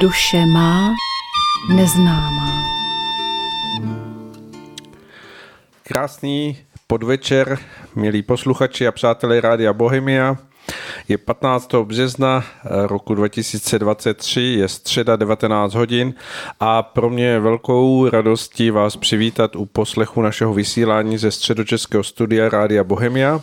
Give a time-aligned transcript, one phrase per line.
[0.00, 0.94] Duše má
[1.68, 2.62] neznámá.
[5.82, 7.58] Krásný podvečer,
[7.94, 10.36] milí posluchači a přátelé Rádia Bohemia.
[11.08, 11.74] Je 15.
[11.74, 12.44] března
[12.86, 16.14] roku 2023, je středa 19 hodin
[16.60, 22.48] a pro mě je velkou radostí vás přivítat u poslechu našeho vysílání ze středočeského studia
[22.48, 23.40] Rádia Bohemia.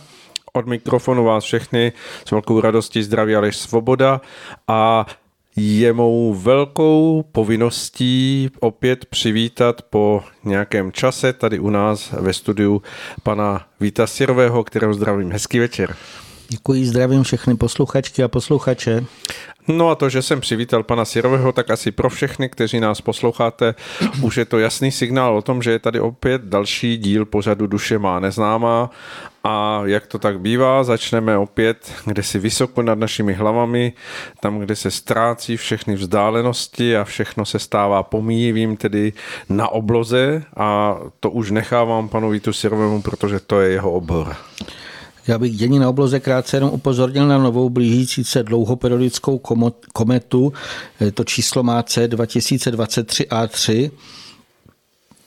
[0.54, 1.94] Od mikrofonu vás všechny
[2.26, 4.22] s velkou radostí zdraví Aleš Svoboda
[4.68, 5.06] a
[5.56, 12.82] je mou velkou povinností opět přivítat po nějakém čase tady u nás ve studiu
[13.24, 15.32] pana Víta Sirového, kterého zdravím.
[15.32, 15.96] Hezký večer.
[16.50, 19.06] Děkuji, zdravím všechny posluchačky a posluchače.
[19.68, 23.76] No a to, že jsem přivítal pana Sirového, tak asi pro všechny, kteří nás posloucháte,
[24.22, 28.00] už je to jasný signál o tom, že je tady opět další díl pořadu Duše
[28.00, 28.90] má neznámá
[29.44, 33.94] a jak to tak bývá, začneme opět kde si vysoko nad našimi hlavami,
[34.40, 39.14] tam, kde se ztrácí všechny vzdálenosti a všechno se stává pomíjivým, tedy
[39.50, 44.36] na obloze a to už nechávám panu Vítu Sirovému, protože to je jeho obor.
[45.28, 49.42] Já bych dění na obloze krátce jenom upozornil na novou blížící se dlouhoperiodickou
[49.94, 50.54] kometu.
[51.14, 53.92] To číslo má C 2023 A3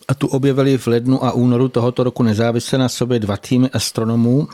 [0.08, 4.48] a tu objevili v lednu a únoru tohoto roku nezávisle na sobě dva týmy astronomů,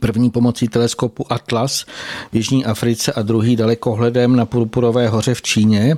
[0.00, 1.84] První pomocí teleskopu Atlas
[2.32, 5.96] v Jižní Africe a druhý dalekohledem na Purpurové hoře v Číně.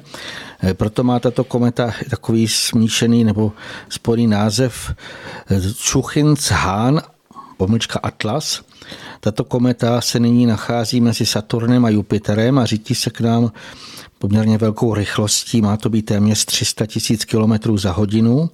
[0.73, 3.53] Proto má tato kometa takový smíšený nebo
[3.89, 4.95] spojený název
[5.91, 7.03] Chuchins Han
[7.61, 8.63] pomlčka Atlas.
[9.21, 13.53] Tato kometa se nyní nachází mezi Saturnem a Jupiterem a řítí se k nám
[14.19, 18.51] poměrně velkou rychlostí, má to být téměř 300 tisíc km za hodinu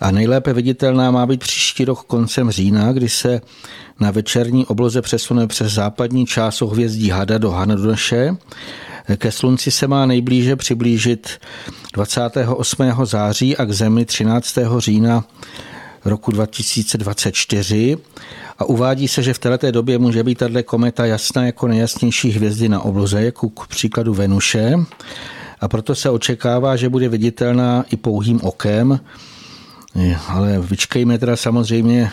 [0.00, 3.40] a nejlépe viditelná má být příští rok koncem října, kdy se
[4.00, 8.36] na večerní obloze přesune přes západní část souhvězdí Hada do Hanadoše.
[9.16, 11.28] Ke slunci se má nejblíže přiblížit
[11.92, 13.04] 28.
[13.04, 14.58] září a k Zemi 13.
[14.78, 15.24] října
[16.04, 17.96] roku 2024
[18.58, 22.68] a uvádí se, že v této době může být tato kometa jasná jako nejjasnější hvězdy
[22.68, 24.74] na obloze, jako k příkladu Venuše.
[25.60, 29.00] A proto se očekává, že bude viditelná i pouhým okem,
[30.28, 32.10] ale vyčkejme teda samozřejmě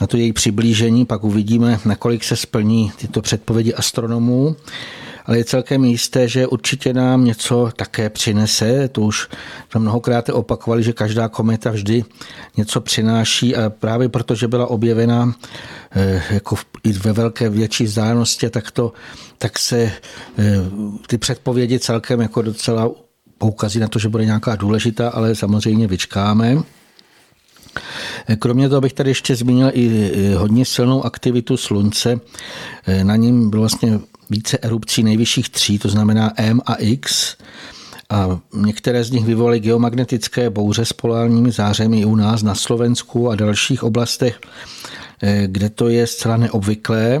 [0.00, 4.56] na to její přiblížení, pak uvidíme, nakolik se splní tyto předpovědi astronomů
[5.24, 8.88] ale je celkem jisté, že určitě nám něco také přinese.
[8.88, 9.28] To už
[9.70, 12.04] jsme mnohokrát opakovali, že každá kometa vždy
[12.56, 15.34] něco přináší a právě proto, že byla objevena
[15.90, 18.92] eh, jako i ve velké větší vzdálenosti, tak, to,
[19.38, 19.92] tak se eh,
[21.06, 22.90] ty předpovědi celkem jako docela
[23.38, 26.56] poukazí na to, že bude nějaká důležitá, ale samozřejmě vyčkáme.
[28.38, 32.20] Kromě toho bych tady ještě zmínil i hodně silnou aktivitu slunce.
[32.86, 37.36] Eh, na ním byl vlastně více erupcí nejvyšších tří, to znamená M a X.
[38.10, 43.30] A některé z nich vyvolaly geomagnetické bouře s polárními zářemi i u nás na Slovensku
[43.30, 44.40] a dalších oblastech,
[45.22, 47.20] eh, kde to je zcela neobvyklé.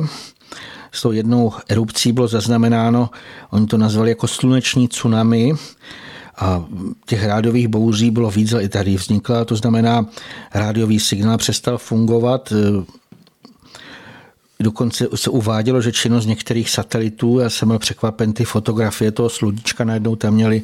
[0.92, 3.10] S tou jednou erupcí bylo zaznamenáno,
[3.50, 5.52] oni to nazvali jako sluneční tsunami,
[6.36, 6.64] a
[7.06, 10.06] těch rádiových bouří bylo víc, ale i tady vznikla, to znamená,
[10.54, 12.84] rádiový signál přestal fungovat, eh,
[14.60, 19.84] Dokonce se uvádělo, že činnost některých satelitů, já jsem byl překvapen, ty fotografie toho sluníčka
[19.84, 20.62] najednou tam měly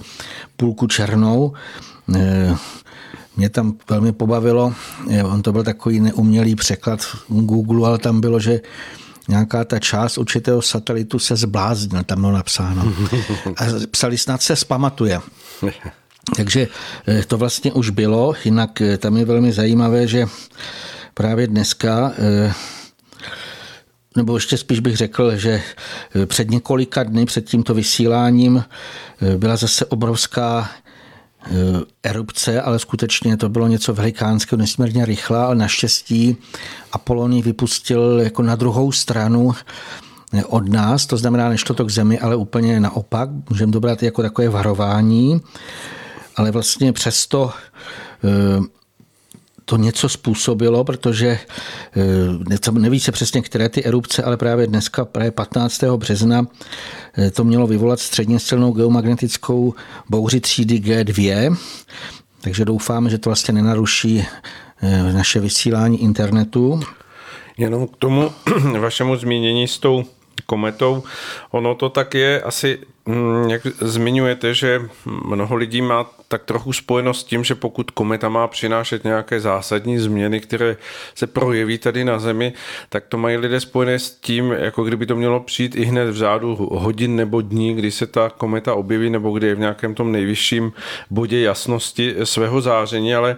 [0.56, 1.52] půlku černou.
[2.16, 2.56] Eh,
[3.36, 4.74] mě tam velmi pobavilo,
[5.10, 8.60] eh, on to byl takový neumělý překlad v Google, ale tam bylo, že
[9.28, 12.92] nějaká ta část určitého satelitu se zbláznila, tam bylo napsáno.
[13.56, 15.20] A psali snad se zpamatuje.
[16.36, 16.68] Takže
[17.09, 20.26] eh, to vlastně už bylo, jinak tam je velmi zajímavé, že
[21.15, 22.12] právě dneska
[24.16, 25.62] nebo ještě spíš bych řekl, že
[26.22, 28.65] eh, před několika dny, před tímto vysíláním,
[29.22, 30.71] eh, byla zase obrovská
[31.45, 31.51] eh,
[32.03, 36.36] erupce, ale skutečně to bylo něco velikánského, nesmírně rychle, ale naštěstí
[36.92, 39.53] Apolloní vypustil jako na druhou stranu
[40.47, 43.30] od nás, to znamená, nešlo to k zemi, ale úplně naopak.
[43.51, 45.41] Můžeme to brát jako takové varování,
[46.36, 47.51] ale vlastně přesto
[49.65, 51.39] to něco způsobilo, protože
[52.57, 55.84] eh, neví se přesně, které ty erupce, ale právě dneska, právě 15.
[55.97, 56.47] března,
[57.18, 59.74] eh, to mělo vyvolat středně silnou geomagnetickou
[60.09, 61.57] bouři třídy G2,
[62.41, 64.24] takže doufáme, že to vlastně nenaruší
[64.83, 66.80] eh, naše vysílání internetu.
[67.59, 68.33] Jenom k tomu
[68.80, 70.04] vašemu zmínění s tou
[70.50, 71.02] kometou.
[71.50, 77.20] Ono to tak je asi, mm, jak zmiňujete, že mnoho lidí má tak trochu spojenost
[77.20, 80.76] s tím, že pokud kometa má přinášet nějaké zásadní změny, které
[81.14, 82.52] se projeví tady na Zemi,
[82.88, 86.16] tak to mají lidé spojené s tím, jako kdyby to mělo přijít i hned v
[86.16, 90.12] řádu hodin nebo dní, kdy se ta kometa objeví, nebo kdy je v nějakém tom
[90.12, 90.72] nejvyšším
[91.10, 93.36] bodě jasnosti svého záření, ale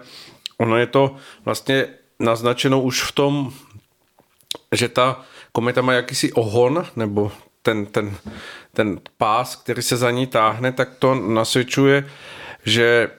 [0.58, 1.86] ono je to vlastně
[2.20, 3.52] naznačeno už v tom,
[4.72, 5.20] že ta
[5.52, 7.32] kometa má jakýsi ohon, nebo
[7.62, 8.16] ten, ten,
[8.74, 12.10] ten pás, který se za ní táhne, tak to nasvědčuje,
[12.64, 13.10] že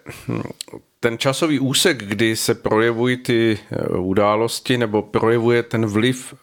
[0.99, 6.33] ten časový úsek, kdy se projevují ty eh, události nebo projevuje ten vliv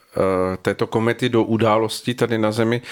[0.62, 2.83] této komety do událostí tady na Zemi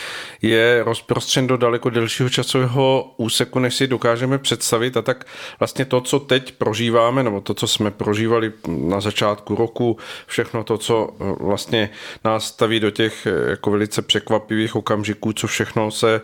[0.43, 4.97] je rozprostřen do daleko delšího časového úseku, než si dokážeme představit.
[4.97, 5.27] A tak
[5.59, 10.79] vlastně to, co teď prožíváme, nebo to, co jsme prožívali na začátku roku, všechno to,
[10.79, 11.91] co eh, vlastně
[12.25, 16.21] nás staví do těch eh, jako velice překvapivých okamžiků, co všechno se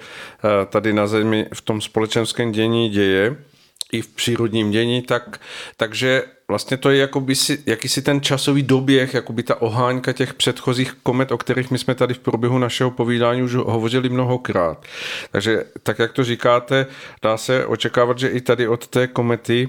[0.68, 3.36] tady na Zemi v tom společenském dění děje,
[3.92, 5.40] i v přírodním dění, tak,
[5.76, 10.92] takže vlastně to je jakoby si, jakýsi ten časový doběh, jakoby ta oháňka těch předchozích
[11.02, 14.84] komet, o kterých my jsme tady v průběhu našeho povídání už hovořili mnohokrát.
[15.30, 16.86] Takže tak, jak to říkáte,
[17.22, 19.68] dá se očekávat, že i tady od té komety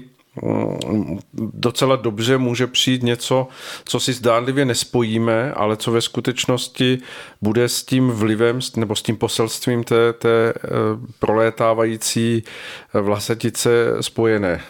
[1.34, 3.48] docela dobře může přijít něco,
[3.84, 6.98] co si zdánlivě nespojíme, ale co ve skutečnosti
[7.42, 10.68] bude s tím vlivem nebo s tím poselstvím té, té eh,
[11.18, 12.42] prolétávající
[12.94, 13.68] eh, vlasetice
[14.00, 14.60] spojené.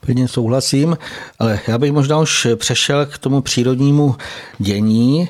[0.00, 0.98] Plně souhlasím,
[1.38, 4.16] ale já bych možná už přešel k tomu přírodnímu
[4.58, 5.22] dění.
[5.22, 5.28] E,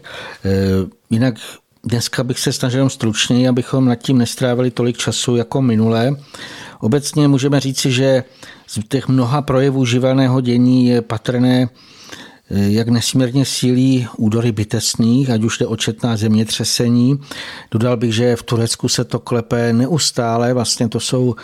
[1.10, 1.34] jinak
[1.86, 6.16] dneska bych se snažil stručněji, abychom nad tím nestrávili tolik času jako minule.
[6.80, 8.24] Obecně můžeme říci, že
[8.66, 11.68] z těch mnoha projevů živelného dění je patrné
[12.50, 17.20] jak nesmírně sílí údory bytesných, ať už jde o četná zemětřesení.
[17.70, 21.34] Dodal bych, že v Turecku se to klepe neustále, vlastně to jsou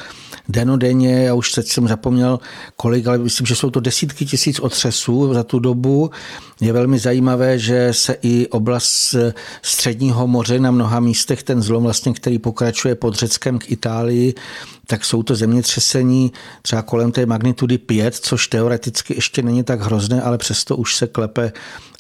[0.49, 2.40] denodenně, já už teď jsem zapomněl
[2.76, 6.10] kolik, ale myslím, že jsou to desítky tisíc otřesů za tu dobu.
[6.60, 9.14] Je velmi zajímavé, že se i oblast
[9.62, 14.34] středního moře na mnoha místech, ten zlom vlastně, který pokračuje pod Řeckem k Itálii,
[14.87, 16.32] tak jsou to zemětřesení
[16.62, 21.06] třeba kolem té magnitudy 5, což teoreticky ještě není tak hrozné, ale přesto už se
[21.06, 21.52] klepe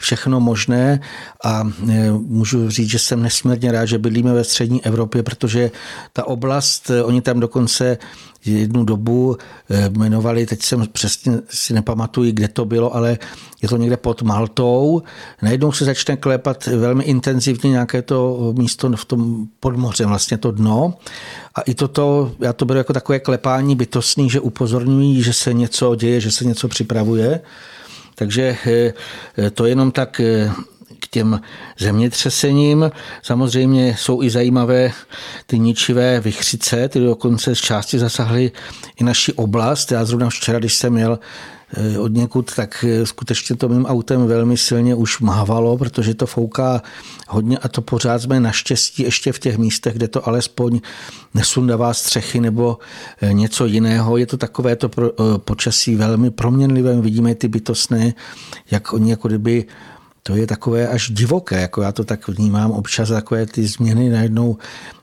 [0.02, 1.00] všechno možné
[1.44, 5.70] a e, můžu říct, že jsem nesmírně rád, že bydlíme ve střední Evropě, protože
[6.12, 7.98] ta oblast, e, oni tam dokonce
[8.44, 9.36] jednu dobu
[9.70, 13.18] e, jmenovali, teď jsem přesně si nepamatuji, kde to bylo, ale
[13.62, 15.02] je to někde pod Maltou.
[15.42, 20.94] Najednou se začne klepat velmi intenzivně nějaké to místo v tom podmořem, vlastně to dno.
[21.54, 25.94] A i toto, já to beru jako takové klepání bytostní, že upozorňují, že se něco
[25.94, 27.40] děje, že se něco připravuje.
[28.14, 30.50] Takže eh, to jenom tak eh,
[30.98, 31.40] k těm
[31.78, 32.90] zemětřesením.
[33.22, 34.92] Samozřejmě jsou i zajímavé
[35.46, 38.52] ty ničivé vychřice, ty dokonce z části zasahly
[39.00, 39.92] i naši oblast.
[39.92, 41.61] Já zrovna včera, když jsem měl Eh,
[41.98, 46.82] od někud, tak eh, skutečně to mým autem velmi silně už mávalo, protože to fouká
[47.28, 50.80] hodně a to pořád jsme naštěstí ještě v těch místech, kde to alespoň
[51.34, 52.78] nesundavá střechy nebo
[53.22, 54.16] eh, něco jiného.
[54.16, 54.90] Je to takové to
[55.38, 57.00] počasí velmi proměnlivé.
[57.00, 58.14] Vidíme ty bytostné,
[58.70, 59.64] jak oni jako kdyby
[60.22, 64.58] to je takové až divoké, jako já to tak vnímám občas, takové ty změny najednou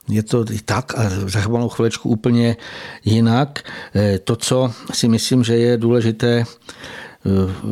[0.10, 2.58] je to tak a za malou chvilečku úplně
[3.06, 3.60] jinak.
[3.96, 6.46] Eh, to, co si myslím, že je důležité eh,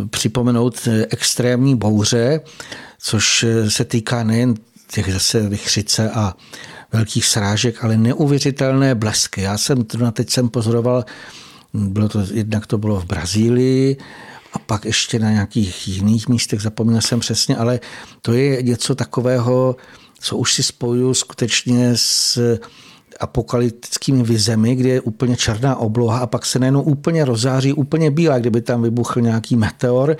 [0.10, 2.42] připomenout eh, extrémní bouře,
[3.00, 4.56] což se týká nejen
[4.92, 6.34] těch zase vychřice a
[6.94, 9.42] velkých srážek, ale neuvěřitelné blesky.
[9.42, 11.06] Já jsem to teď jsem pozoroval,
[11.74, 13.98] bylo to, jednak to bylo v Brazílii,
[14.58, 17.80] a pak ještě na nějakých jiných místech, zapomněl jsem přesně, ale
[18.22, 19.76] to je něco takového,
[20.20, 22.40] co už si spojuju skutečně s
[23.20, 28.40] apokalyptickými vizemi, kde je úplně černá obloha a pak se najednou úplně rozáří, úplně bílá,
[28.40, 30.18] kdyby tam vybuchl nějaký meteor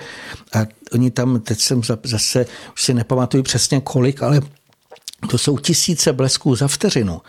[0.54, 4.40] a oni tam, teď jsem zase, už si nepamatuju přesně kolik, ale
[5.30, 7.20] to jsou tisíce blesků za vteřinu.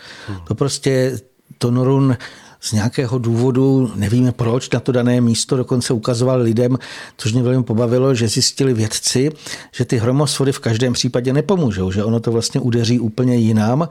[0.48, 1.20] To prostě
[1.58, 2.18] to Norun
[2.62, 6.78] z nějakého důvodu, nevíme proč, na to dané místo dokonce ukazoval lidem,
[7.18, 9.32] což mě velmi pobavilo, že zjistili vědci,
[9.72, 13.90] že ty hromosvody v každém případě nepomůžou, že ono to vlastně udeří úplně jinam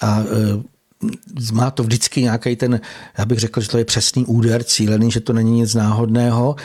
[0.00, 0.80] a e,
[1.52, 2.80] má to vždycky nějaký ten,
[3.18, 6.56] já bych řekl, že to je přesný úder, cílený, že to není nic náhodného,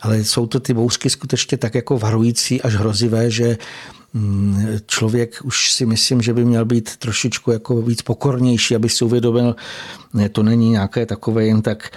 [0.00, 3.58] ale jsou to ty bouřky skutečně tak jako varující až hrozivé, že
[4.86, 9.56] člověk už si myslím, že by měl být trošičku jako víc pokornější, aby si uvědomil,
[10.32, 11.90] to není nějaké takové jen tak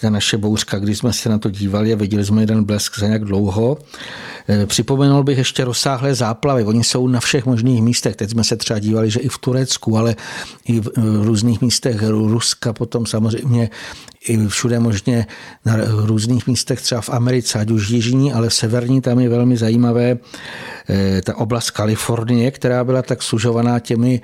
[0.00, 3.06] ta naše bouřka, když jsme se na to dívali a viděli jsme jeden blesk za
[3.06, 3.78] jak dlouho.
[4.48, 6.64] Eh, připomenul bych ještě rozsáhlé záplavy.
[6.64, 8.16] Oni jsou na všech možných místech.
[8.16, 10.16] Teď jsme se třeba dívali, že i v Turecku, ale
[10.64, 13.70] i v různých místech Ruska, potom samozřejmě
[14.28, 15.26] i všude možně
[15.64, 19.56] na různých místech, třeba v Americe, ať už jižní, ale v severní, tam je velmi
[19.56, 20.18] zajímavé
[20.88, 24.20] eh, ta oblast Kalifornie, která byla tak sužovaná těmi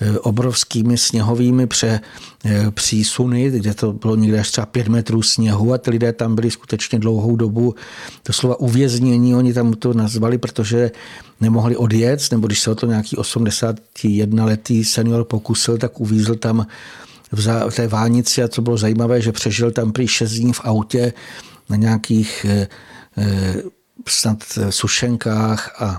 [0.00, 2.00] eh, obrovskými sněhovými pře,
[2.44, 6.34] eh, přísuny, kde to bylo někde až třeba pět metrů sněhu a ty lidé tam
[6.34, 7.74] byli skutečně dlouhou dobu
[8.26, 10.90] doslova uvěznění, oni tam to nazvali, protože
[11.40, 16.66] nemohli odjet, nebo když se o to nějaký 81 letý senior pokusil, tak uvízl tam
[17.68, 21.12] v té Vánici a co bylo zajímavé, že přežil tam prý 6 dní v autě
[21.68, 22.68] na nějakých eh,
[24.08, 25.98] snad sušenkách a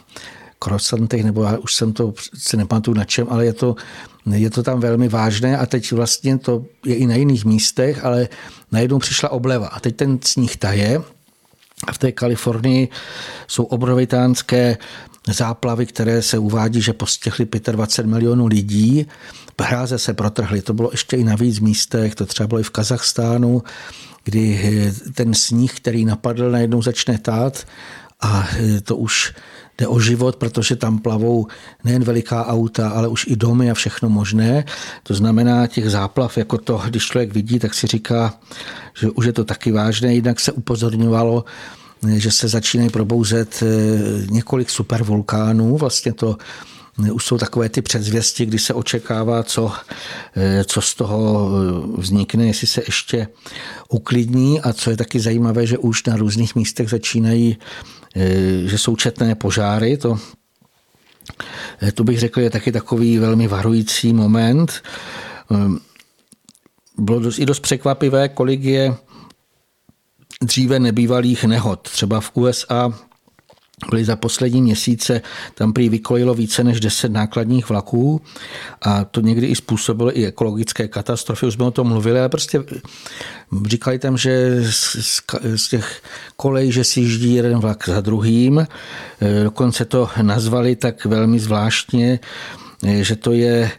[0.62, 3.76] krosantech, nebo já už jsem to si nepamatuju na čem, ale je to,
[4.26, 8.30] je to tam velmi vážné a teď vlastně to je i na jiných místech, ale
[8.72, 11.02] najednou přišla obleva a teď ten sníh taje
[11.88, 12.90] a v té Kalifornii
[13.48, 14.78] jsou obrovitánské
[15.28, 19.08] záplavy, které se uvádí, že postihly 25 milionů lidí
[19.62, 20.62] hráze se protrhly.
[20.62, 23.64] To bylo ještě i na víc místech, to třeba bylo i v Kazachstánu,
[24.24, 27.68] kdy ten sníh, který napadl, najednou začne tát
[28.22, 28.48] a
[28.84, 29.34] to už
[29.78, 31.48] jde o život, protože tam plavou
[31.84, 34.66] nejen veliká auta, ale už i domy a všechno možné.
[35.04, 38.34] To znamená těch záplav, jako to, když člověk vidí, tak si říká,
[39.00, 40.14] že už je to taky vážné.
[40.14, 41.46] Jinak se upozorňovalo,
[42.08, 43.64] eh, že se začínají probouzet
[44.30, 45.78] několik supervulkánů.
[45.78, 46.38] Vlastně to
[47.14, 49.72] už jsou takové ty předzvěsti, kdy se očekává, co,
[50.36, 53.28] eh, co z toho eh, vznikne, jestli se ještě
[53.90, 58.01] uklidní a co je taky zajímavé, že už na různých místech začínají, eh,
[58.66, 60.20] že jsou četné požáry, to
[61.94, 64.84] to bych řekl, je taky takový velmi varující moment.
[66.98, 68.96] Bylo dost, i dost překvapivé, kolik je
[70.42, 71.82] dříve nebývalých nehod.
[71.82, 73.00] Třeba v USA
[73.90, 75.22] byly za poslední měsíce,
[75.56, 78.22] tam prý vykojilo více než 10 nákladních vlaků
[78.82, 82.64] a to někdy i způsobilo i ekologické katastrofy, už jsme o tom mluvili, ale prostě
[83.66, 84.98] říkali tam, že z,
[85.56, 86.02] z těch
[86.36, 88.68] kolej, že si jíždí jeden vlak za druhým,
[89.44, 92.20] dokonce to nazvali tak velmi zvláštně,
[93.02, 93.72] že to je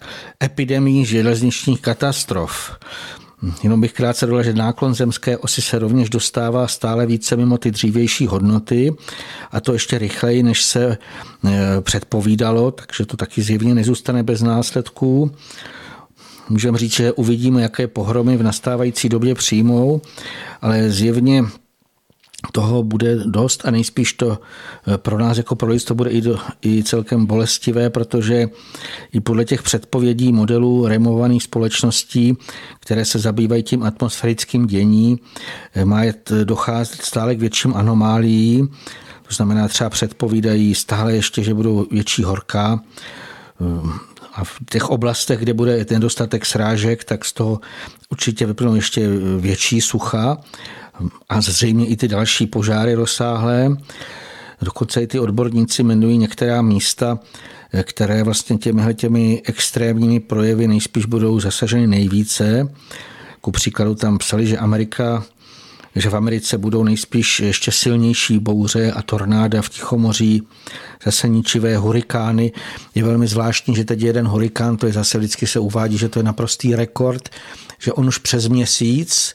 [0.42, 2.78] epidemii železničních katastrof.
[3.62, 7.70] Jenom bych krátce dodal, že náklon zemské osy se rovněž dostává stále více mimo ty
[7.70, 8.94] dřívější hodnoty
[9.52, 10.98] a to ještě rychleji, než se e,
[11.80, 15.30] předpovídalo, takže to taky zjevně nezůstane bez následků.
[16.48, 20.00] Můžeme říct, že uvidíme, jaké pohromy v nastávající době přijmou,
[20.60, 21.44] ale zjevně
[22.52, 24.38] toho bude dost a nejspíš to
[24.86, 28.48] eh, pro nás jako pro lidstvo bude i, do, i celkem bolestivé, protože
[29.12, 32.36] i podle těch předpovědí modelů removaných společností,
[32.80, 35.18] které se zabývají tím atmosférickým dění,
[35.74, 36.02] eh, má
[36.44, 38.68] docházet stále k větším anomálií,
[39.28, 42.80] to znamená třeba předpovídají stále ještě, že budou větší horka,
[43.60, 47.60] eh, a v těch oblastech, kde bude ten dostatek srážek, tak z toho
[48.10, 49.08] určitě vyplynou ještě
[49.38, 50.38] větší sucha
[51.28, 53.76] a zřejmě i ty další požáry rozsáhlé.
[54.62, 57.18] Dokonce i ty odborníci jmenují některá místa,
[57.82, 62.68] které vlastně těmi těmi extrémními projevy nejspíš budou zasaženy nejvíce.
[63.40, 65.24] Ku příkladu tam psali, že Amerika
[65.96, 70.42] že v Americe budou nejspíš ještě silnější bouře a tornáda v Tichomoří,
[71.04, 72.52] zase ničivé hurikány.
[72.94, 76.18] Je velmi zvláštní, že teď jeden hurikán, to je zase vždycky se uvádí, že to
[76.18, 77.28] je naprostý rekord,
[77.78, 79.34] že on už přes měsíc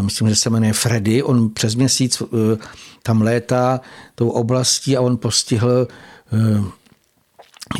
[0.00, 2.56] myslím, že se jmenuje Freddy, on přes měsíc eh,
[3.02, 3.80] tam létá
[4.14, 5.88] tou oblastí a on postihl
[6.32, 6.62] eh,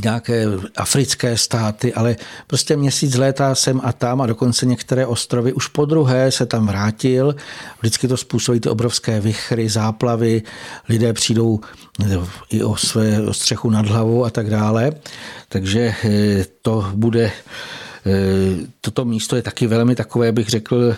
[0.04, 0.44] nějaké
[0.76, 2.16] africké státy, ale
[2.46, 6.66] prostě měsíc létá sem a tam a dokonce některé ostrovy už po druhé se tam
[6.66, 7.36] vrátil.
[7.80, 10.42] Vždycky to způsobí ty obrovské vychry, záplavy,
[10.88, 11.60] lidé přijdou
[12.50, 14.92] i o své o střechu nad hlavou a tak dále.
[15.48, 15.94] Takže
[16.62, 17.32] to bude,
[18.80, 20.96] toto místo je taky velmi takové, bych řekl,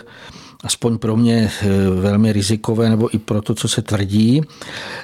[0.63, 4.41] aspoň pro mě eh, velmi rizikové, nebo i pro to, co se tvrdí.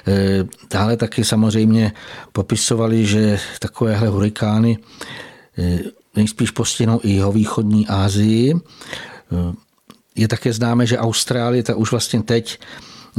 [0.06, 1.92] Eh, dále taky samozřejmě
[2.32, 4.78] popisovali, že takovéhle hurikány
[5.58, 5.78] eh,
[6.16, 8.54] nejspíš postihnou i jeho východní Asii.
[10.16, 12.58] Je také známe, že Austrálie ta už vlastně teď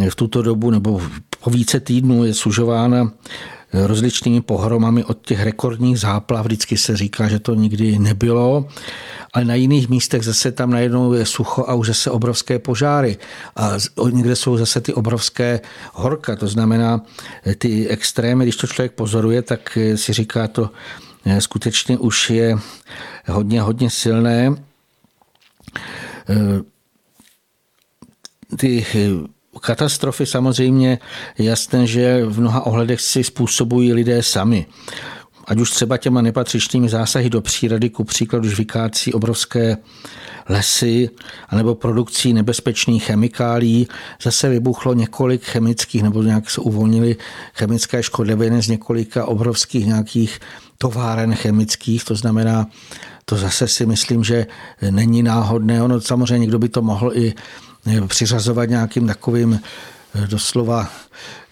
[0.09, 1.01] v tuto dobu nebo
[1.43, 3.11] po více týdnů je sužována
[3.73, 6.45] rozličnými pohromami od těch rekordních záplav.
[6.45, 8.67] Vždycky se říká, že to nikdy nebylo
[9.33, 13.17] ale na jiných místech zase tam najednou je sucho a už zase obrovské požáry.
[13.55, 13.71] A
[14.11, 15.59] někde jsou zase ty obrovské
[15.93, 17.01] horka, to znamená
[17.57, 20.69] ty extrémy, když to člověk pozoruje, tak si říká to
[21.39, 22.57] skutečně už je
[23.27, 24.55] hodně, hodně silné.
[28.57, 28.85] ty
[29.61, 30.99] katastrofy samozřejmě
[31.37, 34.65] jasné, že v mnoha ohledech si způsobují lidé sami
[35.49, 39.77] ať už třeba těma nepatřičnými zásahy do přírody, ku příkladu, když vykácí obrovské
[40.49, 41.09] lesy,
[41.49, 43.87] anebo produkcí nebezpečných chemikálí.
[44.21, 47.15] Zase vybuchlo několik chemických, nebo nějak se uvolnili
[47.53, 50.39] chemické škodliviny z několika obrovských nějakých
[50.77, 52.67] továren chemických, to znamená,
[53.25, 54.47] to zase si myslím, že
[54.91, 55.83] není náhodné.
[55.83, 57.33] Ono samozřejmě někdo by to mohl i
[58.07, 59.59] přiřazovat nějakým takovým
[60.15, 60.89] Eh, doslova,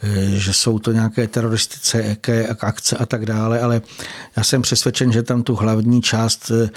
[0.04, 3.82] eh, že jsou to nějaké teroristické akce a tak dále, ale
[4.38, 6.70] já jsem přesvědčen, že tam tu hlavní část eh,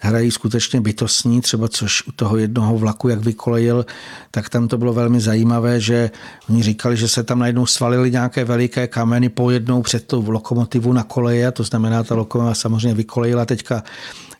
[0.00, 3.86] hrají skutečně bytostní, třeba což u toho jednoho vlaku, jak vykolejil,
[4.30, 6.10] tak tam to bylo velmi zajímavé, že
[6.50, 10.92] oni říkali, že se tam najednou svalily nějaké veliké kameny po jednou před tou lokomotivu
[10.92, 13.82] na koleje, to znamená, ta lokomotiva samozřejmě vykolejila teďka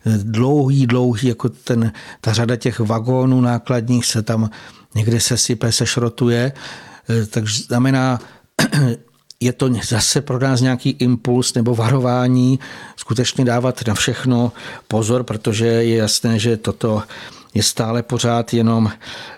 [0.05, 4.49] dlouhý, dlouhý, jako ten, ta řada těch vagónů nákladních se tam
[4.95, 6.51] někde se sype, se šrotuje,
[7.09, 8.19] eh, takže znamená,
[9.39, 12.59] je to zase pro nás nějaký impuls nebo varování,
[12.95, 14.51] skutečně dávat na všechno
[14.87, 17.03] pozor, protože je jasné, že toto
[17.53, 18.91] je stále pořád jenom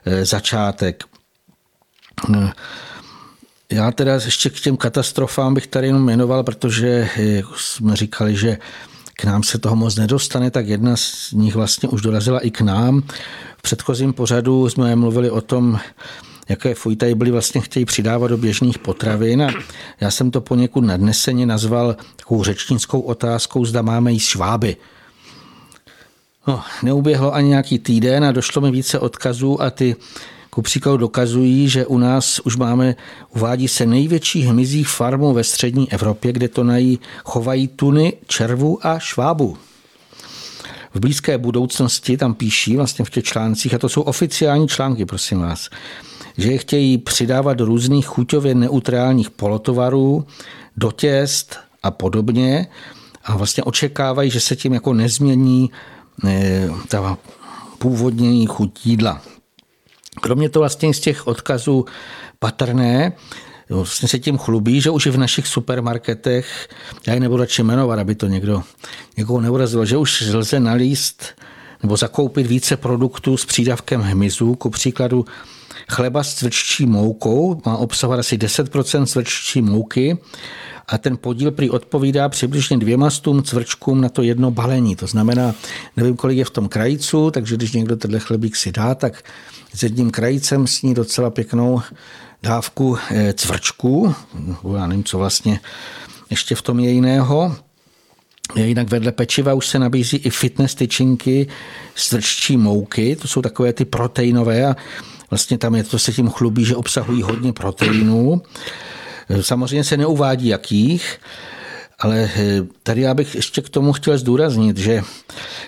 [0.06, 1.04] eh, začátek.
[2.36, 2.52] Eh,
[3.72, 7.10] já teda ještě k těm katastrofám bych tady jenom jmenoval, protože
[7.56, 8.58] jsme říkali, že
[9.18, 12.62] k nám se toho moc nedostane, tak jedna z nich vlastně už dorazila i k
[12.62, 13.02] nám.
[13.58, 15.80] V předchozím pořadu jsme mluvili o tom,
[16.50, 16.76] jaké
[17.16, 19.44] byly vlastně chtějí přidávat do běžných potravin.
[19.44, 19.50] A
[20.00, 24.78] já jsem to poněkud nadneseně nazval takovou řečnickou otázkou, zda máme jíst šváby.
[26.48, 29.96] No, neuběhlo ani nějaký týden a došlo mi více odkazů a ty
[30.58, 32.96] ku příkladu dokazují, že u nás už máme,
[33.36, 39.00] uvádí se největší hmyzí farmu ve střední Evropě, kde to nají chovají tuny, červu a
[39.00, 39.58] švábu.
[40.94, 45.40] V blízké budoucnosti tam píší vlastně v těch článcích, a to jsou oficiální články, prosím
[45.40, 45.70] vás,
[46.38, 50.26] že je chtějí přidávat do různých chuťově neutrálních polotovarů,
[50.78, 52.68] do těst a podobně
[53.26, 55.72] a vlastně očekávají, že se tím jako nezmění
[56.26, 57.18] eh, ta
[57.78, 59.22] původní chuť jídla.
[60.22, 61.86] Kromě toho vlastně z těch odkazů
[62.40, 63.14] patrné,
[63.70, 66.70] vlastně se tím chlubí, že už i v našich supermarketech,
[67.08, 68.64] já ji nebudu radši jmenovat, aby to někdo,
[69.18, 71.24] někoho neurazilo, že už lze nalíst
[71.84, 75.26] nebo zakoupit více produktů s přídavkem hmyzu, ku příkladu
[75.90, 80.18] chleba s cvrččí moukou, má obsahovat asi 10% cvrččí mouky
[80.88, 84.96] a ten podíl prý odpovídá přibližně dvěma stům cvrčkům na to jedno balení.
[84.96, 85.56] To znamená,
[85.98, 89.24] nevím, kolik je v tom krajíců, takže když někdo tenhle chlebík si dá, tak
[89.74, 91.82] s jedním krajícem sní docela pěknou
[92.44, 94.16] dávku eh, cvrčků.
[94.76, 95.60] Já nevím, co vlastně
[96.30, 97.56] ještě v tom je jiného.
[98.56, 101.48] Jinak vedle pečiva už se nabízí i fitness tyčinky
[101.96, 103.16] z cvrččí mouky.
[103.16, 104.76] To jsou takové ty proteinové a
[105.30, 108.42] vlastně tam je to se tím chlubí, že obsahují hodně proteinů.
[109.42, 111.20] Samozřejmě se neuvádí jakých,
[112.00, 115.02] ale eh, tady já bych ještě k tomu chtěl zdůraznit, že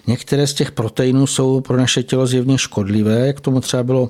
[0.08, 4.10] některé z těch proteinů jsou pro naše tělo zjevně škodlivé, jak tomu třeba bylo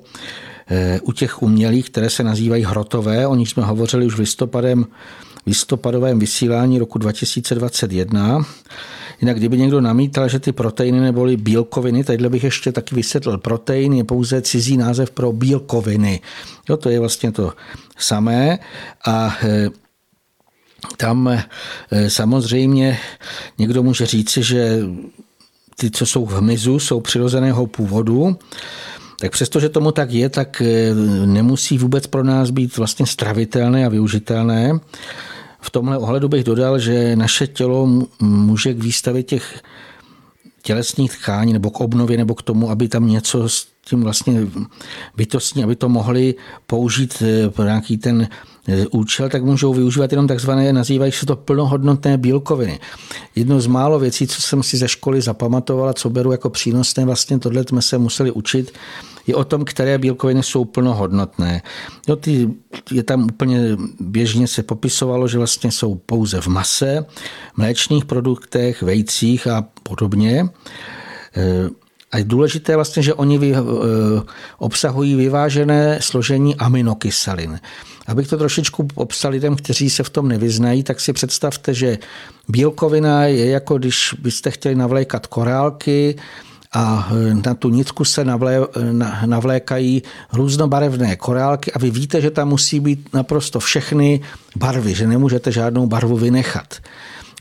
[0.68, 4.86] eh, u těch umělých, které se nazývají hrotové, o nich jsme hovořili už v listopadem,
[5.50, 8.46] listopadovém vysílání roku 2021.
[9.22, 13.38] Jinak kdyby někdo namítal, že ty proteiny neboli bílkoviny, tadyhle bych ještě taky vysvětlil.
[13.38, 16.22] Protein je pouze cizí název pro bílkoviny.
[16.70, 17.54] Jo, to je vlastně to
[17.98, 18.60] samé.
[19.06, 19.70] A eh,
[20.98, 23.00] tam eh, samozřejmě
[23.58, 24.80] někdo může říci, že
[25.76, 28.38] ty, co jsou v hmyzu, jsou přirozeného původu,
[29.20, 30.94] tak přestože tomu tak je, tak eh,
[31.26, 34.80] nemusí vůbec pro nás být vlastně stravitelné a využitelné.
[35.62, 37.88] V tomhle ohledu bych dodal, že naše tělo
[38.19, 39.62] může k výstavě těch
[40.62, 44.48] tělesných tkání nebo k obnově nebo k tomu, aby tam něco s tím vlastně
[45.17, 46.36] bytostní, aby to mohli
[46.67, 48.28] použít eh, pro nějaký ten
[48.91, 52.79] účel, tak můžou využívat jenom takzvané, nazývají se to plnohodnotné bílkoviny.
[53.36, 57.39] Jedno z málo věcí, co jsem si ze školy zapamatovala, co beru jako přínosné, vlastně
[57.39, 58.73] tohle jsme se museli učit,
[59.27, 61.62] je o tom, které bílkoviny jsou plnohodnotné.
[62.08, 62.49] Jo, ty,
[62.91, 67.05] je tam úplně běžně se popisovalo, že vlastně jsou pouze v mase,
[67.58, 70.49] mléčných produktech, vejcích a podobně.
[71.38, 71.69] E,
[72.12, 73.58] a je důležité vlastně, že oni vy, e,
[74.58, 77.60] obsahují vyvážené složení aminokyselin.
[78.10, 81.98] Abych to trošičku popsal lidem, kteří se v tom nevyznají, tak si představte, že
[82.48, 86.15] bílkovina je jako když byste chtěli navlékat korálky,
[86.74, 88.58] a e, na tu nitku se navlé,
[89.26, 94.22] navlékají různobarevné korálky a vy víte, že tam musí být naprosto všechny
[94.56, 96.78] barvy, že nemůžete žádnou barvu vynechat.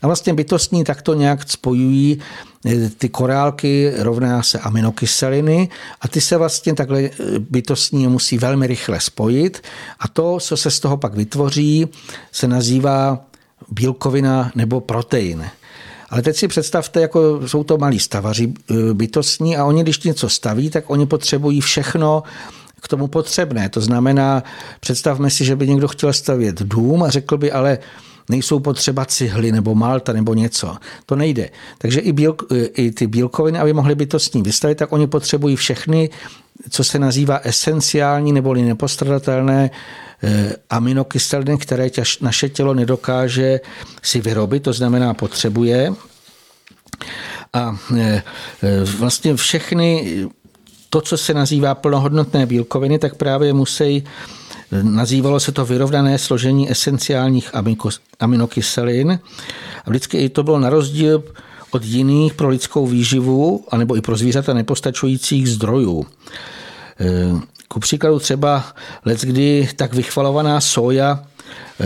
[0.01, 2.19] A vlastně bytostní takto nějak spojují
[2.65, 5.69] eh, ty korálky rovná se aminokyseliny
[6.01, 9.63] a ty se vlastně takhle eh, bytostní musí velmi rychle spojit
[9.99, 11.87] a to, co se z toho pak vytvoří,
[12.31, 13.25] se nazývá
[13.71, 15.49] bílkovina nebo protein.
[16.09, 20.29] Ale teď si představte, jako jsou to malí stavaři e, bytostní a oni, když něco
[20.29, 22.23] staví, tak oni potřebují všechno
[22.81, 23.69] k tomu potřebné.
[23.69, 24.43] To znamená,
[24.79, 27.77] představme si, že by někdo chtěl stavět dům a řekl by, ale
[28.29, 30.77] nejsou potřeba cihly nebo malta nebo něco.
[31.05, 31.49] To nejde.
[31.77, 36.09] Takže i, bíl, e, i ty bílkoviny, aby mohly bytostní vystavit, tak oni potřebují všechny,
[36.69, 39.69] co se nazývá esenciální nebo nepostradatelné
[40.23, 41.89] Eh, aminokyseliny, které
[42.21, 43.59] naše tělo nedokáže
[44.03, 45.93] si vyrobit, to znamená potřebuje.
[47.53, 48.23] A eh,
[48.97, 50.15] vlastně všechny
[50.89, 54.03] to, co se nazývá plnohodnotné bílkoviny, tak právě musí
[54.81, 57.51] Nazývalo se to vyrovnané složení esenciálních
[58.19, 59.19] aminokyselin.
[59.85, 61.23] A vždycky i to bylo na rozdíl
[61.71, 66.05] od jiných pro lidskou výživu, anebo i pro zvířata nepostačujících zdrojů.
[67.67, 68.63] Ku příkladu třeba
[69.05, 71.23] let, kdy tak vychvalovaná soja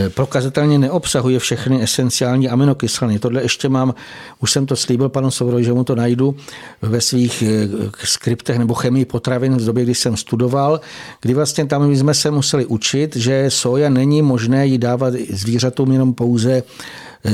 [0.09, 3.19] prokazatelně neobsahuje všechny esenciální aminokyseliny.
[3.19, 3.93] Tohle ještě mám,
[4.39, 6.35] už jsem to slíbil panu Sovrovi, že mu to najdu
[6.81, 7.67] ve svých eh,
[8.03, 10.81] skriptech nebo chemii potravin z doby, kdy jsem studoval,
[11.21, 16.13] kdy vlastně tam jsme se museli učit, že soja není možné jí dávat zvířatům jenom
[16.13, 16.63] pouze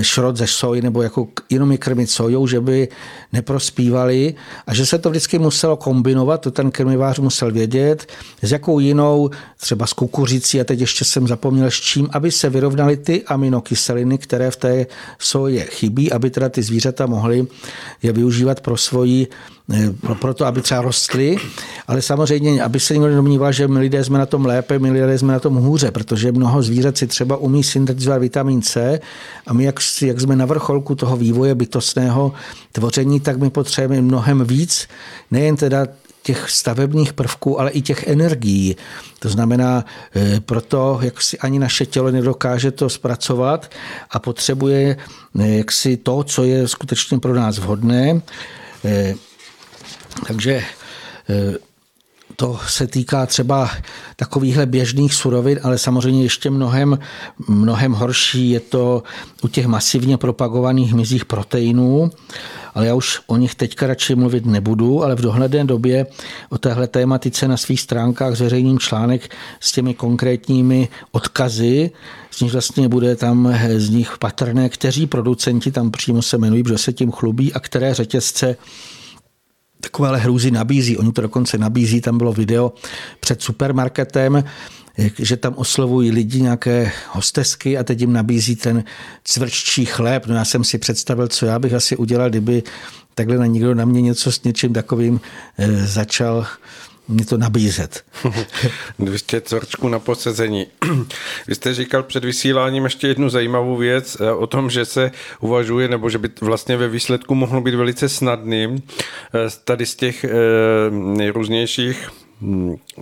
[0.01, 2.87] šrot ze soji nebo jako jenom je krmit sojou, že by
[3.33, 4.35] neprospívali
[4.67, 8.07] a že se to vždycky muselo kombinovat, to ten krmivář musel vědět,
[8.41, 12.49] s jakou jinou, třeba s kukuřicí a teď ještě jsem zapomněl s čím, aby se
[12.49, 14.85] vyrovnaly ty aminokyseliny, které v té
[15.19, 17.47] soje chybí, aby teda ty zvířata mohly
[18.03, 19.27] je využívat pro svoji
[19.73, 21.37] Eh, pro to, aby třeba rostly,
[21.87, 25.17] ale samozřejmě, aby se někdo nedomníval, že my lidé jsme na tom lépe, my lidé
[25.17, 28.99] jsme na tom hůře, protože mnoho zvířat si třeba umí syntetizovat vitamin C
[29.47, 32.31] a my, jak, jak jsme na vrcholku toho vývoje bytostného
[32.71, 34.87] tvoření, tak my potřebujeme mnohem víc,
[35.31, 35.87] nejen teda
[36.23, 38.75] těch stavebních prvků, ale i těch energií.
[39.19, 43.71] To znamená, eh, proto jak si ani naše tělo nedokáže to zpracovat
[44.11, 44.97] a potřebuje
[45.39, 48.21] eh, jaksi to, co je skutečně pro nás vhodné.
[50.27, 50.63] Takže
[51.29, 51.69] eh,
[52.39, 53.69] to se týká třeba
[54.15, 56.99] takovýchhle běžných surovin, ale samozřejmě ještě mnohem,
[57.47, 59.03] mnohem horší je to
[59.43, 62.11] u těch masivně propagovaných mizích proteinů,
[62.73, 66.05] ale já už o nich teďka radši mluvit nebudu, ale v dohledné době
[66.49, 71.91] o téhle tématice na svých stránkách zveřejním článek s těmi konkrétními odkazy,
[72.31, 76.77] z nich vlastně bude tam z nich patrné, kteří producenti tam přímo se jmenují, protože
[76.77, 78.55] se tím chlubí a které řetězce
[79.81, 80.97] takovéhle hrůzy nabízí.
[80.97, 82.73] Oni to dokonce nabízí, tam bylo video
[83.19, 84.43] před supermarketem,
[85.19, 88.83] že tam oslovují lidi nějaké hostesky a teď jim nabízí ten
[89.23, 90.25] cvrččí chléb.
[90.25, 92.63] No já jsem si představil, co já bych asi udělal, kdyby
[93.15, 95.21] takhle na někdo na mě něco s něčím takovým
[95.57, 96.47] eh, začal
[97.09, 98.03] mě to nabízet.
[98.99, 100.67] 200 cvrčků na posezení.
[101.47, 105.87] Vy jste říkal před vysíláním ještě jednu zajímavou věc eh, o tom, že se uvažuje,
[105.87, 110.29] nebo že by vlastně ve výsledku mohlo být velice snadným eh, tady z těch eh,
[110.91, 112.09] nejrůznějších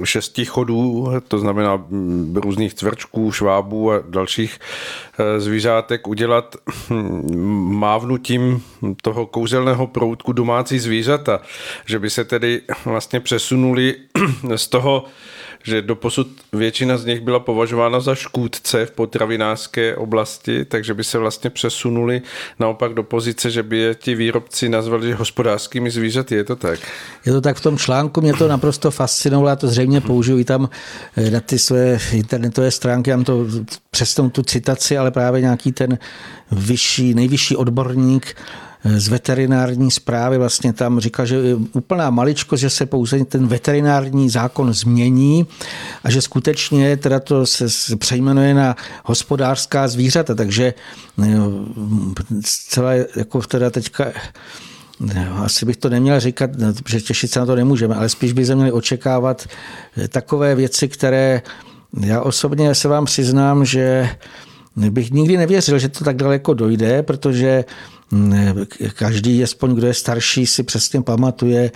[0.03, 4.59] šesti chodů, to znamená hm, různých cvrčků, švábů a dalších
[5.37, 6.55] zvířátek udělat
[6.89, 8.63] hm, mávnutím
[9.01, 11.41] toho kouzelného proutku domácí zvířata,
[11.85, 13.95] že by se tedy vlastně přesunuli
[14.55, 15.05] z toho
[15.63, 21.17] že doposud většina z nich byla považována za škůdce v potravinářské oblasti, takže by se
[21.17, 22.21] vlastně přesunuli
[22.59, 26.35] naopak do pozice, že by je ti výrobci nazvali hospodářskými zvířaty.
[26.35, 26.79] Je to tak?
[27.25, 30.43] Je to tak v tom článku, mě to naprosto fascinovalo, já to zřejmě použiju i
[30.43, 30.69] tam
[31.17, 33.45] eh, na ty své internetové stránky, mám to
[33.91, 35.97] přes tu citaci, ale právě nějaký ten
[36.51, 38.35] vyšší, nejvyšší odborník
[38.83, 44.73] z veterinární zprávy vlastně tam říká, že úplná maličkost, že se pouze ten veterinární zákon
[44.73, 45.47] změní
[46.03, 50.73] a že skutečně teda to se přejmenuje na hospodářská zvířata, takže
[52.69, 54.05] celé jako teda teďka
[55.43, 56.49] asi bych to neměl říkat,
[56.87, 59.47] že těšit se na to nemůžeme, ale spíš by se měli očekávat
[60.09, 61.41] takové věci, které
[62.01, 64.09] já osobně se vám přiznám, že
[64.75, 67.65] bych nikdy nevěřil, že to tak daleko dojde, protože
[68.93, 71.71] každý, aspoň kdo je starší, si přesně pamatuje,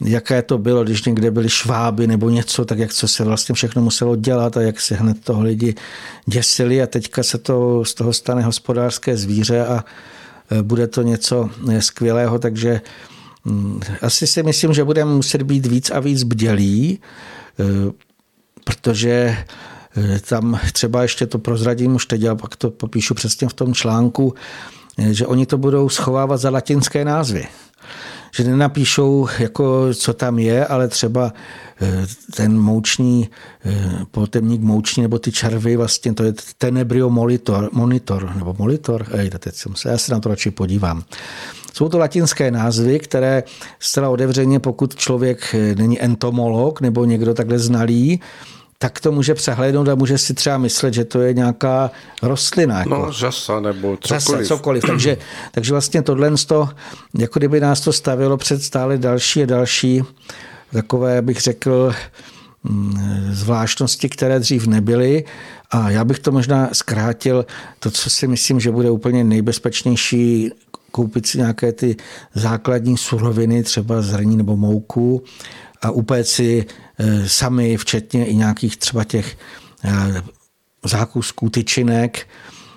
[0.00, 3.82] jaké to bylo, když někde byly šváby nebo něco, tak jak co se vlastně všechno
[3.82, 5.74] muselo dělat a jak se hned toho lidi
[6.26, 6.82] děsili.
[6.82, 9.84] A teďka se to z toho stane hospodářské zvíře a
[10.50, 12.80] e, bude to něco e, skvělého, takže
[13.44, 16.98] mm, asi si myslím, že budeme muset být víc a víc bdělí,
[17.58, 18.04] e,
[18.64, 19.36] protože
[20.28, 24.34] tam třeba ještě to prozradím už teď, a pak to popíšu přesně v tom článku,
[24.98, 27.46] že oni to budou schovávat za latinské názvy
[28.36, 31.32] že nenapíšou, jako co tam je, ale třeba
[31.80, 33.30] eh, ten mouční,
[33.64, 39.30] eh, potemník mouční, nebo ty červy, vlastně to je tenebrio monitor, monitor nebo monitor, ej,
[39.30, 41.02] teď jsem se, já se na to radši podívám.
[41.72, 43.42] Jsou to latinské názvy, které
[43.78, 48.20] zcela otevřeně, pokud člověk eh, není entomolog nebo někdo takhle znalý,
[48.84, 51.90] tak to může přehlédnout a může si třeba myslet, že to je nějaká
[52.22, 52.78] rostlina.
[52.78, 54.40] Jako no, řasa nebo cokoliv.
[54.40, 54.84] Řasa, cokoliv.
[54.86, 55.16] takže,
[55.52, 56.68] takže vlastně tohle, to,
[57.18, 60.02] jako kdyby nás to stavilo před stále další a další
[60.72, 61.94] takové, bych řekl,
[62.64, 65.24] mm, zvláštnosti, které dřív nebyly.
[65.70, 67.46] A já bych to možná zkrátil,
[67.78, 70.50] to, co si myslím, že bude úplně nejbezpečnější,
[70.90, 71.96] koupit si nějaké ty
[72.34, 75.22] základní suroviny, třeba zrní nebo mouku
[75.82, 76.66] a upéct si
[77.26, 79.36] sami, včetně i nějakých třeba těch
[79.84, 80.22] eh,
[80.84, 82.28] zákusků, tyčinek,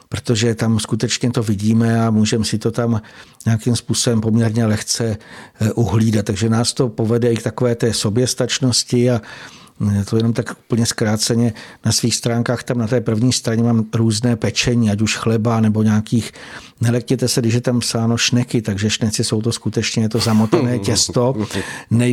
[0.10, 3.02] protože tam skutečně to vidíme a můžeme si to tam
[3.46, 5.18] nějakým způsobem poměrně lehce
[5.62, 6.26] eh, uhlídat.
[6.26, 9.22] Takže nás to povede i k takové té soběstačnosti a
[10.10, 11.54] to jenom tak úplně zkráceně
[11.86, 15.84] na svých stránkách, tam na té první straně mám různé pečení, ať už chleba nebo
[15.84, 16.32] nějakých,
[16.82, 21.36] nelektěte se, když je tam psáno šneky, takže šneci jsou to skutečně to zamotané těsto.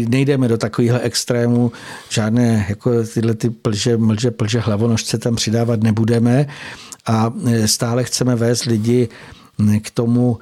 [0.08, 1.72] Nejdeme do takovýchhle extrémů,
[2.08, 6.46] žádné jako tyhle ty plže, mlže, plže, hlavonožce tam přidávat nebudeme
[7.06, 9.08] a e, stále chceme vést lidi
[9.82, 10.38] k tomu,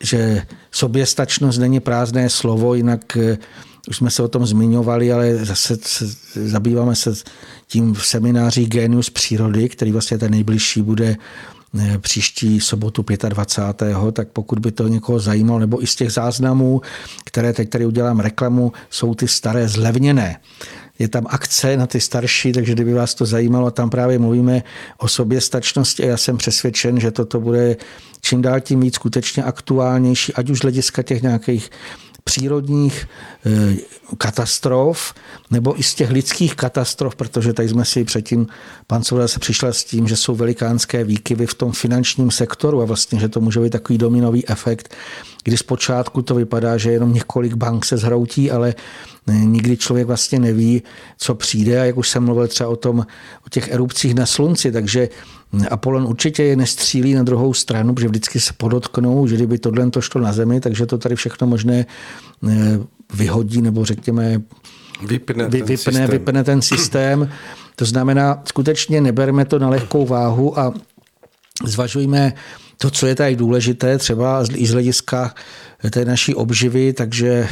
[0.00, 3.38] že soběstačnost není prázdné slovo, jinak e,
[3.88, 7.14] už jsme se o tom zmiňovali, ale zase se, zabýváme se
[7.66, 11.16] tím v semináři Genius přírody, který vlastně ten nejbližší bude
[11.78, 13.96] eh, příští sobotu 25.
[14.12, 16.80] tak pokud by to někoho zajímalo, nebo i z těch záznamů,
[17.24, 20.40] které teď tady udělám reklamu, jsou ty staré zlevněné.
[20.98, 24.62] Je tam akce na ty starší, takže kdyby vás to zajímalo, tam právě mluvíme
[24.98, 27.76] o soběstačnosti a já jsem přesvědčen, že toto bude
[28.20, 31.70] čím dál tím víc skutečně aktuálnější, ať už hlediska těch nějakých
[32.24, 33.08] přírodních
[33.46, 33.76] eh,
[34.18, 35.14] katastrof
[35.50, 38.46] nebo i z těch lidských katastrof, protože tady jsme si předtím,
[38.86, 42.84] pan Souda se přišel s tím, že jsou velikánské výkyvy v tom finančním sektoru a
[42.84, 44.94] vlastně, že to může být takový dominový efekt,
[45.44, 48.74] kdy zpočátku to vypadá, že jenom několik bank se zhroutí, ale
[49.26, 50.82] nikdy člověk vlastně neví,
[51.18, 51.80] co přijde.
[51.80, 53.06] A jak už jsem mluvil třeba o tom,
[53.46, 55.08] o těch erupcích na slunci, takže
[55.70, 60.00] Apollon určitě je nestřílí na druhou stranu, protože vždycky se podotknou, že kdyby tohle to
[60.00, 61.86] šlo na zemi, takže to tady všechno možné
[62.48, 62.78] eh,
[63.14, 64.42] vyhodí nebo řekněme
[65.06, 67.28] vypne, vy, vypne, ten vypne ten systém.
[67.76, 70.74] To znamená, skutečně neberme to na lehkou váhu a
[71.64, 72.32] zvažujme
[72.78, 75.34] to, co je tady důležité, třeba i z hlediska
[75.90, 77.48] té naší obživy, takže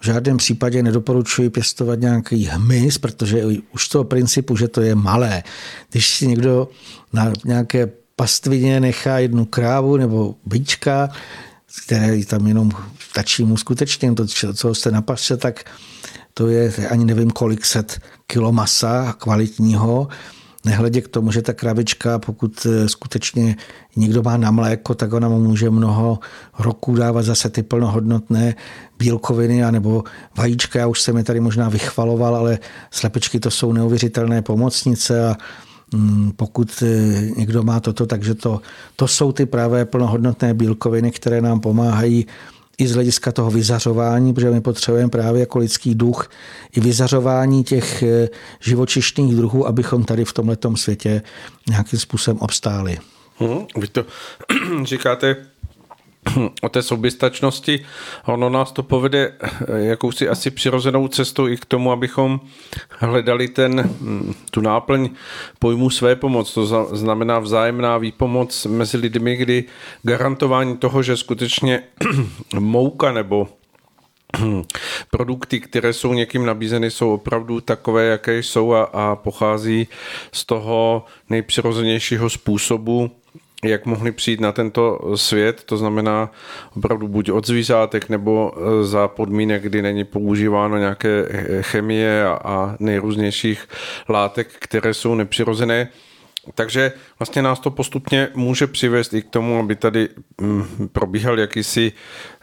[0.00, 4.94] v žádném případě nedoporučuji pěstovat nějaký hmyz, protože už z toho principu, že to je
[4.94, 5.42] malé.
[5.90, 6.68] Když si někdo
[7.12, 11.08] na nějaké pastvině nechá jednu krávu nebo bíčka,
[11.84, 12.70] které tam jenom
[13.14, 15.64] tačí mu skutečně to, co jste napasce, tak
[16.34, 20.08] to je ani nevím kolik set kilo masa kvalitního,
[20.66, 23.56] Nehledě k tomu, že ta kravička, pokud eh, skutečně
[23.96, 26.18] někdo má na mléko, tak ona mu může mnoho
[26.58, 28.54] roků dávat zase ty plnohodnotné
[28.98, 30.04] bílkoviny anebo
[30.36, 30.78] vajíčka.
[30.78, 32.58] Já už jsem je tady možná vychvaloval, ale
[32.90, 35.36] slepičky to jsou neuvěřitelné pomocnice a
[35.94, 36.86] mm, pokud eh,
[37.36, 38.60] někdo má toto, takže to,
[38.96, 42.26] to jsou ty pravé plnohodnotné bílkoviny, které nám pomáhají
[42.78, 46.30] i z hlediska toho vyzařování, protože my potřebujeme právě jako lidský duch
[46.72, 48.28] i vyzařování těch eh,
[48.60, 51.22] živočišných druhů, abychom tady v tomto světě
[51.68, 52.98] nějakým způsobem obstáli.
[53.38, 54.04] Hmm, vy to
[54.84, 55.36] říkáte
[56.62, 57.84] o té soběstačnosti.
[58.24, 62.40] Ono nás to povede eh, jakousi asi přirozenou cestou i k tomu, abychom
[62.90, 65.10] hledali ten, hm, tu náplň
[65.58, 66.54] pojmu své pomoc.
[66.54, 69.64] To znamená vzájemná výpomoc mezi lidmi, kdy
[70.02, 71.82] garantování toho, že skutečně
[72.58, 73.48] mouka nebo
[75.10, 79.88] produkty, které jsou někým nabízeny, jsou opravdu takové, jaké jsou a, a pochází
[80.32, 83.10] z toho nejpřirozenějšího způsobu,
[83.68, 86.30] jak mohli přijít na tento svět, to znamená
[86.76, 91.28] opravdu buď od zvířátek nebo e, za podmínek, kdy není používáno nějaké
[91.60, 93.68] chemie a nejrůznějších
[94.08, 95.88] látek, které jsou nepřirozené.
[96.54, 100.08] Takže vlastně nás to postupně může přivést i k tomu, aby tady
[100.40, 101.92] mm, probíhal jakýsi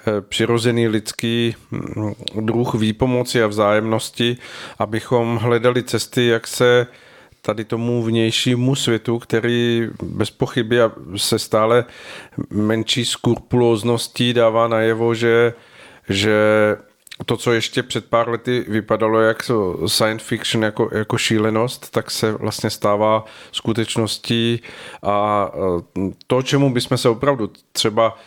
[0.08, 4.38] e, přirozený lidský mm, druh výpomoci a vzájemnosti,
[4.80, 6.88] abychom hledali cesty, jak se
[7.46, 10.78] tady tomu vnějšímu světu, který bez pochyby
[11.16, 11.86] se stále
[12.50, 15.54] menší skrupulózností dává najevo, že,
[16.10, 16.38] že
[17.26, 19.44] to, co ještě před pár lety vypadalo jak
[19.88, 24.62] science fiction, jako, jako šílenost, tak se vlastně stává skutečností
[25.04, 25.52] a
[26.28, 28.18] to, čemu bychom se opravdu třeba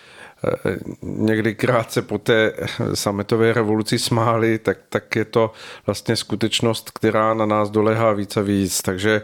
[1.03, 2.53] někdy krátce po té
[2.94, 5.53] sametové revoluci smáli, tak, tak je to
[5.87, 8.83] vlastně skutečnost, která na nás dolehá víc a víc.
[8.83, 9.22] Takže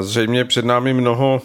[0.00, 1.42] zřejmě před námi mnoho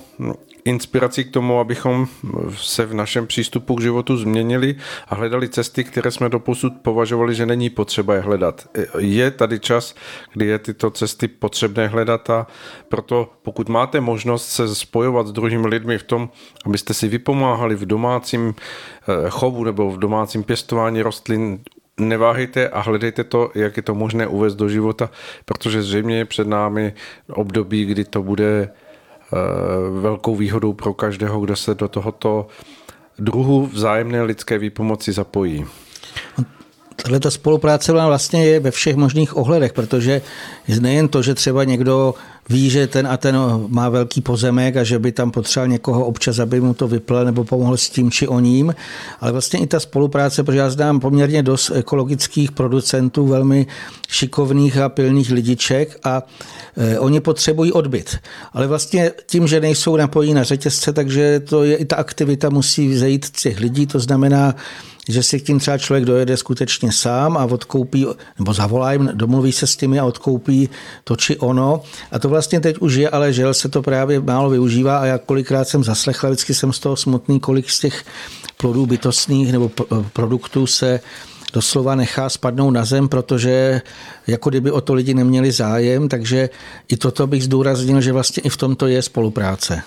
[0.66, 2.08] inspirací k tomu, abychom
[2.56, 4.76] se v našem přístupu k životu změnili
[5.08, 8.68] a hledali cesty, které jsme doposud považovali, že není potřeba je hledat.
[8.98, 9.96] Je tady čas,
[10.34, 12.48] kdy je tyto cesty potřebné hledat a
[12.90, 16.30] proto pokud máte možnost se spojovat s druhými lidmi v tom,
[16.66, 21.60] abyste si vypomáhali v domácím eh, chovu nebo v domácím pěstování rostlin,
[22.00, 25.10] neváhejte a hledejte to, jak je to možné uvést do života,
[25.46, 26.94] protože zřejmě je před námi
[27.30, 28.70] období, kdy to bude
[30.02, 32.48] velkou výhodou pro každého, kdo se do tohoto
[33.20, 35.66] druhu vzájemné lidské výpomoci zapojí.
[36.96, 40.22] Tahle ta spolupráce vlastně je ve všech možných ohledech, protože
[40.80, 42.14] nejen to, že třeba někdo
[42.50, 46.40] ví, že ten a ten má velký pozemek a že by tam potřeboval někoho občas,
[46.40, 48.76] aby mu to vyplel nebo pomohl s tím či o ním,
[49.22, 53.68] ale vlastně i ta spolupráce, protože já znám poměrně dost ekologických producentů, velmi
[54.10, 56.24] šikovných a pilných lidiček a
[56.78, 58.18] e, oni potřebují odbyt.
[58.54, 62.88] Ale vlastně tím, že nejsou napojení na řetězce, takže to je i ta aktivita musí
[62.88, 64.56] vzejít z těch lidí, to znamená,
[65.10, 68.06] že si k tím třeba člověk dojede skutečně sám a odkoupí,
[68.40, 70.70] nebo zavolá jim, domluví se s těmi a odkoupí
[71.04, 71.82] to či ono.
[72.12, 75.18] A to vlastně teď už je, ale žel se to právě málo využívá a já
[75.18, 78.06] kolikrát jsem zaslechl, vždycky jsem z toho smutný, kolik z těch
[78.58, 79.72] plodů bytostných nebo
[80.14, 81.00] produktů se
[81.54, 83.82] doslova nechá spadnout na zem, protože
[84.28, 86.50] jako kdyby o to lidi neměli zájem, takže
[86.88, 89.84] i toto bych zdůraznil, že vlastně i v tomto je spolupráce.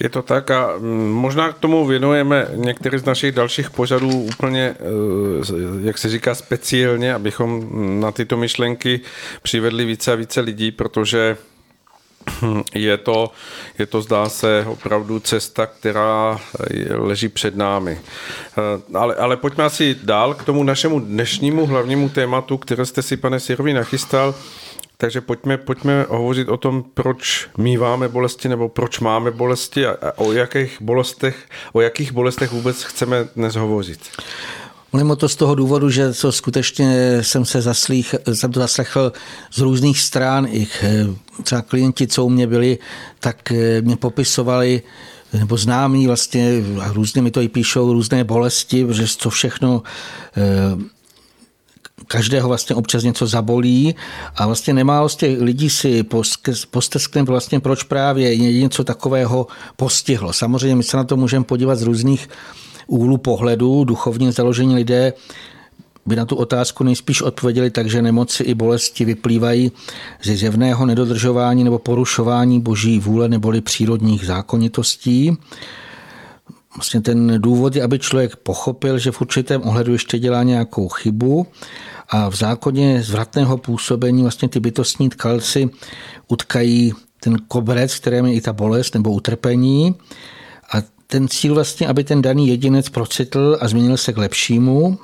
[0.00, 4.74] Je to tak a mm, možná k tomu věnujeme některý z našich dalších pořadů úplně,
[4.80, 7.68] eh, jak se říká, speciálně, abychom
[8.00, 9.00] na tyto myšlenky
[9.42, 11.36] přivedli více a více lidí, protože
[12.74, 13.32] je to,
[13.78, 16.40] je to, zdá se, opravdu cesta, která
[16.90, 18.00] leží před námi.
[18.00, 23.16] Eh, ale, ale pojďme asi dál k tomu našemu dnešnímu hlavnímu tématu, které jste si,
[23.16, 24.34] pane Sirovi, nachystal.
[25.00, 30.32] Takže pojďme, pojďme hovořit o tom, proč míváme bolesti nebo proč máme bolesti a o
[30.32, 31.36] jakých bolestech,
[31.72, 34.00] o jakých bolestech vůbec chceme dnes hovořit.
[34.92, 39.12] Mluvím o to z toho důvodu, že to skutečně jsem se zaslích, jsem to zaslechl
[39.52, 41.06] z různých stran, ich eh,
[41.42, 42.78] třeba klienti, co u mě byli,
[43.20, 44.82] tak eh, mě popisovali
[45.38, 49.82] nebo známí vlastně, a různě mi to i píšou, různé bolesti, že co všechno
[50.36, 51.00] eh,
[52.06, 53.94] každého vlastně občas něco zabolí
[54.36, 56.04] a vlastně nemálo z těch lidí si
[56.70, 60.32] posteskne vlastně, proč právě něco takového postihlo.
[60.32, 62.28] Samozřejmě my se na to můžeme podívat z různých
[62.86, 65.12] úhlu pohledu, duchovně založení lidé
[66.06, 69.72] by na tu otázku nejspíš odpověděli tak, že nemoci i bolesti vyplývají
[70.22, 75.36] ze zjevného nedodržování nebo porušování boží vůle neboli přírodních zákonitostí.
[76.76, 81.46] Vlastně ten důvod je, aby člověk pochopil, že v určitém ohledu ještě dělá nějakou chybu
[82.08, 85.70] a v zákoně zvratného působení vlastně ty bytostní tkalci
[86.28, 89.94] utkají ten koberec, kterém je i ta bolest nebo utrpení.
[91.10, 94.98] Ten cíl vlastně, aby ten daný jedinec procitl a změnil se k lepšímu.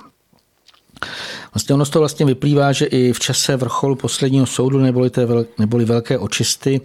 [1.54, 5.26] Vlastně ono z toho vlastně vyplývá, že i v čase vrcholu posledního soudu neboli, té
[5.26, 6.80] vel, neboli velké očisty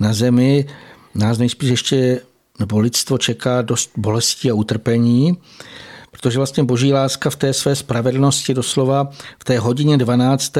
[0.00, 0.66] na zemi
[1.14, 2.20] nás nejspíš ještě
[2.58, 5.36] nebo lidstvo čeká dost bolesti a utrpení
[6.16, 10.52] protože vlastně boží láska v té své spravedlnosti doslova v té hodině 12.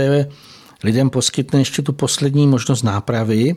[0.84, 3.56] lidem poskytne ještě tu poslední možnost nápravy,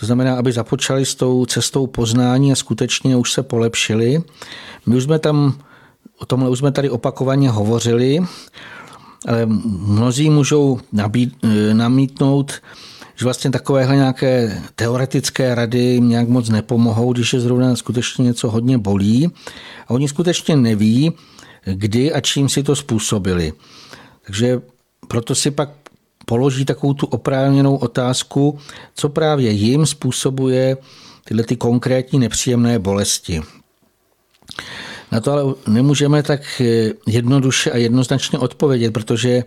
[0.00, 4.22] to znamená, aby započali s tou cestou poznání a skutečně už se polepšili.
[4.86, 5.58] My už jsme tam,
[6.18, 8.18] o tomhle už jsme tady opakovaně hovořili,
[9.28, 9.46] ale
[9.86, 11.34] mnozí můžou nabít,
[11.72, 12.52] namítnout,
[13.16, 18.50] že vlastně takovéhle nějaké teoretické rady jim nějak moc nepomohou, když je zrovna skutečně něco
[18.50, 19.30] hodně bolí.
[19.88, 21.12] A oni skutečně neví,
[21.64, 23.52] kdy a čím si to způsobili.
[24.26, 24.60] Takže
[25.08, 25.70] proto si pak
[26.28, 28.58] položí takovou tu oprávněnou otázku,
[28.94, 30.76] co právě jim způsobuje
[31.24, 33.40] tyhle ty konkrétní nepříjemné bolesti.
[35.12, 36.62] Na to ale nemůžeme tak
[37.06, 39.44] jednoduše a jednoznačně odpovědět, protože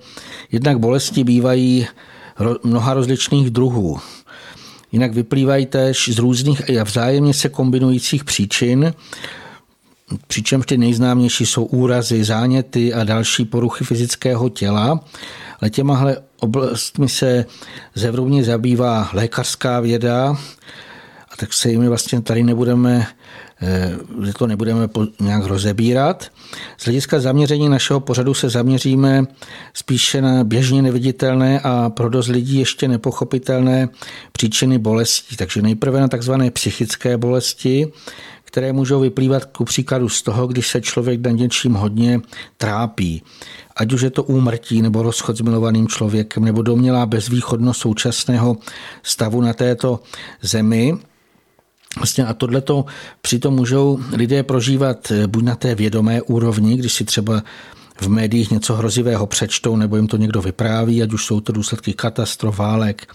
[0.51, 1.88] jednak bolesti bývají
[2.64, 3.99] mnoha rozličných druhů.
[4.91, 8.93] Jinak vyplývají též z různých a vzájemně se kombinujících příčin,
[10.28, 14.99] přičemž ty nejznámější jsou úrazy, záněty a další poruchy fyzického těla.
[15.62, 17.45] Ale těmahle oblastmi se
[17.95, 20.38] zevrubně zabývá lékařská věda,
[21.32, 23.07] a tak se jimi vlastně tady nebudeme
[24.26, 24.89] že to nebudeme
[25.20, 26.32] nějak rozebírat.
[26.78, 29.26] Z hlediska zaměření našeho pořadu se zaměříme
[29.74, 33.89] spíše na běžně neviditelné a pro dost lidí ještě nepochopitelné
[34.32, 35.38] příčiny bolestí.
[35.38, 37.91] Takže nejprve na takzvané psychické bolesti,
[38.52, 42.22] které můžou vyplývat ku příkladu z toho, když se člověk na něčím hodně
[42.58, 43.24] trápí.
[43.76, 48.58] Ať už je to úmrtí nebo rozchod s milovaným člověkem nebo domělá bezvýchodnost současného
[49.04, 49.99] stavu na této
[50.41, 50.97] zemi,
[51.97, 52.86] Vlastně a tohleto
[53.22, 57.43] přitom můžou lidé prožívat buď na té vědomé úrovni, když si třeba
[58.02, 61.93] v médiích něco hrozivého přečtou nebo jim to někdo vypráví, ať už jsou to důsledky
[61.93, 63.14] katastrof, válek,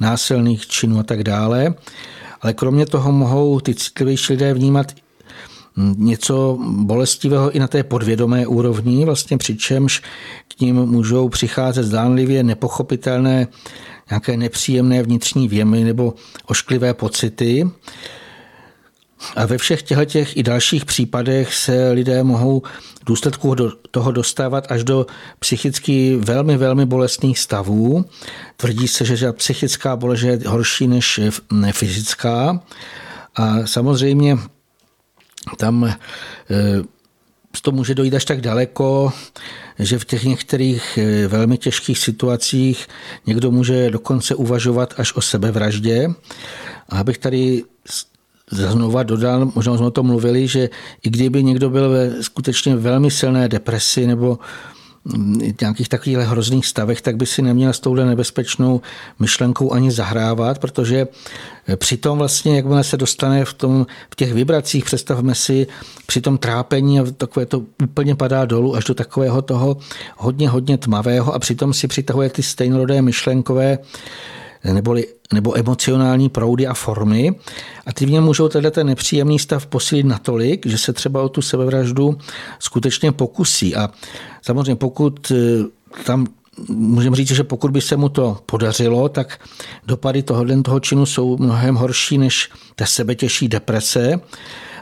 [0.00, 1.74] násilných činů a tak dále.
[2.44, 4.92] Ale kromě toho mohou ty citlivější lidé vnímat
[5.96, 10.02] něco bolestivého i na té podvědomé úrovni, vlastně přičemž
[10.56, 13.46] k ním můžou přicházet zdánlivě nepochopitelné
[14.10, 16.14] nějaké nepříjemné vnitřní věmy nebo
[16.46, 17.70] ošklivé pocity.
[19.36, 22.62] A ve všech těchto i dalších případech se lidé mohou
[23.00, 23.56] v důsledku
[23.90, 25.06] toho dostávat až do
[25.38, 28.04] psychicky velmi, velmi bolestných stavů.
[28.56, 31.20] Tvrdí se, že psychická bolest je horší než
[31.72, 32.62] fyzická.
[33.36, 34.38] A samozřejmě
[35.56, 35.94] tam eh,
[37.62, 39.12] to může dojít až tak daleko,
[39.78, 42.86] že v těch některých eh, velmi těžkých situacích
[43.26, 46.08] někdo může dokonce uvažovat až o sebevraždě.
[46.88, 47.62] A abych tady
[48.54, 50.70] znova dodal, možná jsme o tom mluvili, že
[51.02, 54.38] i kdyby někdo byl ve skutečně velmi silné depresi nebo
[55.60, 58.80] nějakých takových hrozných stavech, tak by si neměl s touhle nebezpečnou
[59.18, 61.06] myšlenkou ani zahrávat, protože
[61.76, 65.66] přitom vlastně, jakmile se dostane v, tom, v těch vibracích, představme si,
[66.06, 69.76] při tom trápení a takové to úplně padá dolů až do takového toho
[70.16, 73.78] hodně, hodně tmavého a přitom si přitahuje ty stejnorodé myšlenkové
[74.72, 77.34] neboli, nebo emocionální proudy a formy.
[77.86, 81.28] A ty v něm můžou tenhle ten nepříjemný stav posílit natolik, že se třeba o
[81.28, 82.18] tu sebevraždu
[82.58, 83.76] skutečně pokusí.
[83.76, 83.90] A
[84.42, 85.64] samozřejmě pokud eh,
[86.04, 86.26] tam
[86.68, 89.40] můžeme říct, že pokud by se mu to podařilo, tak
[89.86, 94.20] dopady tohohle toho činu jsou mnohem horší než ta sebetěžší deprese.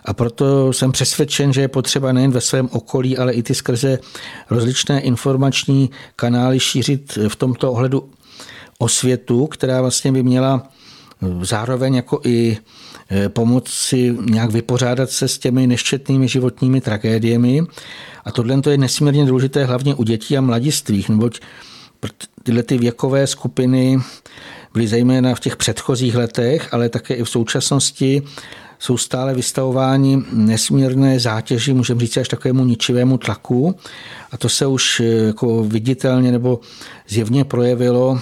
[0.05, 3.99] A proto jsem přesvědčen, že je potřeba nejen ve svém okolí, ale i ty skrze
[4.51, 8.11] rozličné informační kanály šířit v tomto ohledu
[8.83, 12.59] osvětu, která vlastně by měla eh, zároveň jako i
[13.11, 17.63] eh, pomoci nějak vypořádat se s těmi neštětnými životními tragédiemi.
[18.25, 21.41] A tohle je nesmírně důležité hlavně u dětí a mladistvých, neboť
[22.43, 23.99] tyhle ty věkové skupiny
[24.75, 28.23] byly zejména v těch předchozích letech, ale také i v současnosti
[28.79, 33.75] jsou stále vystavováni nesmírné zátěži, můžeme říct až takovému ničivému tlaku.
[34.33, 36.61] A to se už eh, jako viditelně nebo
[37.09, 38.21] zjevně projevilo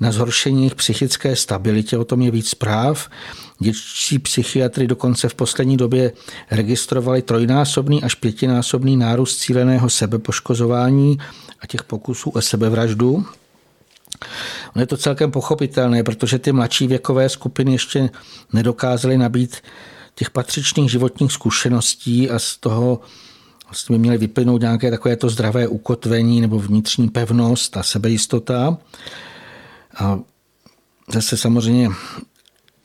[0.00, 3.08] na zhoršení jejich psychické stabilitě, o tom je víc zpráv.
[3.58, 6.12] Dětští psychiatry dokonce v poslední době
[6.50, 11.18] registrovali trojnásobný až pětinásobný nárůst cíleného sebepoškozování
[11.60, 13.24] a těch pokusů o sebevraždu.
[14.74, 18.10] Ono je to celkem pochopitelné, protože ty mladší věkové skupiny ještě
[18.52, 19.56] nedokázaly nabít
[20.14, 23.00] těch patřičných životních zkušeností a z toho
[23.64, 28.78] vlastně by měly vyplynout nějaké takové to zdravé ukotvení nebo vnitřní pevnost a sebejistota.
[30.00, 30.18] A
[31.12, 31.88] zase samozřejmě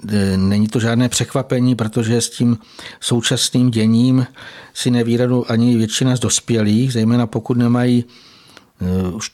[0.10, 2.58] e, není to žádné překvapení, protože s tím
[3.00, 4.28] současným děním
[4.74, 8.06] si neví radu ani většina z dospělých, zejména pokud nemají e,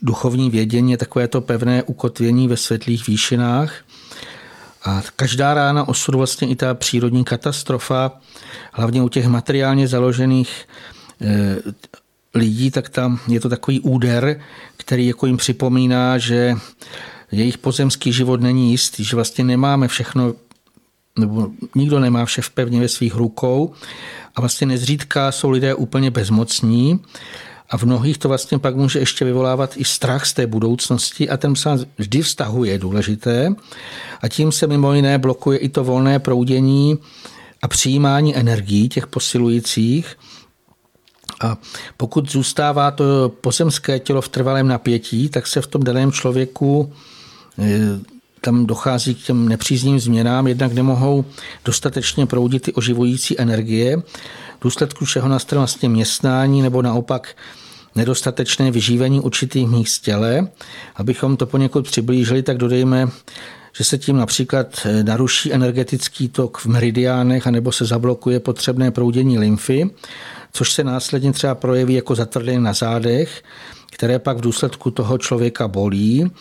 [0.02, 3.74] duchovní vědění, takové to pevné ukotvění ve světlých výšinách.
[4.84, 8.12] A každá rána osud vlastně i ta přírodní katastrofa,
[8.72, 10.68] hlavně u těch materiálně založených
[11.22, 11.58] e,
[12.34, 14.42] lidí, tak tam je to takový úder,
[14.78, 16.56] který jako jim připomíná, že
[17.32, 20.34] jejich pozemský život není jistý, že vlastně nemáme všechno,
[21.20, 23.74] nebo nikdo nemá vše pevně ve svých rukou
[24.36, 27.00] a vlastně nezřídka jsou lidé úplně bezmocní
[27.72, 31.38] a v mnohých to vlastně pak může ještě vyvolávat i strach z té budoucnosti a
[31.38, 33.56] ten se vždy vztahuje, je důležité.
[34.22, 36.98] A tím se mimo jiné blokuje i to volné proudění
[37.62, 40.18] a přijímání energií těch posilujících.
[41.44, 41.58] A
[41.98, 46.94] pokud zůstává to pozemské tělo v trvalém napětí, tak se v tom daném člověku
[48.42, 51.26] tam dochází k těm nepříznivým změnám, jednak nemohou
[51.66, 53.98] dostatečně proudit ty oživující energie,
[54.60, 57.36] v důsledku čeho nastane vlastně městnání nebo naopak
[57.96, 60.48] nedostatečné vyžívení určitých míst těle.
[60.96, 63.08] Abychom to poněkud přiblížili, tak dodejme,
[63.74, 69.40] že se tím například eh, naruší energetický tok v meridiánech anebo se zablokuje potřebné proudění
[69.40, 69.90] lymfy,
[70.54, 73.44] což se následně třeba projeví jako zatvrdení na zádech,
[73.92, 76.32] které pak v důsledku toho člověka bolí.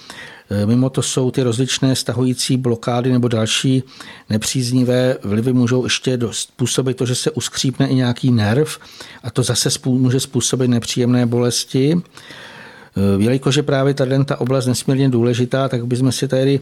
[0.51, 3.82] E, mimo to jsou ty rozličné stahující blokády nebo další
[4.30, 8.78] nepříznivé vlivy můžou ještě způsobit to, že se uskřípne i nějaký nerv
[9.22, 11.92] a to zase může způsobit nepříjemné bolesti.
[11.92, 16.61] E, jelikož je právě tady ta oblast nesmírně důležitá, tak bychom si tady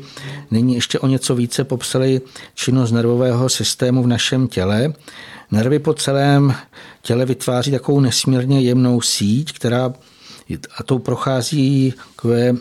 [0.51, 2.21] nyní ještě o něco více popsali
[2.55, 4.93] činnost nervového systému v našem těle.
[5.51, 6.55] nervy po celém
[7.03, 9.95] těle vytváří takovou nesmírně jemnou síť, která
[10.77, 12.55] a tou prochází takové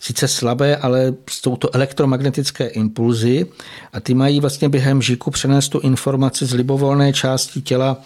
[0.00, 3.46] sice slabé, ale jsou to elektromagnetické impulzy
[3.92, 7.96] a ty mají vlastně během žiku přenést tu informaci z libovolné části těla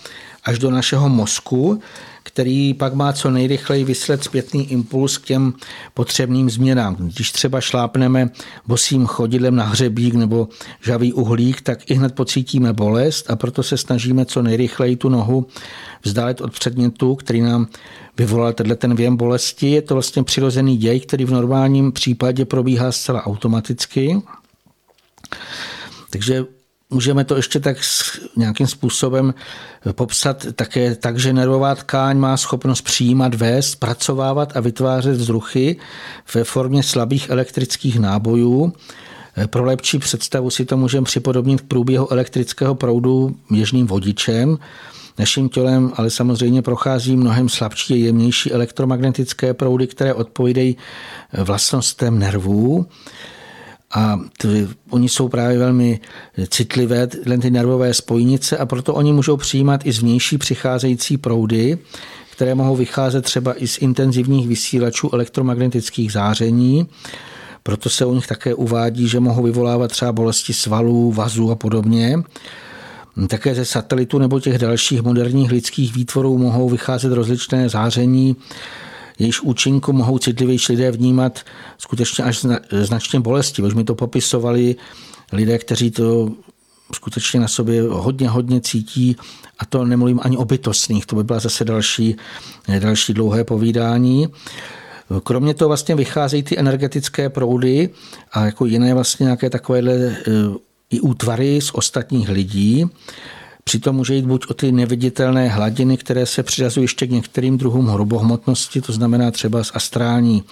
[0.45, 1.81] až do našeho mozku,
[2.23, 5.53] který pak má co nejrychleji vyslet zpětný impuls k těm
[5.95, 6.97] potřebným změnám.
[6.97, 8.31] Když třeba šlápneme
[8.67, 10.49] bosým chodidlem na hřebík nebo
[10.83, 15.47] žavý uhlík, tak i hned pocítíme bolest a proto se snažíme co nejrychleji tu nohu
[16.03, 17.67] vzdálet od předmětu, který nám
[18.19, 19.71] vyvolal tenhle ten věm bolesti.
[19.71, 24.23] Je to vlastně přirozený děj, který v normálním případě probíhá zcela automaticky.
[26.11, 26.45] Takže
[26.91, 27.77] můžeme to ještě tak
[28.37, 29.35] nějakým způsobem
[29.93, 35.77] popsat také tak, že nervová tkáň má schopnost přijímat, vést, zpracovávat a vytvářet vzruchy
[36.35, 38.73] ve formě slabých elektrických nábojů.
[39.47, 44.59] Pro lepší představu si to můžeme připodobnit k průběhu elektrického proudu běžným vodičem.
[45.19, 50.77] Naším tělem ale samozřejmě prochází mnohem slabší a jemnější elektromagnetické proudy, které odpovídají
[51.45, 52.87] vlastnostem nervů.
[53.95, 56.01] A ty, oni jsou právě velmi
[56.49, 61.79] citlivé, ty nervové spojnice, a proto oni můžou přijímat i zvnější přicházející proudy,
[62.31, 66.87] které mohou vycházet třeba i z intenzivních vysílačů elektromagnetických záření.
[67.63, 72.23] Proto se u nich také uvádí, že mohou vyvolávat třeba bolesti svalů, vazů a podobně.
[73.29, 78.37] Také ze satelitu nebo těch dalších moderních lidských výtvorů mohou vycházet rozličné záření,
[79.19, 81.41] jejíž účinku mohou citlivější lidé vnímat
[81.79, 83.63] skutečně až značně bolesti.
[83.63, 84.77] Už mi to popisovali
[85.33, 86.33] lidé, kteří to
[86.95, 89.17] skutečně na sobě hodně, hodně cítí
[89.59, 92.17] a to nemluvím ani o bytostných, to by byla zase další,
[92.79, 94.29] další dlouhé povídání.
[95.25, 97.91] Kromě toho vlastně vycházejí ty energetické proudy
[98.33, 100.17] a jako jiné vlastně nějaké takovéhle e,
[100.93, 102.87] i útvary z ostatních lidí.
[103.65, 107.87] Přitom může jít buď o ty neviditelné hladiny, které se přiřazují ještě k některým druhům
[107.87, 110.43] hrubohmotnosti, to znamená třeba z astrální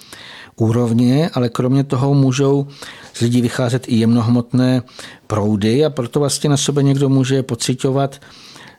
[0.55, 2.67] úrovně, ale kromě toho můžou
[3.13, 4.81] z lidí vycházet i jemnohmotné
[5.27, 8.21] proudy a proto vlastně na sobě někdo může pocitovat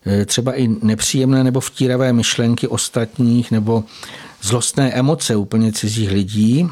[0.07, 3.85] eh, třeba i nepříjemné nebo vtíravé myšlenky ostatních nebo
[4.43, 6.69] zlostné emoce úplně cizích lidí.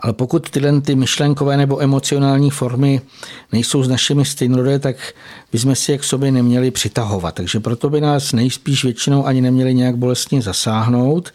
[0.00, 3.00] Ale pokud tyhle ty myšlenkové nebo emocionální formy
[3.52, 4.96] nejsou s našimi stejnorodé, tak
[5.52, 7.34] bychom si je k sobě neměli přitahovat.
[7.34, 11.32] Takže proto by nás nejspíš většinou ani neměli nějak bolestně zasáhnout.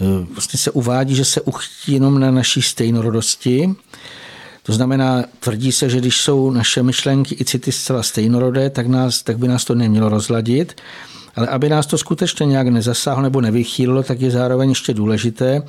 [0.00, 3.74] E, vlastně se uvádí, že se uchytí jenom na naší stejnorodosti.
[4.62, 9.22] To znamená, tvrdí se, že když jsou naše myšlenky i city zcela stejnorodé, tak, nás,
[9.22, 10.80] tak by nás to nemělo rozladit.
[11.36, 15.62] Ale aby nás to skutečně nějak nezasáhlo nebo nevychýlilo, tak je zároveň ještě důležité,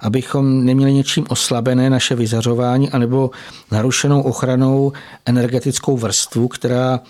[0.00, 3.30] abychom neměli něčím oslabené naše vyzařování anebo
[3.72, 4.92] narušenou ochranou
[5.26, 7.00] energetickou vrstvu, která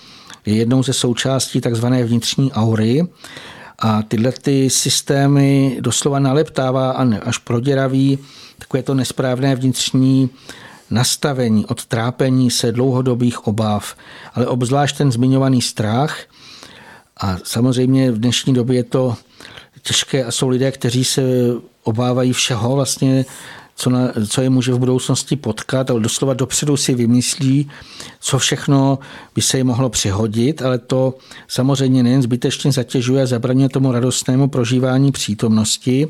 [0.46, 3.06] je jednou ze součástí takzvané vnitřní aury.
[3.78, 8.18] A tyhle ty systémy doslova naleptává a až proděraví
[8.58, 10.30] takové to nesprávné vnitřní
[10.90, 13.94] nastavení od trápení se dlouhodobých obav,
[14.34, 16.18] ale obzvlášť ten zmiňovaný strach–
[17.20, 19.16] a samozřejmě v dnešní době je to
[19.82, 21.22] těžké a jsou lidé, kteří se
[21.82, 23.24] obávají všeho vlastně,
[23.76, 27.70] co, na, co je může v budoucnosti potkat, ale doslova dopředu si vymyslí,
[28.20, 28.98] co všechno
[29.34, 31.14] by se jim mohlo přihodit, ale to
[31.48, 36.08] samozřejmě nejen zbytečně zatěžuje a zabraňuje tomu radostnému prožívání přítomnosti,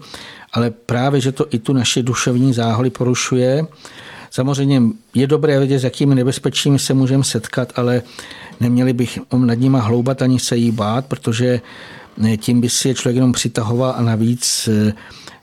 [0.53, 3.67] ale právě, že to i tu naše duševní záholy porušuje.
[4.31, 4.83] Samozřejmě
[5.15, 8.03] je dobré vědět, s jakými nebezpečími se můžeme setkat, ale
[8.61, 11.61] neměli bych nad nima hloubat ani se jí bát, protože
[12.25, 14.69] eh, tím by si je člověk jenom přitahoval a navíc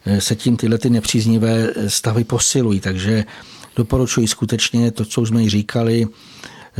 [0.05, 2.79] eh, se tím tyhle ty nepříznivé stavy posilují.
[2.79, 3.25] Takže
[3.75, 6.07] doporučuji skutečně to, co už jsme říkali,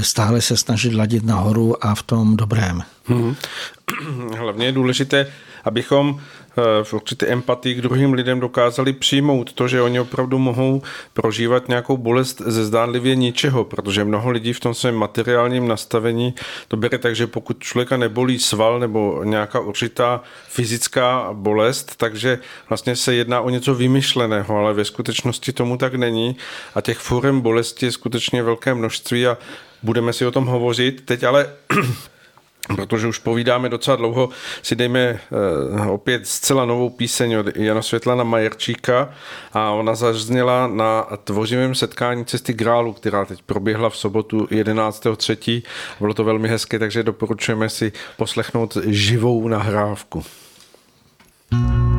[0.01, 2.81] stále se snažit ladit nahoru a v tom dobrém.
[3.05, 3.35] Hmm.
[4.37, 5.27] Hlavně je důležité,
[5.63, 6.42] abychom Eh,
[6.83, 10.81] v určité empatii k druhým lidem dokázali přijmout to, že oni opravdu mohou
[11.13, 16.33] prožívat nějakou bolest ze zdánlivě ničeho, protože mnoho lidí v tom svém materiálním nastavení
[16.67, 22.39] to bere tak, že pokud člověka nebolí sval nebo nějaká určitá fyzická bolest, takže
[22.69, 26.35] vlastně se jedná o něco vymyšleného, ale ve skutečnosti tomu tak není
[26.75, 29.37] a těch forem bolesti je skutečně velké množství a
[29.83, 31.01] budeme si o tom hovořit.
[31.05, 31.49] Teď ale
[32.75, 34.29] protože už povídáme docela dlouho,
[34.61, 35.19] si dejme
[35.81, 39.13] uh, opět zcela novou píseň od Jana Světlana Majerčíka
[39.53, 45.63] a ona zazněla na tvořivém setkání cesty Grálu, která teď proběhla v sobotu 11.3.
[45.99, 50.23] Bylo to velmi hezké, takže doporučujeme si poslechnout živou nahrávku.
[51.53, 51.92] thank you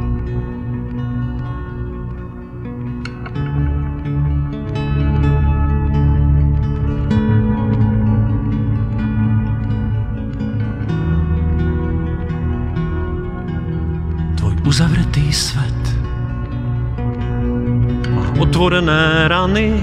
[18.54, 19.82] otvorené rany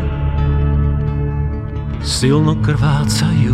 [1.99, 3.51] silno krvácajú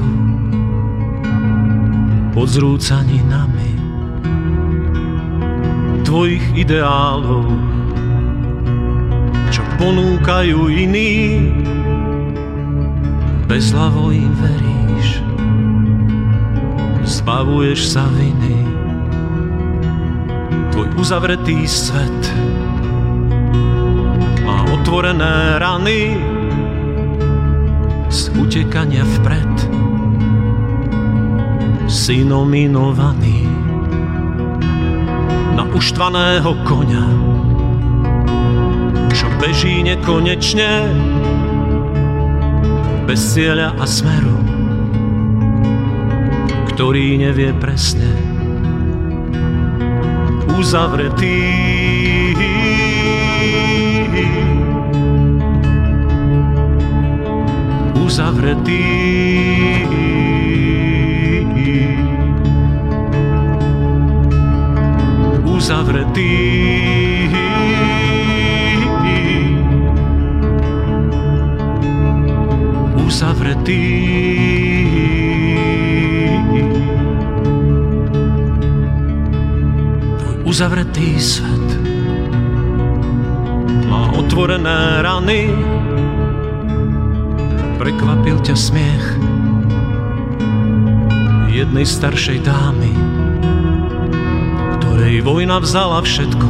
[2.37, 3.81] pod zrúcaninami
[6.05, 7.49] tvojich ideálov,
[9.49, 11.49] čo ponúkajú iní.
[13.49, 15.17] Bezhlavo im veríš,
[17.09, 18.69] zbavuješ sa viny.
[20.77, 22.21] Tvoj uzavretý svet
[24.87, 26.15] otvorené rany
[28.07, 29.55] z utekania vpred.
[31.91, 33.43] Si nominovaný
[35.59, 37.07] na uštvaného koňa,
[39.11, 40.87] čo beží nekonečne
[43.11, 44.39] bez cieľa a smeru,
[46.71, 48.07] ktorý nevie presne.
[50.55, 51.43] Uzavretý
[58.07, 58.83] uzavretý
[65.67, 66.31] uzavretý.
[73.03, 73.83] Uzavretý.
[80.47, 81.67] Uzavretý svet
[83.91, 85.51] má otvorené rany,
[87.77, 89.05] prekvapil ťa smiech
[91.53, 93.07] jednej staršej dámy
[95.07, 96.49] ktorej vojna vzala všetko,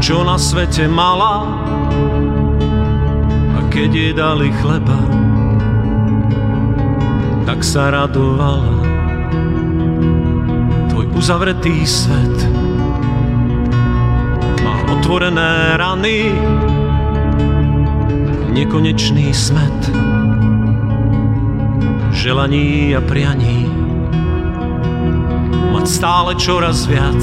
[0.00, 1.44] čo na svete mala.
[3.52, 4.96] A keď jej dali chleba,
[7.44, 8.72] tak sa radovala.
[10.96, 12.38] Tvoj uzavretý svet
[14.64, 16.32] má otvorené rany,
[18.54, 19.90] nekonečný smet.
[22.14, 23.66] Želaní a prianí.
[25.74, 27.18] Mať stále čoraz viac.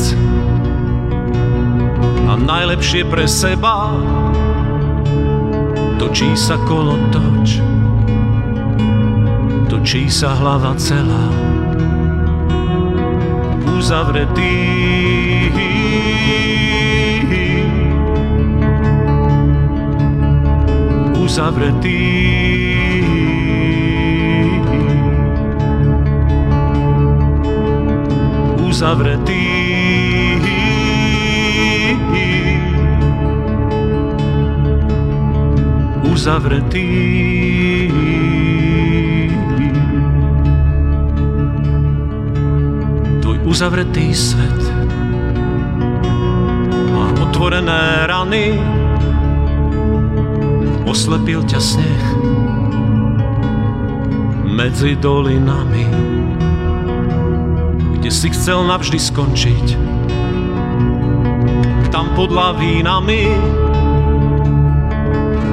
[2.28, 3.96] A najlepšie pre seba.
[5.96, 7.62] Točí sa kolo toč,
[9.70, 11.30] točí sa hlava celá.
[13.78, 14.58] Uzavretý
[21.32, 22.04] uzavretý
[28.82, 29.46] uzavretý.
[36.02, 36.90] Uzavretý.
[43.22, 44.62] Tvoj uzavretý svet
[46.90, 48.58] má otvorené rany,
[50.86, 52.06] oslepil ťa sneh
[54.52, 56.12] medzi dolinami
[58.12, 59.68] si chcel navždy skončiť.
[61.96, 63.24] Tam pod lavínami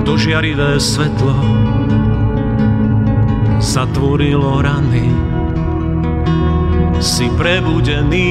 [0.02, 1.38] to žiarivé svetlo
[3.62, 5.06] zatvorilo rany.
[6.98, 8.26] Si prebudený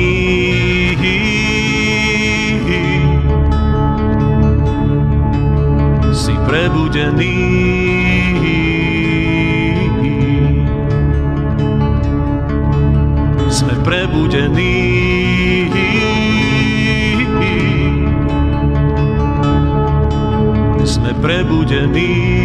[6.48, 7.68] prebudený
[13.88, 14.76] prebudení.
[20.84, 22.37] Sme prebudení.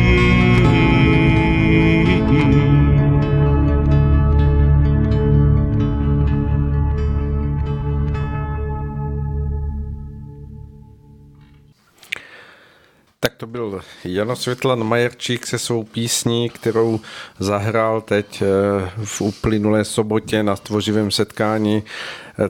[14.05, 17.01] Jano Světlan Majerčík se svou písní, kterou
[17.39, 21.83] zahrál teď eh, v uplynulé sobotě na stvořivém setkání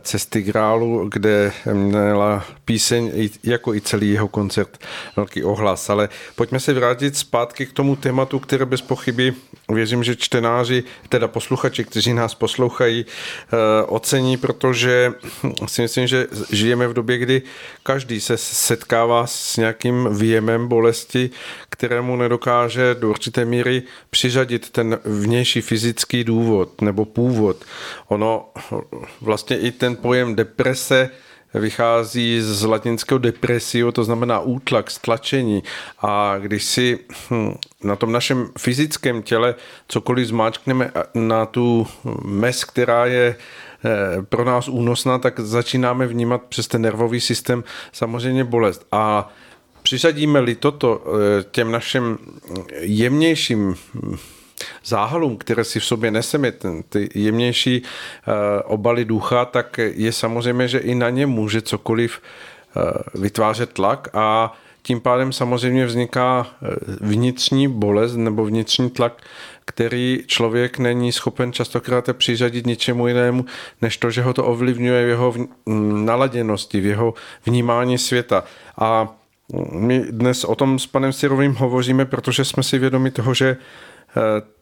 [0.01, 4.79] Cesty grálu, kde měla píseň jako i celý jeho koncert
[5.17, 5.91] velký ohlas.
[5.91, 9.35] Ale pojďme se vrátit zpátky k tomu tématu, které bez pochyby
[9.69, 13.57] věřím, že čtenáři, teda posluchači, kteří nás poslouchají, eh,
[13.87, 15.13] ocení, protože
[15.67, 17.43] si myslím, že žijeme v době, kdy
[17.83, 21.31] každý se setkává s nějakým výjemem bolesti,
[21.69, 27.65] kterému nedokáže do určité míry přiřadit ten vnější fyzický důvod nebo původ.
[28.09, 28.51] Ono
[29.21, 31.11] vlastně i ten pojem deprese
[31.55, 35.63] vychází z latinského depresio, to znamená útlak, stlačení.
[35.99, 36.99] A když si
[37.31, 37.55] hm,
[37.85, 39.55] na tom našem fyzickém těle
[39.89, 41.87] cokoliv zmáčkneme na tu
[42.25, 43.37] mes, která je
[43.85, 48.87] eh, pro nás únosná, tak začínáme vnímat přes ten nervový systém samozřejmě bolest.
[48.93, 49.33] A
[49.83, 52.19] přiřadíme-li toto eh, těm našim
[52.81, 53.75] jemnějším
[54.85, 56.53] záhalům, které si v sobě neseme,
[56.89, 57.83] ty jemnější
[58.65, 62.21] obaly ducha, tak je samozřejmě, že i na ně může cokoliv
[63.15, 64.53] vytvářet tlak a
[64.83, 66.47] tím pádem samozřejmě vzniká
[67.01, 69.23] vnitřní bolest nebo vnitřní tlak,
[69.65, 73.45] který člověk není schopen častokrát přiřadit ničemu jinému,
[73.83, 75.35] než to, že ho to ovlivňuje v jeho
[76.05, 77.15] naladěnosti, v jeho
[77.47, 78.45] vnímání světa.
[78.79, 79.09] A
[79.73, 83.57] my dnes o tom s panem Sirovým hovoříme, protože jsme si vědomi toho, že eh,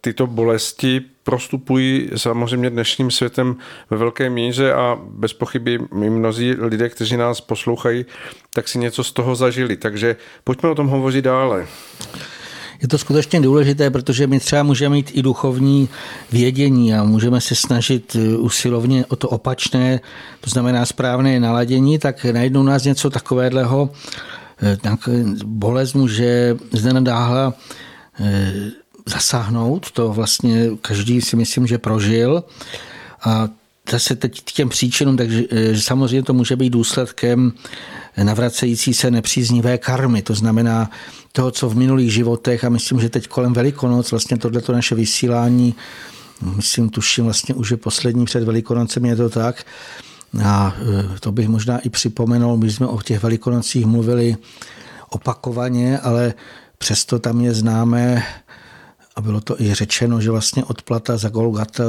[0.00, 3.56] tyto bolesti prostupují samozřejmě dnešním světem
[3.90, 8.06] ve velké míře a bez pochyby mnozí lidé, kteří nás poslouchají,
[8.54, 9.76] tak si něco z toho zažili.
[9.76, 11.66] Takže pojďme o tom hovořit dále
[12.82, 15.88] je to skutečně důležité, protože my třeba můžeme mít i duchovní
[16.32, 20.00] vědění a můžeme se snažit eh, usilovně o to opačné,
[20.40, 23.90] to znamená správné naladění, tak najednou nás něco takového,
[24.62, 24.76] eh,
[25.44, 27.54] bolest může zde nadáhla
[28.20, 28.52] eh,
[29.06, 32.44] zasáhnout, to vlastně každý si myslím, že prožil.
[33.24, 33.48] A
[33.90, 35.44] zase teď k těm příčinům, takže
[35.74, 37.52] samozřejmě to může být důsledkem
[38.22, 40.90] navracející se nepříznivé karmy, to znamená
[41.32, 45.74] toho, co v minulých životech a myslím, že teď kolem Velikonoc vlastně tohleto naše vysílání,
[46.56, 49.64] myslím, tuším vlastně už je poslední před Velikonocem, je to tak,
[50.44, 50.76] a
[51.14, 54.36] e, to bych možná i připomenul, my jsme o těch Velikonocích mluvili
[55.10, 56.34] opakovaně, ale
[56.78, 58.22] přesto tam je známé,
[59.20, 61.84] a bylo to i řečeno, že vlastně odplata za Golgata,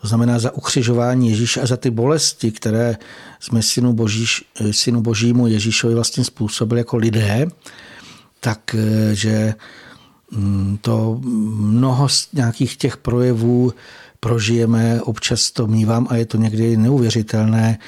[0.00, 2.96] to znamená za ukřižování Ježíše a za ty bolesti, které
[3.40, 7.46] jsme synu, Božíš, synu Božímu Ježíšovi vlastně způsobili jako lidé,
[8.40, 9.54] tak eh,
[10.30, 13.72] mm, to mnoho z nějakých těch projevů
[14.20, 17.78] prožijeme, občas to mývám a je to někdy neuvěřitelné.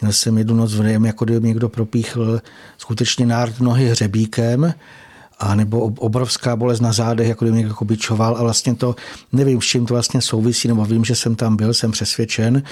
[0.00, 2.40] Měl jsem jednu noc v jako kdyby někdo propíchl
[2.78, 4.74] skutečně nárt nohy hřebíkem,
[5.38, 8.96] a nebo obrovská bolest na zádech, jako kdyby někdo bičoval a vlastně to,
[9.32, 12.62] nevím, s čím to vlastně souvisí, nebo vím, že jsem tam byl, jsem přesvědčen.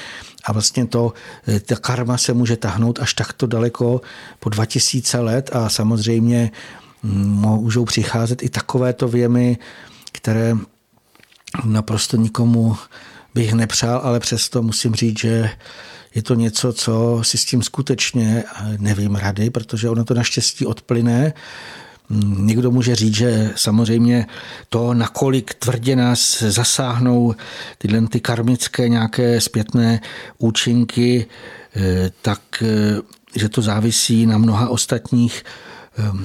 [0.44, 1.12] A vlastně to,
[1.48, 4.00] eh, ta karma se může tahnout až takto daleko
[4.40, 5.50] po 2000 let.
[5.52, 6.50] A samozřejmě
[7.02, 9.58] můžou přicházet i takovéto věmy,
[10.12, 10.56] které
[11.64, 12.76] naprosto nikomu
[13.34, 15.50] bych nepřál, ale přesto musím říct, že
[16.14, 18.44] je to něco, co si s tím skutečně
[18.78, 21.32] nevím rady, protože ono to naštěstí odplyne.
[22.20, 24.26] Někdo může říct, že samozřejmě
[24.68, 27.34] to, nakolik tvrdě nás zasáhnou
[27.78, 30.00] tyhle ty karmické nějaké zpětné
[30.38, 31.26] účinky,
[31.76, 33.00] eh, tak eh,
[33.36, 35.44] že to závisí na mnoha ostatních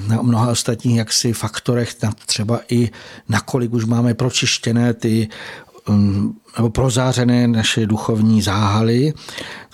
[0.08, 2.90] na mnoha ostatních jaksi faktorech, třeba i
[3.28, 5.28] nakolik už máme pročištěné ty
[5.88, 9.12] um, nebo prozářené naše duchovní záhaly.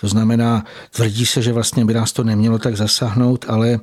[0.01, 3.79] To znamená, tvrdí se, že vlastně by nás to nemělo tak zasáhnout, ale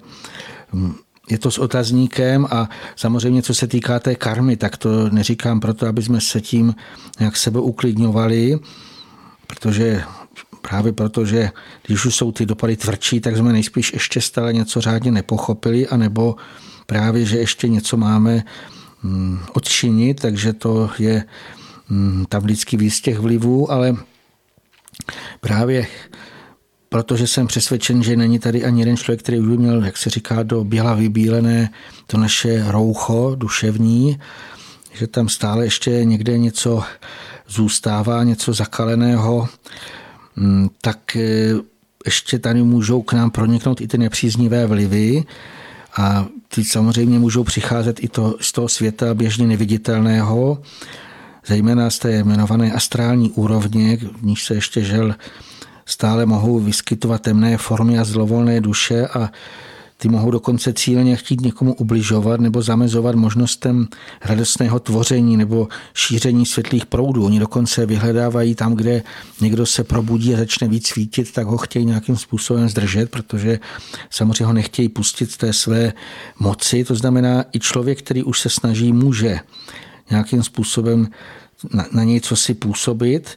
[0.72, 0.96] um,
[1.32, 5.86] je to s otazníkem a samozřejmě, co se týká té karmy, tak to neříkám proto,
[5.86, 6.74] aby jsme se tím
[7.20, 8.58] nějak sebe uklidňovali,
[9.46, 10.02] protože
[10.60, 11.50] právě proto, že
[11.86, 16.36] když už jsou ty dopady tvrdší, tak jsme nejspíš ještě stále něco řádně nepochopili, anebo
[16.86, 18.44] právě, že ještě něco máme
[19.02, 21.24] mm, odčinit, takže to je
[21.88, 23.96] mm, tam vždycky víc těch vlivů, ale
[25.40, 25.86] právě
[26.92, 30.42] protože jsem přesvědčen, že není tady ani jeden člověk, který by měl, jak se říká,
[30.42, 31.70] do běla vybílené
[32.06, 34.18] to naše roucho duševní,
[34.92, 36.82] že tam stále ještě někde něco
[37.48, 39.48] zůstává, něco zakaleného,
[40.36, 41.54] Mm, tak e,
[42.06, 45.24] ještě tady můžou k nám proniknout i ty nepříznivé vlivy
[45.96, 50.62] a ty samozřejmě můžou přicházet i to, z toho světa běžně neviditelného,
[51.46, 55.14] zejména z té jmenované astrální úrovně, v níž se ještě žel
[55.92, 59.30] stále mohou vyskytovat temné formy a zlovolné duše a
[59.96, 63.86] ty mohou dokonce cíleně chtít někomu ubližovat nebo zamezovat možnostem
[64.24, 67.24] radostného tvoření nebo šíření světlých proudů.
[67.24, 69.02] Oni dokonce vyhledávají tam, kde
[69.40, 73.60] někdo se probudí a začne víc svítit, tak ho chtějí nějakým způsobem zdržet, protože
[74.10, 75.92] samozřejmě ho nechtějí pustit z té své
[76.38, 76.84] moci.
[76.84, 79.40] To znamená, i člověk, který už se snaží, může
[80.10, 81.08] nějakým způsobem
[81.74, 83.36] na, na něj co si působit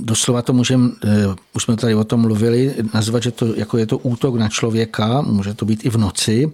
[0.00, 3.86] doslova to můžeme, eh, už jsme tady o tom mluvili, nazvat, že to, jako je
[3.86, 6.52] to útok na člověka, může to být i v noci,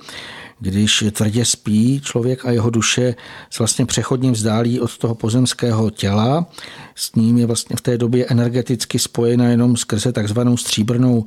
[0.61, 3.15] když tvrdě spí člověk a jeho duše
[3.51, 6.47] se vlastně přechodně vzdálí od toho pozemského těla.
[6.95, 11.25] S ním je vlastně v té době energeticky spojena jenom skrze takzvanou stříbrnou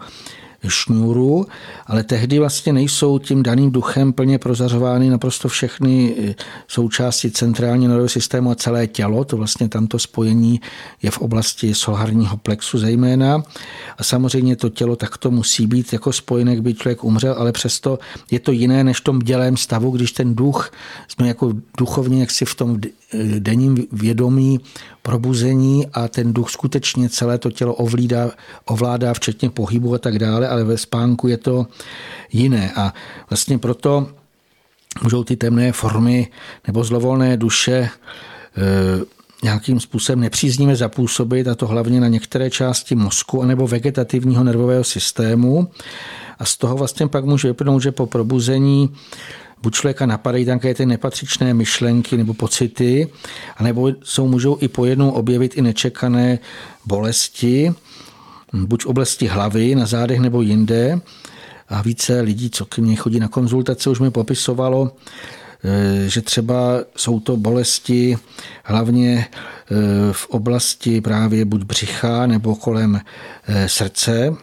[0.70, 1.46] šňůru,
[1.88, 6.36] ale tehdy vlastně nejsou tím daným duchem plně prozařovány naprosto všechny eh,
[6.68, 9.24] součásti centrální nervového systému a celé tělo.
[9.24, 10.62] To vlastně tamto spojení
[11.02, 13.44] je v oblasti solárního plexu zejména.
[13.98, 18.00] A samozřejmě to tělo takto musí být jako spojené, kdyby člověk umřel, ale přesto
[18.32, 20.72] je to jiné než v tom dělém stavu, když ten duch,
[21.08, 22.80] jsme jako duchovně jaksi v tom
[23.40, 24.60] denním vědomí
[25.04, 28.32] probuzení a ten duch skutečně celé to tělo ovlídá,
[28.66, 31.68] ovládá, včetně pohybu a tak dále, ale ve spánku je to
[32.32, 32.72] jiné.
[32.76, 32.94] A
[33.30, 34.08] vlastně proto
[35.04, 36.28] můžou ty temné formy
[36.68, 37.90] nebo zlovolné duše e,
[39.44, 45.68] nějakým způsobem nepříznivě zapůsobit, a to hlavně na některé části mozku anebo vegetativního nervového systému.
[46.40, 48.96] A z toho vlastně pak může vypnout, že po probuzení
[49.64, 53.10] buď člověka napadají také ty nepatřičné myšlenky nebo pocity,
[53.58, 56.40] anebo jsou, můžou i pojednou objevit i nečekané
[56.86, 57.74] bolesti,
[58.54, 61.02] buď v oblasti hlavy, na zádech nebo jinde.
[61.70, 64.92] A více lidí, co k mně chodí na konzultace, už mi popisovalo,
[65.64, 68.18] eh, že třeba jsou to bolesti
[68.64, 69.76] hlavně eh,
[70.12, 73.02] v oblasti právě buď břicha nebo kolem
[73.48, 74.36] eh, srdce.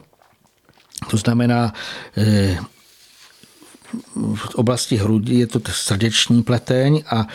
[1.10, 1.72] To znamená,
[4.34, 7.26] v oblasti hrudi je to srdeční pleteň a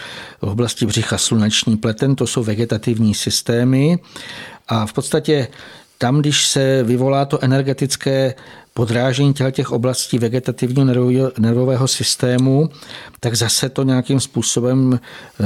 [0.41, 3.99] v oblasti břicha sluneční pleteň, to jsou vegetativní systémy.
[4.67, 5.47] A v podstatě
[5.97, 8.33] tam, když se vyvolá to energetické
[8.73, 10.85] podrážení těch oblastí vegetativního
[11.39, 12.69] nervového systému,
[13.19, 14.99] tak zase to nějakým způsobem
[15.39, 15.45] eh,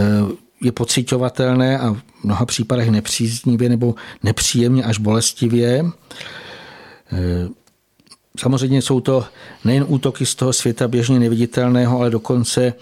[0.62, 5.86] je pocitovatelné a v mnoha případech nepříznivě nebo nepříjemně až bolestivě.
[8.38, 9.26] Samozřejmě jsou to
[9.66, 12.74] nejen útoky z toho světa běžně neviditelného, ale dokonce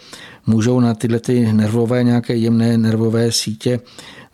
[0.48, 3.80] můžou na tyhle ty nervové, nějaké jemné nervové sítě,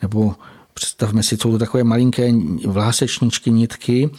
[0.01, 0.35] nebo
[0.73, 2.33] představme si, jsou to takové malinké
[2.65, 4.09] vlásečničky, nitky,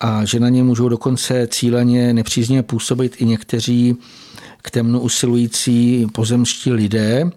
[0.00, 3.96] a že na ně můžou dokonce cíleně nepřízně působit i někteří
[4.62, 7.30] k temnu usilující pozemští lidé,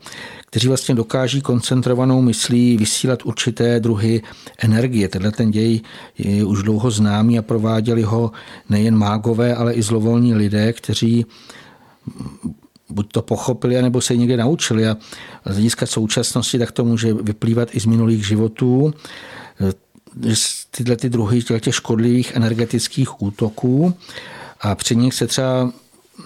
[0.52, 4.22] kteří vlastně dokáží koncentrovanou myslí vysílat určité druhy
[4.60, 5.10] energie.
[5.10, 5.82] Tenhle ten děj
[6.18, 8.32] je už dlouho známý a prováděli ho
[8.70, 11.26] nejen mágové, ale i zlovolní lidé, kteří
[12.90, 14.88] buď to pochopili, nebo se někde naučili.
[14.88, 14.98] A
[15.46, 18.94] z hlediska současnosti tak to může vyplývat i z minulých životů.
[20.72, 23.94] Tyhle ty druhy těch škodlivých energetických útoků
[24.62, 25.72] a při nich se třeba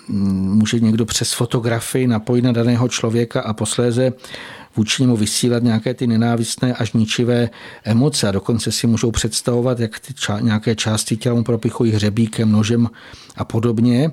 [0.07, 4.13] může někdo přes fotografii napojit na daného člověka a posléze
[4.75, 7.49] vůči němu vysílat nějaké ty nenávistné až ničivé
[7.83, 12.51] emoce a dokonce si můžou představovat, jak ty ča- nějaké části těla mu propichují hřebíkem,
[12.51, 12.89] nožem
[13.37, 14.11] a podobně.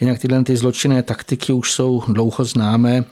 [0.00, 3.04] Jinak tyhle ty zločinné taktiky už jsou dlouho známé,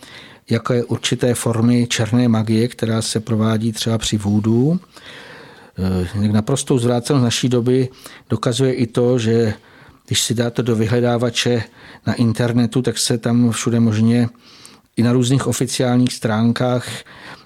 [0.50, 4.80] jako je určité formy černé magie, která se provádí třeba při vůdu.
[6.24, 7.88] E, naprostou zvrácenost naší doby
[8.30, 9.54] dokazuje i to, že
[10.06, 11.64] když si dáte do vyhledávače
[12.06, 14.28] na internetu, tak se tam všude možně
[14.96, 16.88] i na různých oficiálních stránkách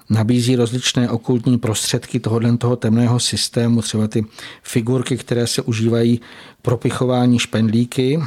[0.09, 4.25] nabízí rozličné okultní prostředky tohohle toho temného systému, třeba ty
[4.63, 6.21] figurky, které se užívají k
[6.61, 8.19] propichování špendlíky.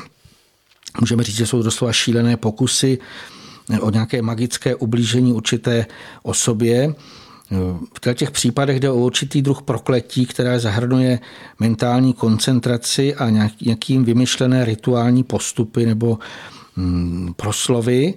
[1.01, 2.99] Můžeme říct, že jsou doslova šílené pokusy
[3.81, 5.87] o nějaké magické ublížení určité
[6.23, 6.95] osobě.
[7.95, 11.19] V těch případech jde o určitý druh prokletí, které zahrnuje
[11.59, 13.31] mentální koncentraci a
[13.61, 16.19] nějakým vymyšlené rituální postupy nebo
[16.77, 18.15] mm, proslovy.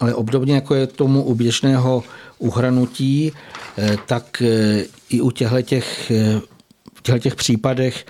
[0.00, 2.04] Ale obdobně jako je tomu u běžného
[2.38, 3.32] uhranutí,
[3.78, 6.40] eh, tak eh, i u těchto těch, eh,
[7.02, 8.06] těchto těch případech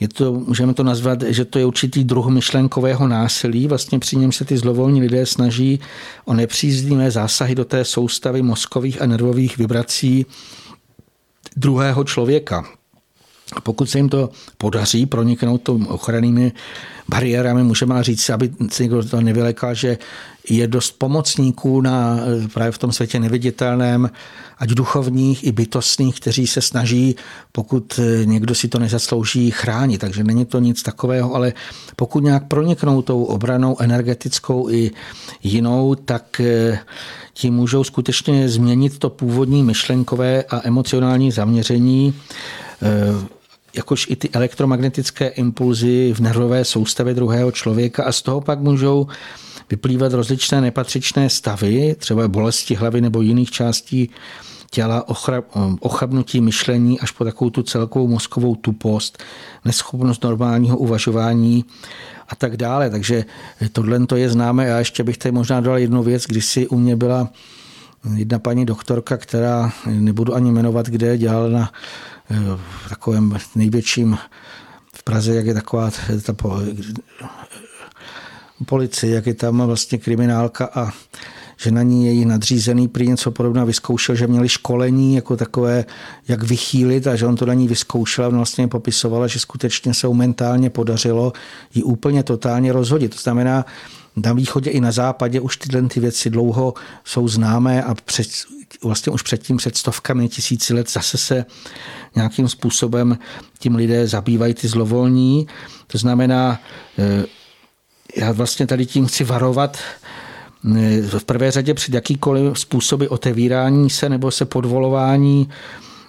[0.00, 3.66] je to, můžeme to nazvat, že to je určitý druh myšlenkového násilí.
[3.66, 5.80] Vlastně při něm se ty zlovolní lidé snaží
[6.24, 10.26] o nepříznivé zásahy do té soustavy mozkových a nervových vibrací
[11.56, 12.79] druhého člověka.
[13.52, 16.52] A pokud se jim to podaří proniknout to ochrannými
[17.08, 19.98] bariérami, můžeme říct, aby se někdo to nevylekal, že
[20.50, 22.18] je dost pomocníků na,
[22.54, 24.10] právě v tom světě neviditelném,
[24.58, 27.16] ať duchovních i bytostných, kteří se snaží,
[27.52, 29.98] pokud někdo si to nezaslouží, chránit.
[29.98, 31.52] Takže není to nic takového, ale
[31.96, 34.90] pokud nějak proniknou tou obranou energetickou i
[35.42, 36.78] jinou, tak eh,
[37.34, 42.14] ti můžou skutečně změnit to původní myšlenkové a emocionální zaměření
[42.82, 43.39] eh,
[43.74, 49.06] jakož i ty elektromagnetické impulzy v nervové soustavě druhého člověka a z toho pak můžou
[49.70, 54.10] vyplývat rozličné nepatřičné stavy, třeba bolesti hlavy nebo jiných částí
[54.70, 55.04] těla,
[55.80, 59.18] ochabnutí myšlení až po takovou tu celkovou mozkovou tupost,
[59.64, 61.64] neschopnost normálního uvažování
[62.28, 62.90] a tak dále.
[62.90, 63.24] Takže
[63.72, 66.78] tohle to je známé a ještě bych tady možná dal jednu věc, když si u
[66.78, 67.28] mě byla
[68.14, 71.70] jedna paní doktorka, která nebudu ani jmenovat, kde dělala na
[72.56, 74.18] v takovém největším
[74.94, 75.90] v Praze, jak je taková
[76.22, 76.34] ta
[78.66, 80.90] policie, jak je tam vlastně kriminálka a
[81.56, 85.84] že na ní její nadřízený prý něco podobného vyzkoušel, že měli školení jako takové,
[86.28, 90.08] jak vychýlit a že on to na ní vyzkoušel a vlastně popisovala, že skutečně se
[90.08, 91.32] mentálně podařilo
[91.74, 93.14] ji úplně totálně rozhodit.
[93.14, 93.64] To znamená,
[94.16, 98.28] na východě i na západě už tyhle ty věci dlouho jsou známé a před,
[98.84, 101.44] vlastně už předtím před stovkami tisíci let zase se
[102.14, 103.18] nějakým způsobem
[103.58, 105.46] tím lidé zabývají ty zlovolní.
[105.86, 106.60] To znamená,
[106.98, 107.24] eh,
[108.16, 109.78] já vlastně tady tím chci varovat
[110.76, 115.48] eh, v prvé řadě před jakýkoliv způsoby otevírání se nebo se podvolování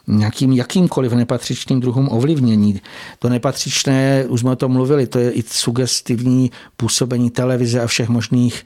[0.07, 2.81] nějakým jakýmkoliv nepatřičným druhům ovlivnění.
[3.19, 8.09] To nepatřičné, už jsme o tom mluvili, to je i sugestivní působení televize a všech
[8.09, 8.63] možných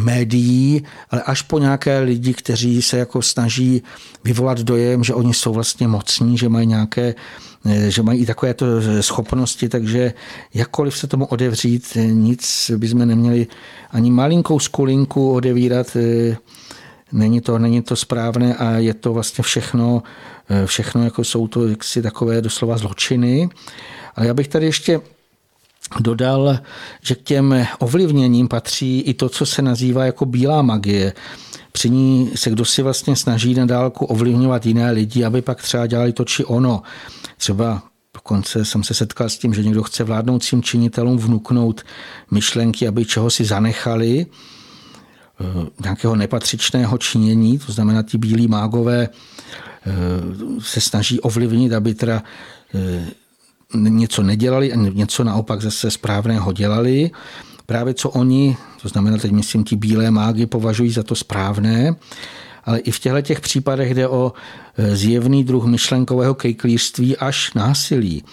[0.00, 3.82] médií, ale až po nějaké lidi, kteří se jako snaží
[4.24, 7.14] vyvolat dojem, že oni jsou vlastně mocní, že mají nějaké
[7.88, 8.66] že mají i takovéto
[9.00, 10.12] schopnosti, takže
[10.54, 13.46] jakkoliv se tomu odevřít, nic bychom neměli
[13.90, 15.96] ani malinkou skulinku odevírat,
[17.12, 20.02] není to, není to správné a je to vlastně všechno,
[20.66, 23.48] všechno jako jsou to jaksi takové doslova zločiny.
[24.16, 25.00] Ale já bych tady ještě
[26.00, 26.58] dodal,
[27.02, 31.12] že k těm ovlivněním patří i to, co se nazývá jako bílá magie.
[31.72, 35.86] Při ní se kdo si vlastně snaží na dálku ovlivňovat jiné lidi, aby pak třeba
[35.86, 36.82] dělali to či ono.
[37.36, 37.82] Třeba
[38.14, 41.82] Dokonce jsem se setkal s tím, že někdo chce vládnoucím činitelům vnuknout
[42.30, 44.59] myšlenky, aby čeho si zanechali, eh,
[45.82, 49.90] nějakého nepatřičného činění, to znamená, ti bílí mágové eh,
[50.60, 52.22] se snaží ovlivnit, aby teda
[52.74, 53.06] eh,
[53.74, 57.10] něco nedělali a něco naopak zase správného dělali.
[57.66, 61.94] Právě co oni, to znamená teď myslím ti bílé mágy, považují za to správné,
[62.64, 64.32] ale i v těchto těch případech jde o
[64.92, 68.24] zjevný druh myšlenkového kejklířství až násilí.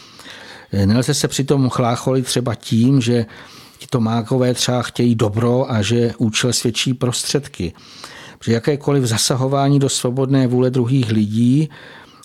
[0.85, 3.25] Nelze se přitom chlácholit třeba tím, že
[3.77, 7.73] tito mágové třeba chtějí dobro a že účel svědčí prostředky.
[8.39, 11.69] Při jakékoliv zasahování do svobodné vůle druhých lidí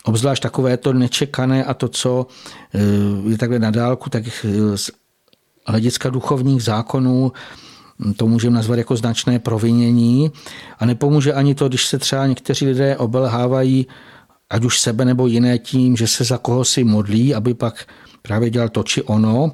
[0.05, 2.27] obzvlášť takové to nečekané a to, co
[2.75, 2.81] eh,
[3.31, 4.91] je takhle na dálku, tak eh, z
[5.67, 7.33] hlediska duchovních zákonů
[7.99, 10.31] hm, to můžeme nazvat jako značné provinění
[10.79, 13.87] a nepomůže ani to, když se třeba někteří lidé obelhávají
[14.51, 17.87] ať už sebe nebo jiné tím, že se za koho si modlí, aby pak
[18.23, 19.53] právě dělal to či ono.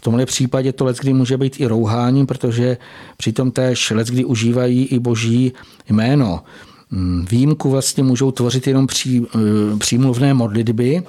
[0.00, 2.76] V tomhle případě to leckdy může být i rouháním, protože
[3.16, 5.52] přitom též leckdy užívají i boží
[5.90, 6.40] jméno.
[6.90, 9.38] Mm, výjimku vlastně můžou tvořit jenom pří, eh,
[9.78, 11.02] přímluvné modlitby,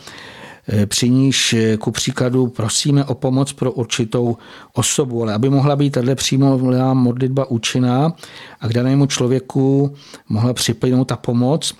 [0.68, 4.38] eh, při níž eh, ku příkladu prosíme o pomoc pro určitou
[4.74, 8.14] osobu, ale aby mohla být tato přímluvná modlitba účinná
[8.60, 9.96] a k danému člověku
[10.30, 11.74] mohla připlynout ta pomoc,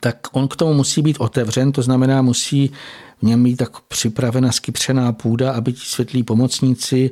[0.00, 2.70] tak on k tomu musí být otevřen, to znamená, musí
[3.18, 7.10] v něm být tak připravena skypřená půda, aby ti světlí pomocníci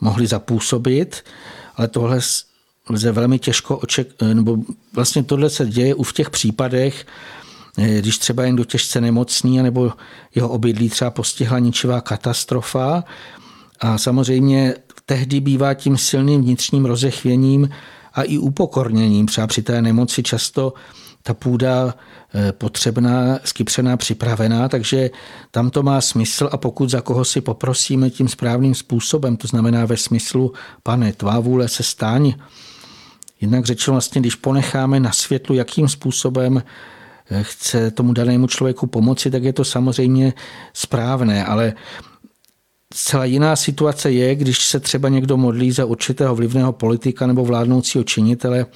[0.00, 1.24] mohli zapůsobit,
[1.76, 2.20] ale tohle
[2.90, 4.56] lze velmi těžko oček, nebo
[4.92, 7.06] vlastně tohle se děje u v těch případech,
[7.78, 9.92] eh, když třeba jen do těžce nemocný, nebo
[10.34, 13.04] jeho obydlí třeba postihla ničivá katastrofa.
[13.80, 14.74] A samozřejmě
[15.06, 17.68] tehdy bývá tím silným vnitřním rozechvěním
[18.14, 19.26] a i upokorněním.
[19.26, 20.74] Třeba při té nemoci často
[21.26, 21.94] ta půda
[22.34, 25.10] eh, potřebná, skypřená, připravená, takže
[25.50, 29.84] tam to má smysl a pokud za koho si poprosíme tím správným způsobem, to znamená
[29.84, 30.52] ve smyslu,
[30.82, 32.34] pane, tvá vůle se stáň,
[33.40, 36.62] Jednak řečeno vlastně, když ponecháme na světlu, jakým způsobem
[37.30, 40.32] eh, chce tomu danému člověku pomoci, tak je to samozřejmě
[40.72, 41.74] správné, ale
[42.94, 48.04] Zcela jiná situace je, když se třeba někdo modlí za určitého vlivného politika nebo vládnoucího
[48.04, 48.66] činitele,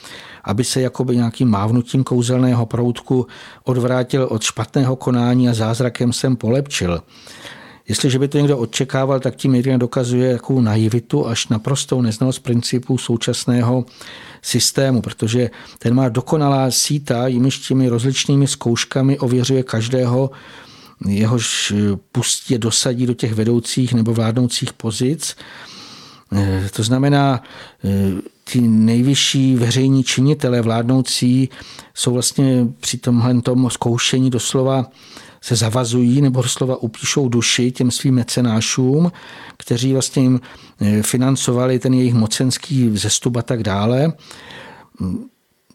[0.44, 3.26] aby se jakoby nějakým mávnutím kouzelného proutku
[3.64, 7.02] odvrátil od špatného konání a zázrakem sem polepčil.
[7.88, 12.98] Jestliže by to někdo očekával, tak tím jednak dokazuje jakou naivitu až naprostou neznalost principů
[12.98, 13.84] současného
[14.42, 20.30] systému, protože ten má dokonalá síta, jimiž těmi rozličnými zkouškami ověřuje každého,
[21.08, 21.72] jehož
[22.12, 25.36] pustě dosadí do těch vedoucích nebo vládnoucích pozic.
[26.32, 27.42] Eh, to znamená,
[27.84, 27.88] eh,
[28.52, 31.48] ty nejvyšší veřejní činitelé vládnoucí
[31.94, 34.86] jsou vlastně při tomhle tom zkoušení doslova
[35.40, 39.12] se zavazují nebo doslova upíšou duši těm svým mecenášům,
[39.56, 40.40] kteří vlastně jim
[40.80, 44.12] eh, financovali ten jejich mocenský vzestup a tak dále.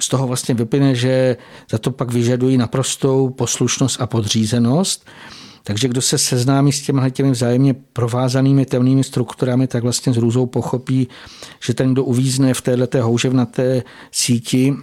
[0.02, 1.38] Z toho vlastně vyplyne, že
[1.72, 5.06] za to pak vyžadují naprostou poslušnost a podřízenost.
[5.64, 10.46] Takže kdo se seznámí s těmi těmi vzájemně provázanými temnými strukturami, tak vlastně s růzou
[10.46, 11.08] pochopí,
[11.64, 14.76] že ten, kdo uvízne v této houževnaté síti,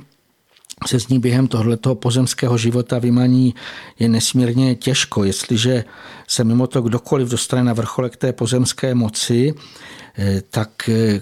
[0.87, 3.55] se z ní během tohoto pozemského života vymaní
[3.99, 5.25] je nesmírně těžko.
[5.25, 5.85] Jestliže
[6.29, 9.55] se mimo to kdokoliv dostane na vrcholek té pozemské moci,
[10.19, 11.21] eh, tak eh,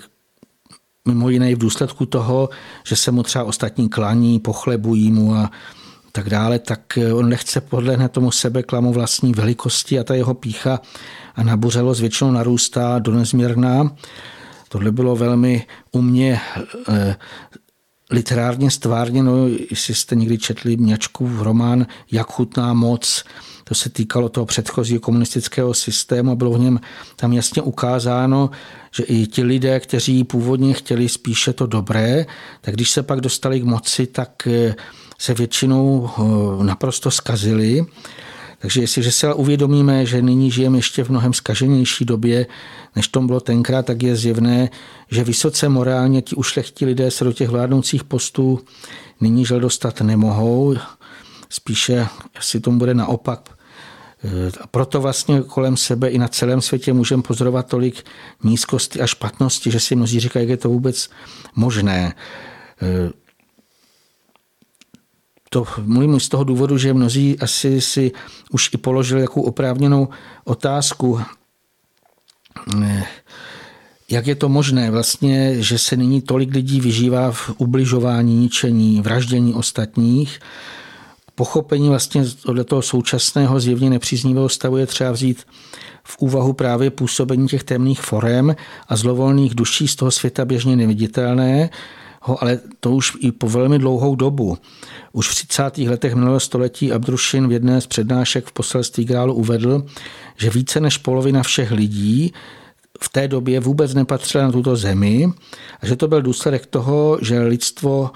[1.11, 2.49] mimo jiné v důsledku toho,
[2.85, 5.51] že se mu třeba ostatní klaní, pochlebují mu a
[6.13, 10.81] tak dále, tak eh, on nechce podlehnout tomu sebeklamu vlastní velikosti a ta jeho pícha
[11.37, 13.97] a nabuřelost většinou narůstá do nezměrná.
[14.69, 16.41] Tohle bylo velmi umě
[18.11, 19.33] literárně stvárněno,
[19.71, 23.25] jestli jste někdy četli Měčkův román Jak chutná moc,
[23.65, 26.81] to se týkalo toho předchozího komunistického systému a bylo v něm
[27.17, 28.51] tam jasně ukázáno,
[28.93, 32.27] že i ti lidé, kteří původně chtěli spíše to dobré,
[32.61, 34.75] tak když se pak dostali k moci, tak eh,
[35.19, 37.87] se většinou eh, naprosto skazili.
[38.59, 42.47] Takže jestliže se uvědomíme, že nyní žijeme ještě v mnohem skaženější době,
[42.97, 44.71] než tom bylo tenkrát, tak je zjevné,
[45.11, 48.61] že vysoce morálně ti ušlechtí lidé se do těch vládnoucích postů
[49.21, 50.75] nyní žel dostat nemohou.
[51.49, 52.07] Spíše
[52.41, 53.60] si tomu bude naopak.
[54.61, 58.05] A proto vlastně kolem sebe i na celém světě můžeme pozorovat tolik
[58.45, 61.11] nízkosti a špatnosti, že si mnozí říkají, jak je to vůbec
[61.55, 62.15] možné
[65.51, 68.13] to mluvím z toho důvodu, že mnozí asi si
[68.51, 70.09] už i položili jakou oprávněnou
[70.45, 71.21] otázku,
[72.83, 73.05] eh,
[74.11, 79.55] jak je to možné vlastně, že se nyní tolik lidí vyžívá v ubližování, ničení, vraždění
[79.55, 80.41] ostatních.
[81.41, 85.43] Pochopení vlastně od toho současného zjevně nepříznivého stavu je třeba vzít
[86.05, 88.57] v úvahu právě působení těch temných forem
[88.89, 91.71] a zlovolných duší z toho světa běžně neviditelné,
[92.41, 94.59] ale to už i po velmi dlouhou dobu.
[95.13, 95.79] Už v 30.
[95.79, 99.87] letech minulého století Abdrušin v jedné z přednášek v poselství Grálu uvedl,
[100.37, 102.33] že více než polovina všech lidí
[103.01, 105.33] v té době vůbec nepatřila na tuto zemi
[105.81, 108.11] a že to byl důsledek toho, že lidstvo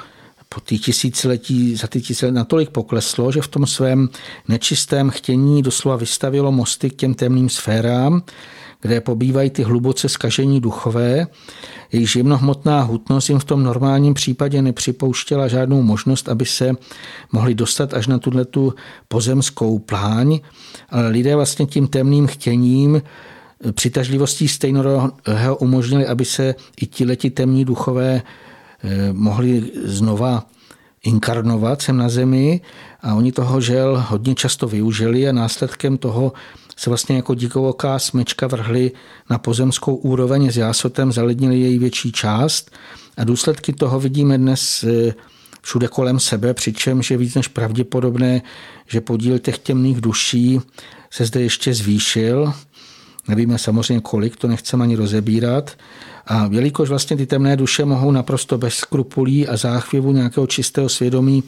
[0.54, 4.08] po těch tisíciletí, za ty tisíciletí natolik pokleslo, že v tom svém
[4.48, 8.22] nečistém chtění doslova vystavilo mosty k těm temným sférám,
[8.80, 11.26] kde pobývají ty hluboce skažení duchové,
[11.92, 16.72] jejich jemnohmotná hutnost jim v tom normálním případě nepřipouštěla žádnou možnost, aby se
[17.32, 18.74] mohli dostat až na tuhle tu
[19.08, 20.40] pozemskou pláň,
[20.90, 23.02] ale lidé vlastně tím temným chtěním
[23.72, 25.12] přitažlivostí stejného
[25.60, 28.53] umožnili, aby se i ti leti temní duchové eh,
[29.12, 30.46] mohli znova
[31.04, 32.60] inkarnovat sem na zemi
[33.02, 36.32] a oni toho žel hodně často využili a následkem toho
[36.76, 38.92] se vlastně jako díkovoká smečka vrhli
[39.30, 42.70] na pozemskou úroveň s jásotem, zalednili její větší část
[43.16, 45.14] a důsledky toho vidíme dnes e,
[45.62, 48.42] všude kolem sebe, přičemž je víc než pravděpodobné,
[48.86, 50.60] že podíl těch temných duší
[51.10, 52.52] se zde ještě zvýšil.
[53.28, 55.76] Nevíme samozřejmě kolik, to nechceme ani rozebírat.
[56.26, 61.42] A jelikož vlastně ty temné duše mohou naprosto bez skrupulí a záchvěvu nějakého čistého svědomí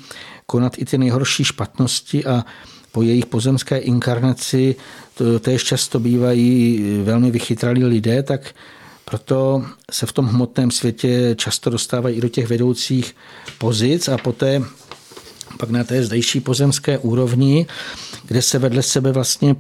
[0.47, 2.45] konat i ty nejhorší špatnosti a
[2.93, 4.77] po jejich pozemské inkarnaci
[5.15, 8.55] to, též často bývají velmi vychytralí lidé, tak
[9.05, 13.17] proto se v tom hmotném světě často dostávají i do těch vedoucích
[13.59, 14.63] pozic a poté
[15.59, 17.67] pak na té zdejší pozemské úrovni,
[18.25, 19.57] kde se vedle sebe vlastně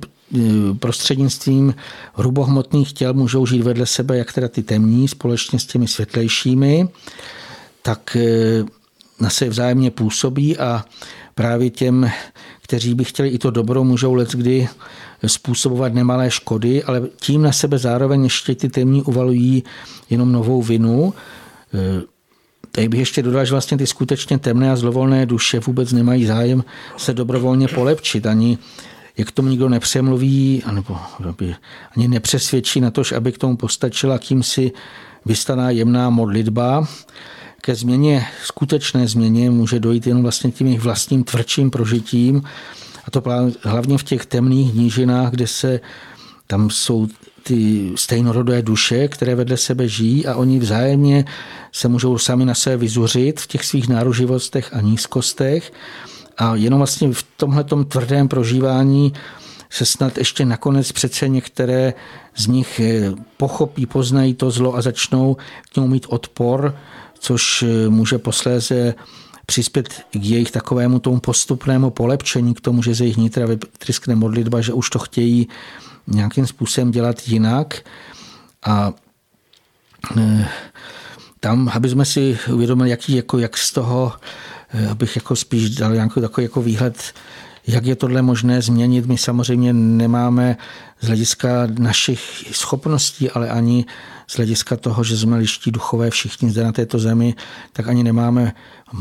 [0.79, 1.74] prostřednictvím
[2.14, 6.89] hrubohmotných těl můžou žít vedle sebe jak teda ty temní společně s těmi světlejšími,
[7.83, 8.64] tak e,
[9.20, 10.85] na se vzájemně působí a
[11.35, 12.11] právě těm,
[12.62, 14.68] kteří by chtěli i to dobro, můžou let kdy
[15.27, 19.64] způsobovat nemalé škody, ale tím na sebe zároveň ještě ty temní uvalují
[20.11, 21.15] jenom novou vinu.
[21.74, 22.03] E,
[22.70, 26.65] tady bych ještě dodal, že vlastně ty skutečně temné a zlovolné duše vůbec nemají zájem
[26.97, 28.59] se dobrovolně polepčit, ani
[29.18, 30.98] jak tomu nikdo nepřemluví, anebo
[31.97, 34.72] ani nepřesvědčí na to, aby k tomu postačila kýmsi
[35.24, 36.88] vystaná jemná modlitba.
[37.60, 42.43] Ke změně, skutečné změně může dojít jen vlastně tím jejich vlastním tvrdším prožitím,
[43.05, 43.22] a to
[43.62, 45.80] hlavně v těch temných nížinách, kde se
[46.47, 47.09] tam jsou
[47.43, 51.24] ty stejnorodé duše, které vedle sebe žijí a oni vzájemně
[51.72, 55.72] se můžou sami na sebe vyzuřit v těch svých náruživostech a nízkostech.
[56.39, 59.13] A jenom vlastně v tomhle tvrdém prožívání
[59.71, 61.95] se snad ještě nakonec přece některé
[62.37, 65.37] z nich eh, pochopí, poznají to zlo a začnou
[65.73, 66.77] k němu mít odpor,
[67.19, 68.95] což eh, může posléze
[69.47, 74.61] přispět k jejich takovému tomu postupnému polepšení, k tomu, že ze jejich nitra vytryskne modlitba,
[74.61, 75.49] že už to chtějí
[76.07, 77.81] nějakým způsobem dělat jinak.
[78.67, 78.93] A
[80.17, 80.49] e,
[81.41, 84.13] tam, aby jsme si uvědomili, jaký, jako, jak z toho,
[84.90, 87.12] abych jako spíš dal nějaký takový jako výhled,
[87.66, 89.06] Jak je tohle možné změnit?
[89.06, 90.56] My samozřejmě nemáme
[91.01, 92.20] z hlediska našich
[92.52, 93.84] schopností, ale ani
[94.26, 97.34] z hlediska toho, že jsme liští duchové všichni zde na této zemi,
[97.72, 98.55] tak ani nemáme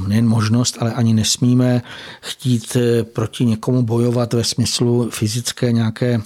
[0.08, 1.82] nejen možnost, ale ani nesmíme
[2.22, 6.22] chtít eh, proti někomu bojovat ve smyslu fyzické nějaké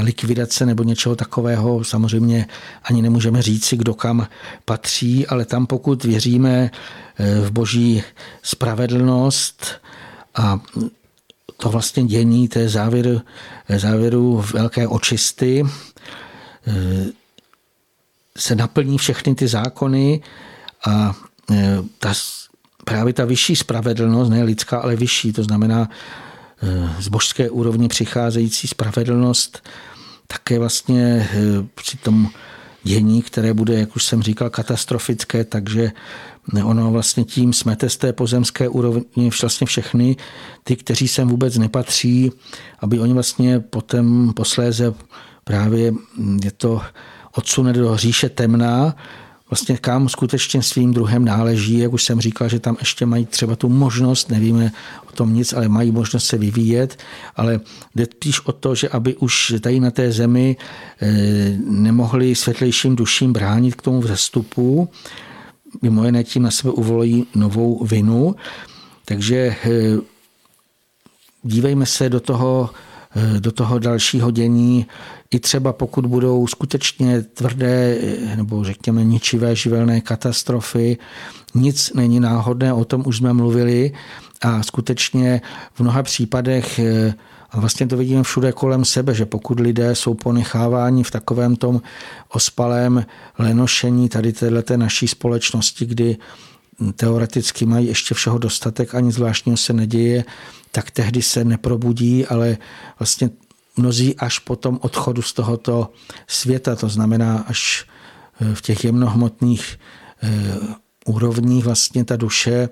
[0.00, 1.84] likvidace nebo něčeho takového.
[1.84, 2.46] Samozřejmě
[2.84, 4.28] ani nemůžeme říci, kdo kam
[4.64, 6.70] patří, ale tam pokud věříme
[7.18, 8.02] eh, v boží
[8.42, 9.66] spravedlnost
[10.34, 10.60] a
[11.56, 13.20] to vlastně dění té závěru,
[13.76, 15.64] závěru velké očisty
[16.66, 17.06] eh,
[18.36, 20.20] se naplní všechny ty zákony
[20.86, 21.14] a
[21.98, 22.14] ta
[22.84, 26.31] právě ta vyšší spravedlnost, ne lidská, ale vyšší, to znamená eh,
[26.98, 29.68] z božské úrovně přicházející spravedlnost,
[30.26, 31.38] také vlastně eh,
[31.74, 32.30] při tom
[32.82, 35.92] dění, které bude, jak už jsem říkal, katastrofické, takže
[36.64, 40.16] ono vlastně tím smete z té pozemské úrovně vlastně všechny
[40.64, 42.32] ty, kteří sem vůbec nepatří,
[42.78, 44.94] aby oni vlastně potom posléze
[45.44, 45.92] právě
[46.44, 46.82] je to
[47.32, 48.96] odsune do říše temná,
[49.52, 51.78] vlastně kam skutečně svým druhem náleží.
[51.78, 54.72] Jak už jsem říkal, že tam ještě mají třeba tu možnost, nevíme
[55.08, 56.98] o tom nic, ale mají možnost se vyvíjet,
[57.36, 57.60] ale
[57.94, 60.56] jde spíš o to, že aby už tady na té zemi
[61.02, 64.88] eh, nemohli světlejším duším bránit k tomu vzestupu,
[65.82, 68.36] mimo jiné tím na sebe uvolují novou vinu.
[69.04, 69.68] Takže eh,
[71.42, 72.70] dívejme se do toho,
[73.38, 74.86] do toho dalšího dění.
[75.30, 77.98] I třeba pokud budou skutečně tvrdé
[78.36, 80.98] nebo řekněme ničivé živelné katastrofy,
[81.54, 83.92] nic není náhodné, o tom už jsme mluvili.
[84.42, 85.40] A skutečně
[85.74, 86.80] v mnoha případech
[87.50, 91.82] a vlastně to vidíme všude kolem sebe, že pokud lidé jsou ponecháváni v takovém tom
[92.28, 93.06] ospalém
[93.38, 96.16] lenošení tady této naší společnosti, kdy
[96.96, 100.24] teoreticky mají ještě všeho dostatek, ani zvláštního se neděje,
[100.72, 102.58] tak tehdy se neprobudí, ale
[102.98, 103.30] vlastně
[103.76, 105.92] mnozí až po tom odchodu z tohoto
[106.26, 107.86] světa, to znamená až
[108.40, 109.78] eh, v těch jemnohmotných
[110.22, 110.58] eh,
[111.04, 112.68] úrovních vlastně ta duše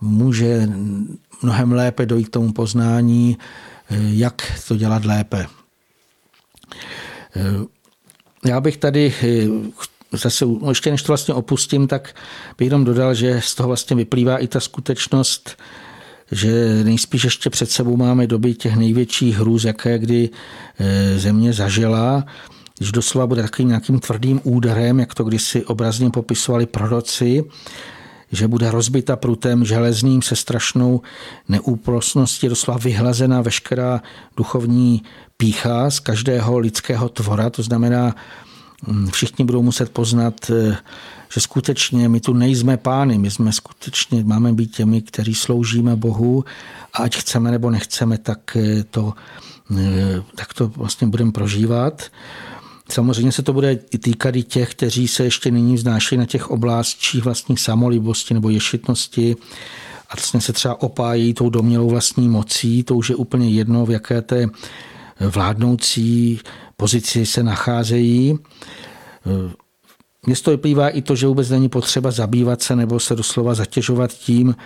[0.00, 0.68] může
[1.42, 3.38] mnohem lépe dojít k tomu poznání,
[3.90, 5.46] eh, jak to dělat lépe.
[8.44, 9.14] Já bych tady
[10.12, 12.14] zase, ještě než to vlastně opustím, tak
[12.58, 15.56] bych jenom dodal, že z toho vlastně vyplývá i ta skutečnost,
[16.32, 20.30] že nejspíš ještě před sebou máme doby těch největších hrůz, jaké kdy
[20.78, 22.24] e, země zažila,
[22.78, 27.44] když doslova bude takovým nějakým tvrdým úderem, jak to kdysi obrazně popisovali proroci,
[28.32, 31.00] že bude rozbita prutem železným se strašnou
[31.48, 34.02] neúprostností, doslova vyhlazena veškerá
[34.36, 35.02] duchovní
[35.36, 38.14] pícha z každého lidského tvora, to znamená,
[39.12, 40.76] všichni budou muset poznat e,
[41.34, 46.44] že skutečně my tu nejsme pány, my jsme skutečně, máme být těmi, kteří sloužíme Bohu.
[46.92, 49.14] A ať chceme nebo nechceme, tak eh, to,
[49.78, 52.02] eh, tak to vlastně budeme prožívat.
[52.88, 56.50] Samozřejmě se to bude i týkat i těch, kteří se ještě nyní vznášejí na těch
[56.50, 59.36] oblastích vlastní samolibosti nebo ješitnosti.
[60.10, 63.90] A vlastně se třeba opájí tou domělou vlastní mocí, to už je úplně jedno, v
[63.90, 64.46] jaké té
[65.20, 66.40] vládnoucí
[66.82, 68.38] pozici se nacházejí.
[70.42, 74.56] Toho vyplývá i to, že vůbec není potřeba zabývat se nebo se doslova zatěžovat tím,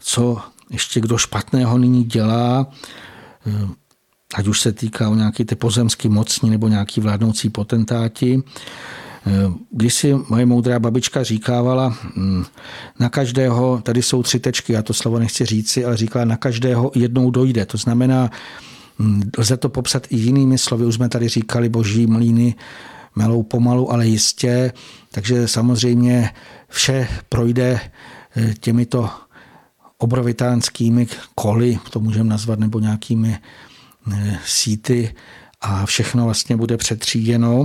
[0.00, 0.38] co
[0.70, 2.66] ještě kdo špatného nyní dělá,
[4.34, 8.42] ať už se týká o nějaký ty pozemský mocní nebo nějaký vládnoucí potentáti.
[9.70, 12.44] Když si moje moudrá babička říkávala, hm,
[12.98, 16.90] na každého, tady jsou tři tečky, já to slovo nechci říci, ale říkala, na každého
[16.94, 17.66] jednou dojde.
[17.66, 18.30] To znamená,
[19.38, 22.54] lze to popsat i jinými slovy, už jsme tady říkali boží mlíny,
[23.16, 24.72] melou pomalu, ale jistě.
[25.10, 26.30] Takže samozřejmě
[26.68, 27.80] vše projde
[28.36, 29.10] eh, těmito
[29.98, 33.38] obrovitánskými koly, to můžeme nazvat, nebo nějakými
[34.12, 35.14] eh, síty
[35.60, 37.64] a všechno vlastně bude přetříděno.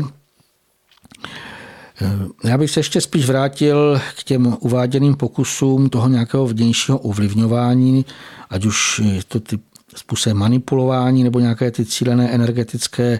[2.02, 8.06] Eh, já bych se ještě spíš vrátil k těm uváděným pokusům toho nějakého vnějšího ovlivňování,
[8.50, 9.60] ať už je to ty
[9.98, 13.20] způsob manipulování nebo nějaké ty cílené energetické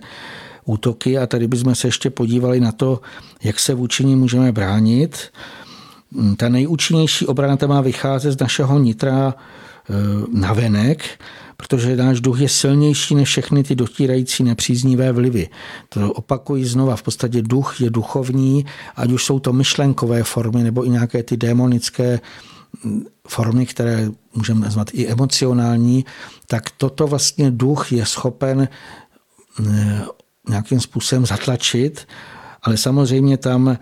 [0.66, 3.02] útoky a tady bychom se ještě podívali na to,
[3.44, 5.18] jak se vůči ní můžeme bránit.
[6.38, 9.94] Ta nejúčinnější obrana má vycházet z našeho nitra e,
[10.40, 11.04] navenek,
[11.58, 15.50] protože náš duch je silnější než všechny ty dotírající nepříznivé vlivy.
[15.90, 20.86] To opakuji znova, v podstatě duch je duchovní, ať už jsou to myšlenkové formy nebo
[20.86, 22.20] i nějaké ty démonické
[23.28, 26.06] formy, které můžeme nazvat i emocionální,
[26.48, 28.68] tak toto vlastně duch je schopen e,
[30.50, 32.08] nějakým způsobem zatlačit
[32.64, 33.78] ale samozřejmě tam e,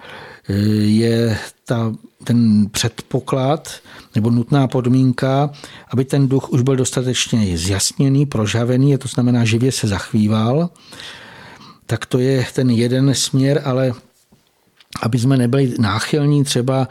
[0.83, 3.73] je ta, ten předpoklad
[4.15, 5.49] nebo nutná podmínka,
[5.89, 10.69] aby ten duch už byl dostatečně zjasněný, prožavený, to znamená živě se zachvíval,
[11.85, 13.91] tak to je ten jeden směr, ale
[15.01, 16.87] aby jsme nebyli náchylní třeba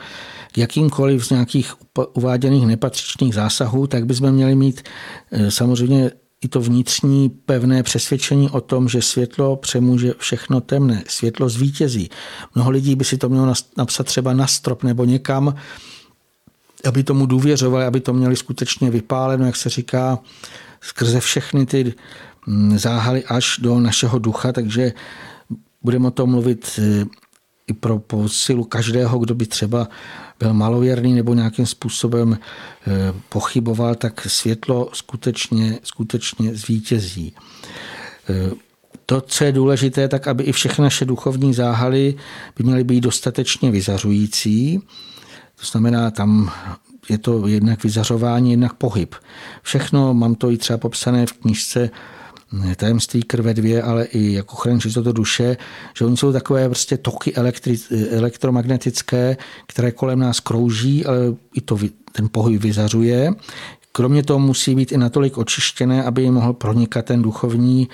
[0.57, 1.75] jakýmkoliv z nějakých
[2.13, 4.83] uváděných nepatřičných zásahů, tak bychom měli mít
[5.31, 6.11] e, samozřejmě
[6.41, 12.11] i to vnitřní pevné přesvědčení o tom, že světlo přemůže všechno temné, světlo zvítězí.
[12.55, 15.55] Mnoho lidí by si to mělo napsat třeba na strop nebo někam,
[16.85, 20.19] aby tomu důvěřovali, aby to měli skutečně vypáleno, jak se říká,
[20.81, 21.95] skrze všechny ty
[22.47, 24.93] mm, záhaly až do našeho ducha, takže
[25.83, 27.07] budeme o tom mluvit e,
[27.67, 29.89] i pro posilu každého, kdo by třeba
[30.41, 32.91] byl malověrný nebo nějakým způsobem eh,
[33.29, 37.35] pochyboval, tak světlo skutečně, skutečně zvítězí.
[38.31, 38.51] Eh,
[39.07, 42.15] to, co je důležité, tak aby i všechny naše duchovní záhaly
[42.59, 44.81] by měly být dostatečně vyzařující.
[45.61, 46.53] To znamená, tam
[47.09, 49.15] je to jednak vyzařování, jednak pohyb.
[49.63, 51.91] Všechno, mám to i třeba popsané v knižce
[52.77, 55.57] tajemství krve dvě, ale i jako ochrany čistotu duše,
[55.99, 57.77] že oni jsou takové prostě toky elektri,
[58.11, 59.37] elektromagnetické,
[59.67, 61.19] které kolem nás krouží, ale
[61.55, 61.79] i to,
[62.13, 63.33] ten pohyb vyzařuje.
[63.93, 67.89] Kromě toho musí být i natolik očištěné, aby mohl pronikat ten duchovní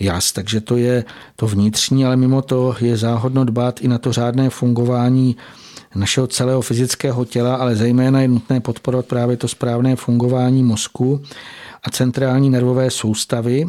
[0.00, 0.32] jas.
[0.32, 1.04] Takže to je
[1.36, 5.36] to vnitřní, ale mimo to je záhodno dbát i na to řádné fungování
[5.94, 11.22] našeho celého fyzického těla, ale zejména je nutné podporovat právě to správné fungování mozku
[11.82, 13.66] a centrální nervové soustavy,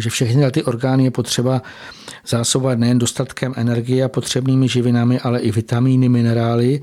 [0.00, 1.62] že všechny ty orgány je potřeba
[2.26, 6.82] zásobovat nejen dostatkem energie a potřebnými živinami, ale i vitamíny, minerály,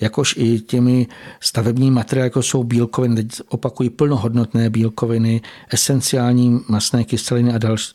[0.00, 1.06] jakož i těmi
[1.40, 7.94] stavebními materiály, jako jsou bílkoviny, teď opakují plnohodnotné bílkoviny, esenciální masné kyseliny a, další,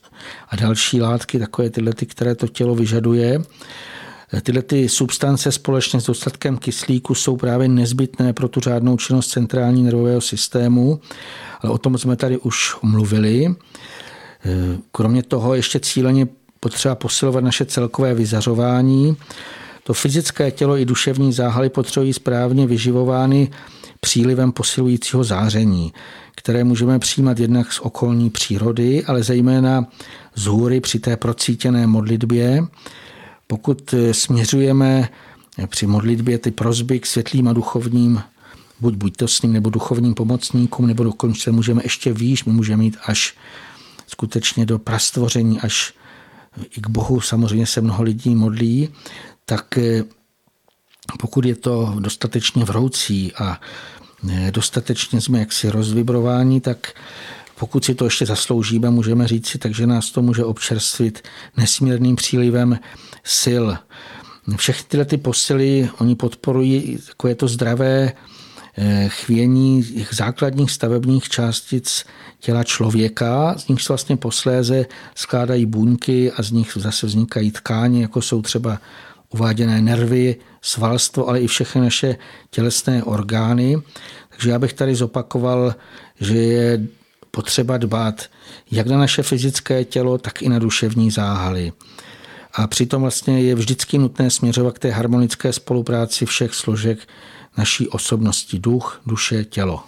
[0.49, 3.41] a další látky, takové tyhle, ty, které to tělo vyžaduje.
[4.41, 9.83] Tyhle ty substance společně s dostatkem kyslíku jsou právě nezbytné pro tu řádnou činnost centrální
[9.83, 10.99] nervového systému,
[11.61, 13.55] ale o tom jsme tady už mluvili.
[14.91, 16.27] Kromě toho ještě cíleně
[16.59, 19.17] potřeba posilovat naše celkové vyzařování.
[19.83, 23.51] To fyzické tělo i duševní záhaly potřebují správně vyživovány
[23.99, 25.93] přílivem posilujícího záření,
[26.35, 29.85] které můžeme přijímat jednak z okolní přírody, ale zejména
[30.35, 32.63] z hůry při té procítěné modlitbě.
[33.47, 35.09] Pokud směřujeme
[35.67, 38.21] při modlitbě ty prozby k světlým a duchovním
[38.79, 43.35] buď bytostným nebo duchovním pomocníkům, nebo dokonce můžeme ještě výš, my můžeme mít až
[44.09, 45.93] skutečně do prastvoření až
[46.77, 48.89] i k Bohu samozřejmě se mnoho lidí modlí,
[49.45, 50.03] tak eh,
[51.19, 53.61] pokud je to dostatečně vroucí a
[54.31, 56.93] eh, dostatečně jsme jaksi rozvibrováni, tak
[57.55, 61.27] pokud si to ještě zasloužíme, můžeme říct si, takže nás to může občerstvit
[61.57, 62.79] nesmírným přílivem
[63.41, 63.65] sil.
[64.55, 68.13] Všechny tyhle ty posily, oni podporují takové to zdravé
[69.07, 72.05] chvění těch základních stavebních částic
[72.39, 74.85] těla člověka, z nich se vlastně posléze
[75.15, 78.79] skládají buňky a z nich zase vznikají tkáně, jako jsou třeba
[79.29, 82.15] uváděné nervy, svalstvo, ale i všechny naše
[82.49, 83.77] tělesné orgány.
[84.29, 85.75] Takže já bych tady zopakoval,
[86.19, 86.87] že je
[87.31, 88.25] potřeba dbát
[88.71, 91.73] jak na naše fyzické tělo, tak i na duševní záhaly.
[92.53, 96.99] A přitom vlastně je vždycky nutné směřovat k té harmonické spolupráci všech složek
[97.59, 99.83] naší osobnosti, duch, duše, tělo.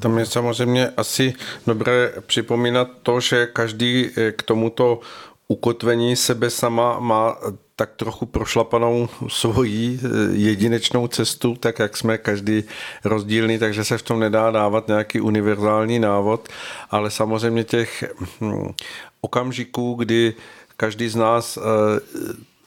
[0.00, 1.34] Tam je samozřejmě asi
[1.66, 5.00] dobré připomínat to, že každý eh, k tomuto
[5.48, 7.36] ukotvení sebe sama má
[7.76, 12.64] tak trochu prošlapanou svoji eh, jedinečnou cestu, tak jak jsme každý
[13.04, 16.48] rozdílný, takže se v tom nedá dávat nějaký univerzální návod,
[16.90, 18.04] ale samozřejmě těch
[18.40, 18.72] hm,
[19.20, 20.34] okamžiků, kdy
[20.76, 21.60] každý z nás eh,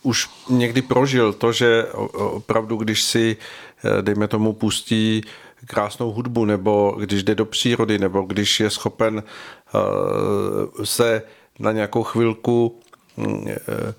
[0.03, 3.37] už někdy prožil to, že opravdu, když si,
[3.83, 5.21] eh, dejme tomu, pustí
[5.65, 11.21] krásnou hudbu, nebo když jde do přírody, nebo když je schopen eh, se
[11.59, 12.79] na nějakou chvilku
[13.17, 13.93] mm, eh,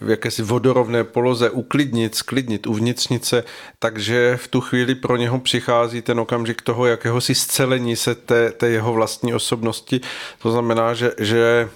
[0.00, 3.44] v jakési vodorovné poloze uklidnit, sklidnit, uvnitřnit se,
[3.78, 8.68] takže v tu chvíli pro něho přichází ten okamžik toho jakéhosi scelení se té, té
[8.68, 10.00] jeho vlastní osobnosti.
[10.42, 11.68] To znamená, že, že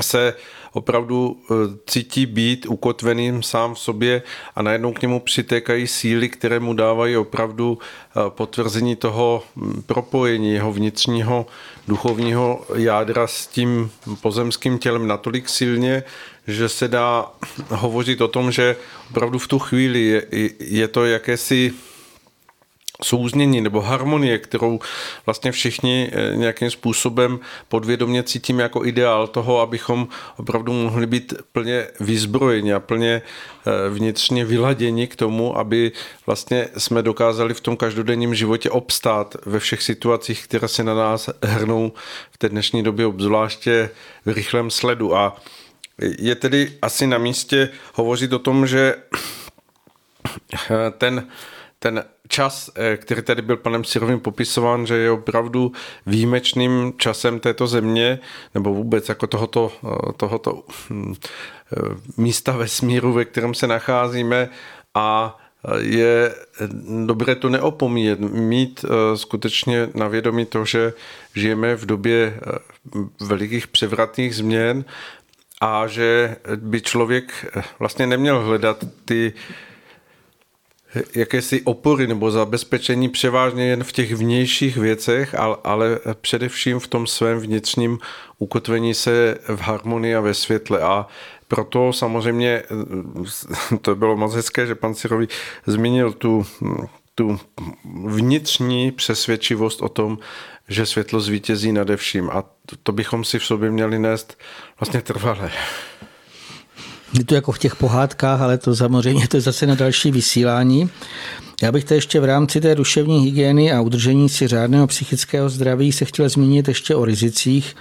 [0.00, 0.34] se
[0.74, 1.54] opravdu eh,
[1.86, 4.22] cítí být ukotveným sám v sobě
[4.56, 10.52] a najednou k němu přitékají síly, které mu dávají opravdu eh, potvrzení toho hm, propojení
[10.52, 11.46] jeho vnitřního
[11.88, 13.90] duchovního jádra s tím
[14.20, 16.02] pozemským tělem natolik silně,
[16.46, 17.26] že se dá
[17.68, 18.76] hovořit o tom, že
[19.10, 21.72] opravdu v tu chvíli je, je to jakési
[23.02, 24.80] souznění nebo harmonie, kterou
[25.26, 31.86] vlastně všichni eh, nějakým způsobem podvědomě cítíme jako ideál toho, abychom opravdu mohli být plně
[32.00, 33.22] vyzbrojeni a plně
[33.66, 35.92] eh, vnitřně vyladěni k tomu, aby
[36.26, 41.30] vlastně jsme dokázali v tom každodenním životě obstát ve všech situacích, které se na nás
[41.42, 41.92] hrnou
[42.30, 43.90] v té dnešní době obzvláště
[44.24, 45.16] v rychlém sledu.
[45.16, 45.36] A
[46.18, 48.94] je tedy asi na místě hovořit o tom, že
[50.70, 51.26] eh, ten
[51.84, 55.72] ten čas, eh, který tady byl panem Sirovým popisován, že je opravdu
[56.06, 58.18] výjimečným časem této země,
[58.54, 61.80] nebo vůbec jako tohoto, eh, tohoto hm, eh,
[62.16, 64.48] místa ve smíru, ve kterém se nacházíme.
[64.94, 65.38] A
[65.78, 66.34] je
[67.06, 68.84] dobré to neopomíjet, mít
[69.14, 70.92] skutečně na vědomí to, že
[71.34, 72.40] žijeme v době
[73.20, 74.84] velikých převratných změn
[75.60, 79.32] a že by člověk vlastně neměl hledat ty
[81.14, 85.34] jakési opory nebo zabezpečení převážně jen v těch vnějších věcech,
[85.64, 87.98] ale především v tom svém vnitřním
[88.38, 90.80] ukotvení se v harmonii a ve světle.
[90.80, 91.06] A
[91.48, 92.62] proto samozřejmě
[93.82, 95.28] to bylo moc hezké, že pan Sirový
[95.66, 96.46] zmínil tu,
[97.14, 97.40] tu
[98.06, 100.18] vnitřní přesvědčivost o tom,
[100.68, 102.30] že světlo zvítězí nade vším.
[102.30, 102.44] A
[102.82, 104.38] to bychom si v sobě měli nést
[104.80, 105.50] vlastně trvalé.
[107.18, 110.90] Je to jako v těch pohádkách, ale to samozřejmě to je zase na další vysílání.
[111.62, 115.92] Já bych to ještě v rámci té duševní hygieny a udržení si řádného psychického zdraví
[115.92, 117.76] se chtěl zmínit ještě o rizicích,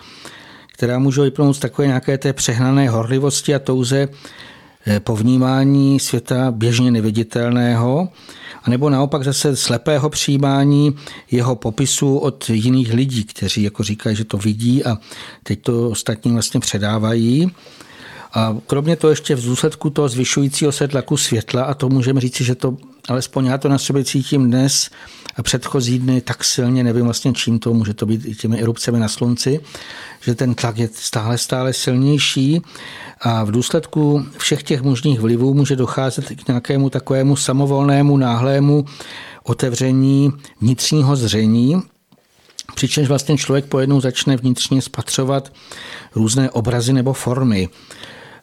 [0.73, 4.07] která můžou vypnout z takové nějaké té přehnané horlivosti a touze
[4.87, 8.09] eh, po vnímání světa běžně neviditelného,
[8.63, 10.95] anebo naopak zase slepého přijímání
[11.31, 14.97] jeho popisu od jiných lidí, kteří jako říkají, že to vidí a
[15.43, 17.51] teď to ostatní vlastně předávají.
[18.33, 22.43] A kromě toho ještě v důsledku toho zvyšujícího se tlaku světla, a to můžeme říci,
[22.43, 22.77] že to,
[23.09, 24.89] alespoň já to na sobě cítím dnes
[25.35, 28.99] a předchozí dny tak silně, nevím vlastně čím to, může to být i těmi erupcemi
[28.99, 29.59] na slunci,
[30.21, 32.61] že ten tlak je stále, stále silnější.
[33.21, 38.85] A v důsledku všech těch možných vlivů může docházet k nějakému takovému samovolnému, náhlému
[39.43, 41.81] otevření vnitřního zření,
[42.75, 45.53] přičemž vlastně člověk pojednou začne vnitřně spatřovat
[46.15, 47.69] různé obrazy nebo formy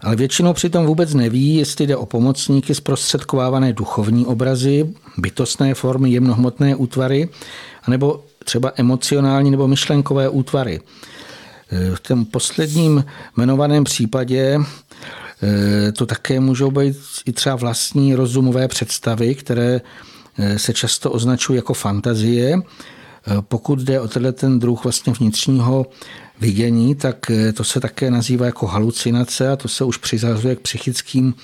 [0.00, 6.76] ale většinou přitom vůbec neví, jestli jde o pomocníky zprostředkovávané duchovní obrazy, bytostné formy, jemnohmotné
[6.76, 7.28] útvary,
[7.82, 10.80] anebo třeba emocionální nebo myšlenkové útvary.
[11.94, 13.04] V tom posledním
[13.36, 14.58] jmenovaném případě
[15.42, 16.96] eh, to také můžou být
[17.26, 19.80] i třeba vlastní rozumové představy, které
[20.38, 22.56] eh, se často označují jako fantazie.
[22.56, 22.62] Eh,
[23.40, 25.86] pokud jde o tenhle ten druh vlastně vnitřního
[26.40, 30.60] vidění, tak eh, to se také nazývá jako halucinace a to se už přizazuje k
[30.60, 31.34] psychickým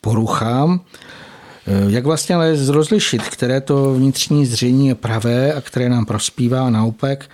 [0.00, 0.80] poruchám.
[1.66, 6.66] Eh, jak vlastně ale rozlišit, které to vnitřní zření je pravé a které nám prospívá
[6.66, 7.30] a naopak,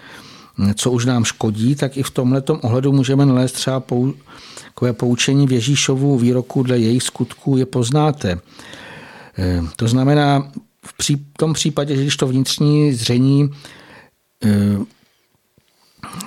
[0.59, 4.13] hm, co už nám škodí, tak i v tomhle ohledu můžeme nalézt třeba pou,
[4.65, 8.41] takové poučení v Ježíšovu výroku dle jejich skutků je poznáte.
[9.39, 10.53] Eh, to znamená,
[11.01, 13.51] v tom případě, že když to vnitřní zření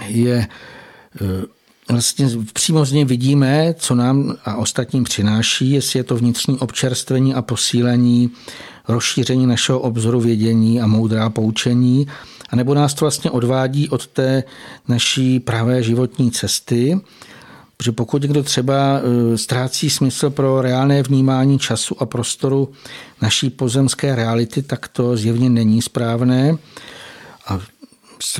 [0.08, 0.48] je Eh,
[1.90, 7.34] vlastně přímo z něj vidíme, co nám a ostatním přináší, jestli je to vnitřní občerstvení
[7.34, 8.32] a posílení,
[8.88, 12.08] rozšíření našeho obzoru vědění a moudrá poučení,
[12.50, 14.44] anebo nás to vlastně odvádí od té
[14.88, 17.00] naší pravé životní cesty,
[17.78, 22.72] protože pokud někdo třeba eh, ztrácí smysl pro reálné vnímání času a prostoru
[23.22, 26.58] naší pozemské reality, tak to zjevně není správné.
[27.48, 27.60] A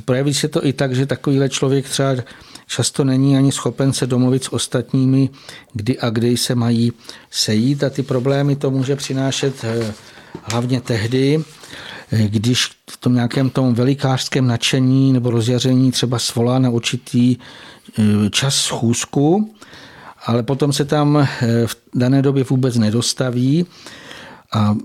[0.06, 2.16] projeví se to i tak, že takovýhle člověk třeba
[2.68, 5.30] často není ani schopen se domluvit s ostatními,
[5.74, 6.94] kdy a kdy se mají
[7.32, 9.94] sejít a ty problémy to může přinášet eh,
[10.44, 11.44] hlavně tehdy,
[12.12, 18.04] eh, když v tom nějakém tom velikářském nadšení nebo rozjaření třeba svolá na určitý eh,
[18.30, 19.56] čas schůzku,
[20.26, 21.28] ale potom se tam
[21.66, 23.66] v dané době vůbec nedostaví
[24.54, 24.76] a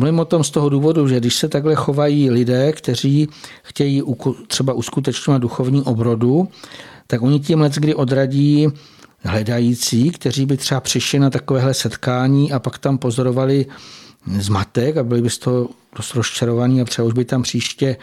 [0.00, 3.28] Mluvím o tom z toho důvodu, že když se takhle chovají lidé, kteří
[3.62, 4.02] chtějí
[4.46, 6.48] třeba uskutečňovat duchovní obrodu,
[7.06, 8.68] tak oni tím let kdy odradí
[9.22, 13.66] hledající, kteří by třeba přišli na takovéhle setkání a pak tam pozorovali
[14.38, 17.96] zmatek a byli by z toho dost rozčarovaní a třeba už by tam příště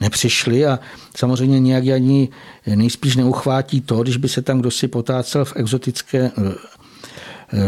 [0.00, 0.66] nepřišli.
[0.66, 0.78] A
[1.16, 2.28] samozřejmě nějak ani
[2.74, 6.30] nejspíš neuchvátí to, když by se tam kdo si potácel v, exotické,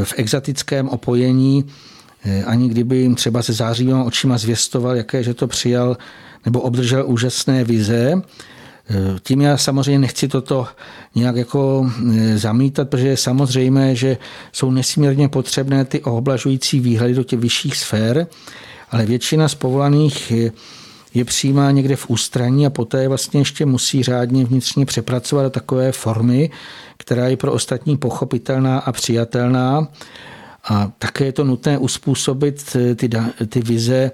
[0.05, 1.65] v exotickém opojení,
[2.47, 5.97] ani kdyby jim třeba se zářivými očima zvěstoval, jaké, že to přijal
[6.45, 8.23] nebo obdržel úžasné vize,
[9.23, 10.67] tím já samozřejmě nechci toto
[11.15, 14.19] nějak jako e, zamítat, protože je samozřejmé, že
[14.53, 18.27] jsou nesmírně potřebné ty oblažující výhledy do těch vyšších sfér,
[18.91, 20.33] ale většina z povolaných
[21.15, 25.93] je přijímá někde v ústraní a poté vlastně ještě musí řádně vnitřně přepracovat do takové
[25.93, 26.51] formy,
[26.97, 29.89] která je pro ostatní pochopitelná a přijatelná.
[30.69, 33.09] A také je to nutné uspůsobit ty,
[33.49, 34.11] ty vize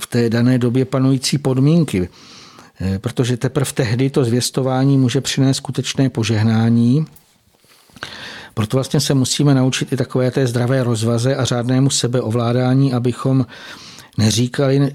[0.00, 2.08] v té dané době panující podmínky.
[2.98, 7.06] Protože teprve tehdy to zvěstování může přinést skutečné požehnání.
[8.54, 13.46] Proto vlastně se musíme naučit i takové té zdravé rozvaze a řádnému sebeovládání, abychom
[14.18, 14.94] neříkali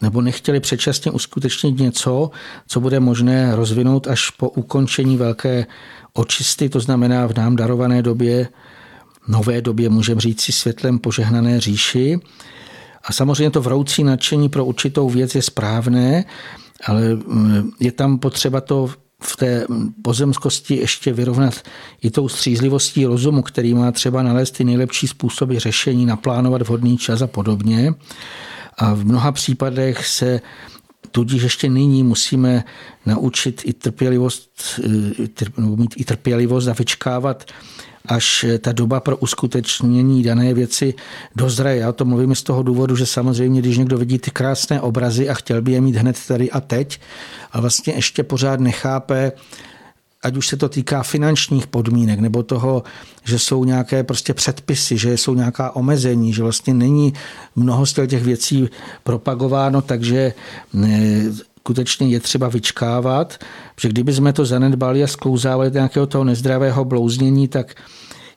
[0.00, 2.30] nebo nechtěli předčasně uskutečnit něco,
[2.66, 5.66] co bude možné rozvinout až po ukončení velké
[6.12, 8.48] očisty, to znamená v nám darované době,
[9.28, 12.18] nové době, můžeme říct si světlem požehnané říši.
[13.04, 16.24] A samozřejmě to vroucí nadšení pro určitou věc je správné,
[16.86, 18.90] ale mm, je tam potřeba to
[19.22, 19.66] v té
[20.02, 21.54] pozemskosti ještě vyrovnat
[22.02, 27.22] i tou střízlivostí rozumu, který má třeba nalézt ty nejlepší způsoby řešení, naplánovat vhodný čas
[27.22, 27.94] a podobně.
[28.78, 30.40] A v mnoha případech se
[31.10, 32.64] tudíž ještě nyní musíme
[33.06, 34.80] naučit i trpělivost,
[35.58, 37.44] nebo mít i trpělivost a vyčkávat,
[38.08, 40.94] až ta doba pro uskutečnění dané věci
[41.36, 41.76] dozraje.
[41.76, 45.34] Já to mluvím z toho důvodu, že samozřejmě, když někdo vidí ty krásné obrazy a
[45.34, 47.00] chtěl by je mít hned tady a teď,
[47.52, 49.32] a vlastně ještě pořád nechápe,
[50.22, 52.82] ať už se to týká finančních podmínek nebo toho,
[53.24, 57.12] že jsou nějaké prostě předpisy, že jsou nějaká omezení, že vlastně není
[57.56, 58.68] mnoho z těch věcí
[59.04, 60.32] propagováno, takže
[61.64, 63.38] skutečně je třeba vyčkávat,
[63.74, 67.74] protože kdyby jsme to zanedbali a sklouzávali do nějakého toho nezdravého blouznění, tak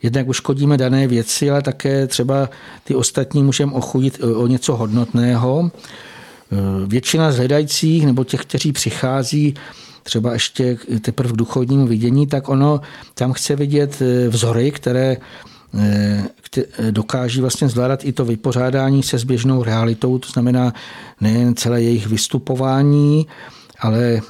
[0.03, 2.49] jednak uškodíme dané věci, ale také třeba
[2.83, 5.71] ty ostatní můžeme ochudit o něco hodnotného.
[6.87, 9.53] Většina z hledajících nebo těch, kteří přichází,
[10.03, 12.81] třeba ještě teprve k duchovnímu vidění, tak ono
[13.13, 15.17] tam chce vidět eh, vzory, které
[16.91, 20.73] dokáží vlastně zvládat i to vypořádání se s běžnou realitou, to znamená
[21.22, 23.27] nejen celé jejich vystupování,
[23.80, 24.22] ale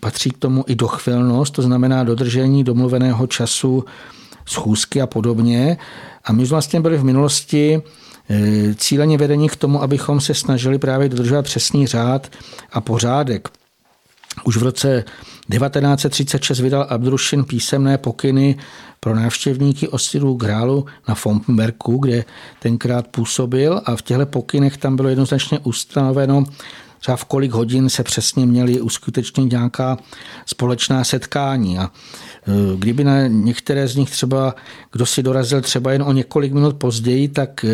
[0.00, 3.84] patří k tomu i dochvilnost, to znamená dodržení domluveného času,
[4.46, 5.76] schůzky a podobně.
[6.24, 7.82] A my vlastně byli v minulosti
[8.30, 12.30] eh, cíleně vedení k tomu, abychom se snažili právě dodržovat přesný řád
[12.72, 13.48] a pořádek.
[14.44, 15.04] Už v roce
[15.50, 18.56] 1936 vydal Abdrušin písemné pokyny
[19.00, 22.24] pro návštěvníky osidlu Grálu na Fomberku, kde
[22.58, 26.44] tenkrát působil a v těchto pokynech tam bylo jednoznačně ustanoveno,
[26.98, 29.98] třeba v kolik hodin se přesně měly uskutečnit nějaká
[30.46, 31.78] společná setkání.
[31.78, 31.90] A e,
[32.76, 34.54] kdyby na některé z nich třeba,
[34.92, 37.68] kdo si dorazil třeba jen o několik minut později, tak e,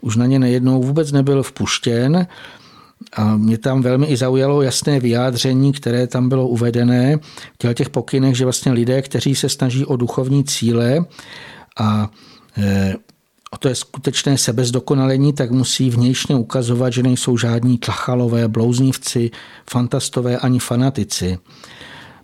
[0.00, 2.26] už na ně nejednou vůbec nebyl vpuštěn.
[3.12, 7.18] A mě tam velmi i zaujalo jasné vyjádření, které tam bylo uvedené
[7.62, 11.04] v těch pokynech, že vlastně lidé, kteří se snaží o duchovní cíle
[11.80, 12.10] a
[12.58, 12.94] e,
[13.50, 19.30] o to je skutečné sebezdokonalení, tak musí vnějšně ukazovat, že nejsou žádní tlachalové, blouzněvci,
[19.70, 21.38] fantastové ani fanatici.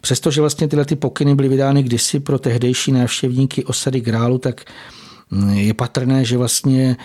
[0.00, 4.64] Přestože vlastně tyhle ty pokyny byly vydány kdysi pro tehdejší návštěvníky osady Grálu, tak
[5.52, 6.96] je patrné, že vlastně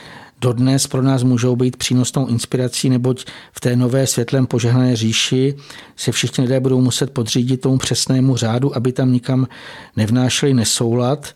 [0.45, 5.55] dodnes pro nás můžou být přínosnou inspirací, neboť v té nové světlem požehnané říši
[5.95, 9.47] se všichni lidé budou muset podřídit tomu přesnému řádu, aby tam nikam
[9.95, 11.35] nevnášeli nesoulad,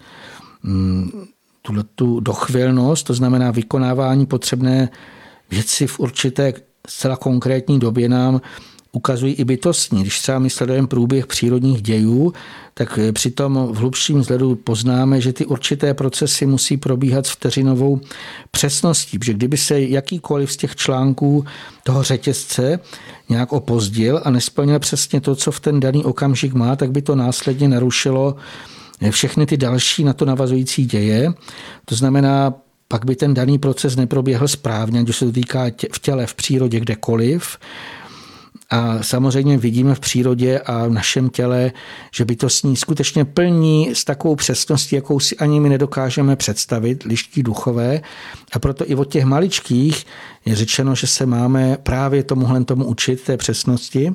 [0.64, 1.26] mm,
[1.61, 4.90] tuhle tu dochvělnost, to znamená vykonávání potřebné
[5.52, 6.53] věci v určité
[6.88, 8.41] zcela konkrétní době nám
[8.91, 10.01] ukazují i bytostní.
[10.01, 12.33] Když třeba my sledujeme průběh přírodních dějů,
[12.73, 17.99] tak přitom v hlubším vzhledu poznáme, že ty určité procesy musí probíhat s vteřinovou
[18.51, 21.45] přesností, protože kdyby se jakýkoliv z těch článků
[21.83, 22.79] toho řetězce
[23.29, 27.15] nějak opozdil a nesplnil přesně to, co v ten daný okamžik má, tak by to
[27.15, 28.35] následně narušilo
[29.11, 31.33] všechny ty další na to navazující děje.
[31.85, 32.53] To znamená,
[32.87, 36.79] pak by ten daný proces neproběhl správně, když se to týká v těle, v přírodě,
[36.79, 37.57] kdekoliv.
[38.69, 41.71] A samozřejmě vidíme v přírodě a v našem těle,
[42.13, 48.01] že bytostní skutečně plní s takovou přesností, jakou si ani my nedokážeme představit, liští duchové.
[48.53, 50.05] A proto i od těch maličkých
[50.45, 54.13] je řečeno, že se máme právě tomuhle tomu učit, té přesnosti.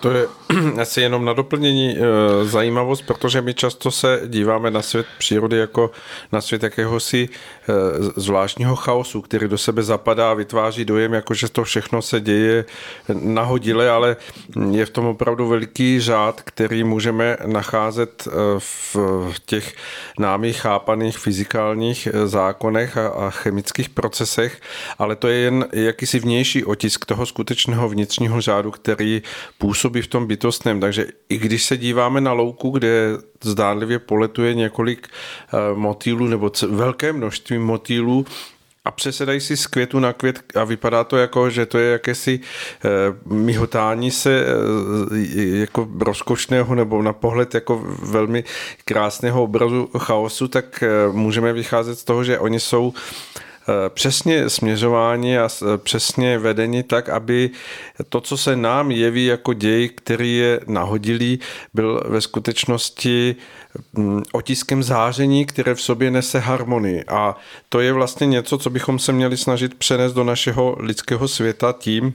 [0.00, 0.26] To je
[0.80, 2.00] asi jenom na doplnění e,
[2.44, 5.90] zajímavost, protože my často se díváme na svět přírody jako
[6.32, 7.72] na svět jakéhosi e,
[8.16, 12.64] zvláštního chaosu, který do sebe zapadá a vytváří dojem, jako že to všechno se děje
[13.12, 14.16] nahodile, ale
[14.70, 18.96] je v tom opravdu veliký řád, který můžeme nacházet e, v
[19.46, 19.74] těch
[20.18, 24.60] námi chápaných fyzikálních zákonech a, a chemických procesech,
[24.98, 29.22] ale to je jen jakýsi vnější otisk toho skutečného vnitřního řádu, který
[29.58, 30.80] působí působí v tom bytostném.
[30.80, 37.12] Takže i když se díváme na louku, kde zdánlivě poletuje několik eh, motýlů nebo velké
[37.12, 38.26] množství motýlů,
[38.84, 42.40] a přesedají si z květu na květ a vypadá to jako, že to je jakési
[42.40, 42.88] eh,
[43.26, 48.44] myhotání se eh, jako rozkošného nebo na pohled jako velmi
[48.84, 52.94] krásného obrazu chaosu, tak můžeme vycházet z toho, že oni jsou
[53.88, 57.50] přesně směřováni a přesně vedeni tak, aby
[58.08, 61.40] to, co se nám jeví jako děj, který je nahodilý,
[61.74, 63.36] byl ve skutečnosti
[63.92, 67.04] mm, otiskem záření, které v sobě nese harmonii.
[67.08, 67.36] A
[67.68, 72.14] to je vlastně něco, co bychom se měli snažit přenést do našeho lidského světa tím,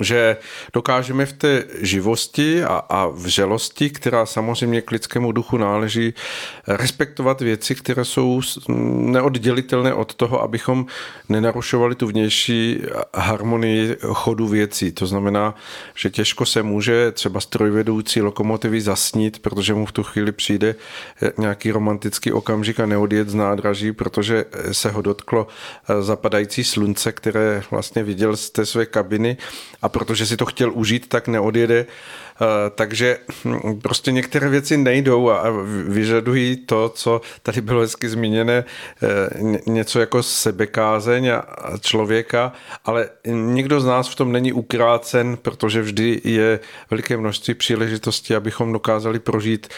[0.00, 0.36] že
[0.72, 6.14] dokážeme v té živosti a, a vřelosti, která samozřejmě k lidskému duchu náleží,
[6.68, 10.86] respektovat věci, které jsou neoddělitelné od toho, abychom
[11.28, 12.82] nenarušovali tu vnější
[13.14, 14.92] harmonii chodu věcí.
[14.92, 15.54] To znamená,
[15.94, 20.74] že těžko se může třeba strojvedoucí lokomotivy zasnít, protože mu v tu chvíli přijde
[21.38, 25.46] nějaký romantický okamžik a neodjet z nádraží, protože se ho dotklo
[26.00, 29.36] zapadající slunce, které vlastně viděl z té své kabiny
[29.82, 31.86] a protože si to chtěl užít, tak neodjede.
[32.42, 35.44] Eh, takže hm, prostě některé věci nejdou a
[35.88, 38.64] vyžadují to, co tady bylo hezky zmíněné,
[39.02, 41.44] eh, něco jako sebekázeň a
[41.80, 42.52] člověka,
[42.84, 46.60] ale nikdo z nás v tom není ukrácen, protože vždy je
[46.90, 49.68] veliké množství příležitostí, abychom dokázali prožít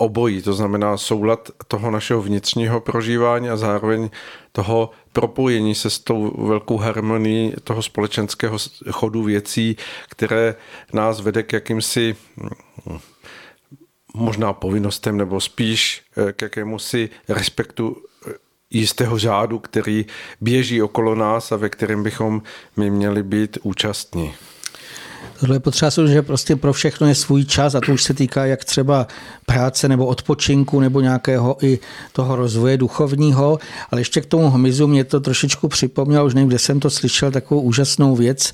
[0.00, 4.10] obojí, to znamená soulad toho našeho vnitřního prožívání a zároveň
[4.52, 8.58] toho propojení se s tou velkou harmonií toho společenského
[8.90, 9.76] chodu věcí,
[10.08, 10.54] které
[10.92, 12.98] nás vede k jakýmsi hm,
[14.14, 18.32] možná povinnostem nebo spíš eh, k jakémusi respektu eh,
[18.70, 20.06] jistého řádu, který
[20.40, 22.42] běží okolo nás a ve kterém bychom
[22.76, 24.34] my měli být účastní.
[25.40, 28.14] Tohle je potřeba si, že prostě pro všechno je svůj čas a to už se
[28.14, 29.06] týká jak třeba
[29.46, 31.78] práce nebo odpočinku nebo nějakého i
[32.12, 33.58] toho rozvoje duchovního,
[33.90, 37.30] ale ještě k tomu hmyzu mě to trošičku připomnělo, už nevím, kde jsem to slyšel,
[37.30, 38.52] takovou úžasnou věc,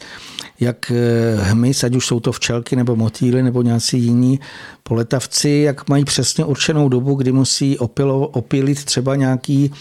[0.60, 4.40] jak eh, hmyz, ať už jsou to včelky nebo motýly nebo nějací jiní
[4.82, 9.72] poletavci, jak mají přesně určenou dobu, kdy musí opilo, opilit třeba nějaký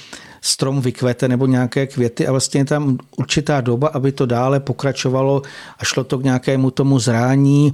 [0.45, 5.41] strom vykvete nebo nějaké květy a vlastně je tam určitá doba, aby to dále pokračovalo
[5.79, 7.73] a šlo to k nějakému tomu zrání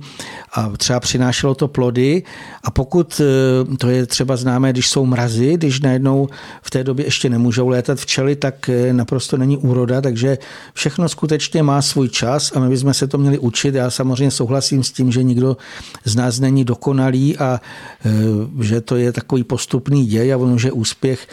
[0.54, 2.24] a třeba přinášelo to plody
[2.64, 6.30] a pokud eh, to je třeba známé, když jsou mrazy, když najednou
[6.62, 10.38] v té době ještě nemůžou létat včely, tak eh, naprosto není úroda, takže
[10.74, 13.76] všechno skutečně má svůj čas a my bychom se to měli učit.
[13.76, 15.58] Já samozřejmě souhlasím s tím, že nikdo
[16.06, 17.62] z nás není dokonalý a
[18.06, 18.10] eh,
[18.64, 21.28] že to je takový postupný děj a ono, že úspěch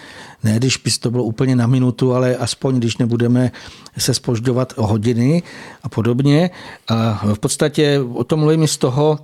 [0.44, 3.52] ne, když by to bylo úplně na minutu, ale aspoň když nebudeme
[3.98, 5.42] se spožďovat o hodiny
[5.82, 6.50] a podobně.
[6.88, 9.18] A v podstatě o tom mluvím z toho,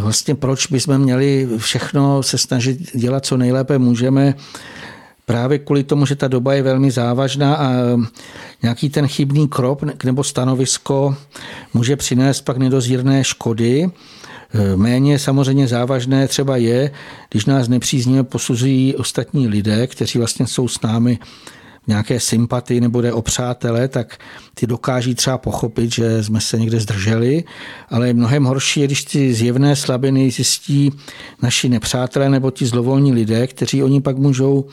[0.00, 4.34] vlastně proč bychom měli všechno se snažit dělat, co nejlépe můžeme,
[5.26, 7.72] právě kvůli tomu, že ta doba je velmi závažná a
[8.62, 11.16] nějaký ten chybný krok nebo stanovisko
[11.74, 13.90] může přinést pak nedozírné škody.
[14.54, 16.90] Eh, méně samozřejmě závažné třeba je,
[17.30, 21.18] když nás nepříznivě posuzují ostatní lidé, kteří vlastně jsou s námi
[21.86, 24.18] nějaké sympatii nebo jde o přátele, tak
[24.54, 27.44] ty dokáží třeba pochopit, že jsme se někde zdrželi,
[27.88, 30.92] ale mnohem horší je, když ty zjevné slabiny zjistí
[31.42, 34.64] naši nepřátelé nebo ti zlovolní lidé, kteří oni pak můžou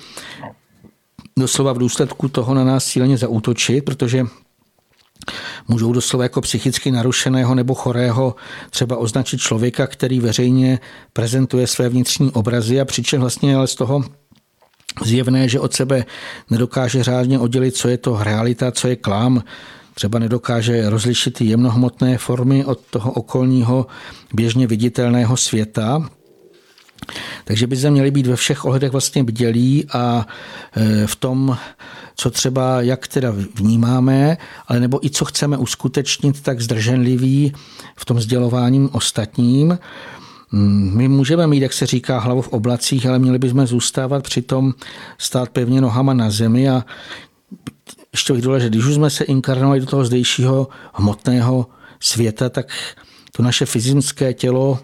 [1.39, 4.23] doslova v důsledku toho na nás cíleně zaútočit, protože
[5.67, 8.35] Můžou doslova jako psychicky narušeného nebo chorého
[8.69, 10.79] třeba označit člověka, který veřejně
[11.13, 14.03] prezentuje své vnitřní obrazy a přičem vlastně ale z toho
[15.03, 16.05] zjevné, že od sebe
[16.49, 19.43] nedokáže řádně oddělit, co je to realita, co je klám,
[19.93, 23.87] třeba nedokáže rozlišit jemnohmotné formy od toho okolního
[24.33, 26.09] běžně viditelného světa.
[27.44, 30.27] Takže by se měli být ve všech ohledech vlastně bdělí a
[30.76, 31.57] e, v tom
[32.15, 34.38] co třeba, jak teda vnímáme,
[34.68, 37.53] ale nebo i co chceme uskutečnit, tak zdrženlivý
[37.95, 39.77] v tom sdělováním ostatním.
[40.91, 44.73] My můžeme mít, jak se říká, hlavu v oblacích, ale měli bychom zůstávat přitom
[45.18, 46.86] stát pevně nohama na zemi a
[48.14, 51.68] ještě bych důležité, když už jsme se inkarnovali do toho zdejšího hmotného
[51.99, 52.68] světa, tak
[53.36, 54.80] to naše fyzické tělo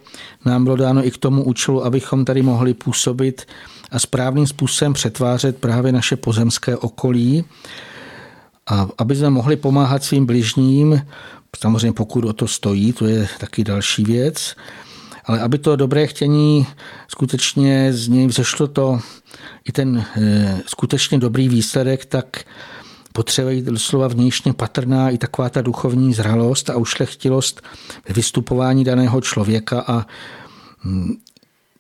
[0.46, 3.48] nám bylo dáno i k tomu účelu, abychom tady mohli působit
[3.92, 7.44] a správným způsobem přetvářet právě naše pozemské okolí,
[8.68, 11.02] a aby jsme mohli pomáhat svým bližním,
[11.60, 14.56] samozřejmě pokud o to stojí, to je taky další věc,
[15.26, 16.68] ale aby to dobré chtění
[17.08, 19.00] skutečně z něj vzešlo to
[19.66, 22.44] i ten e, skutečně dobrý výsledek, tak
[23.14, 27.62] potřebuje doslova vnějšně patrná i taková ta duchovní zralost a ušlechtilost
[28.10, 30.06] vystupování daného člověka a
[30.84, 31.14] mm,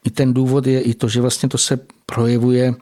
[0.03, 2.73] i ten důvod je i to, že vlastně to se projevuje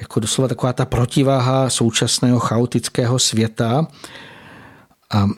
[0.00, 3.86] jako doslova taková ta protiváha současného chaotického světa.
[5.10, 5.28] A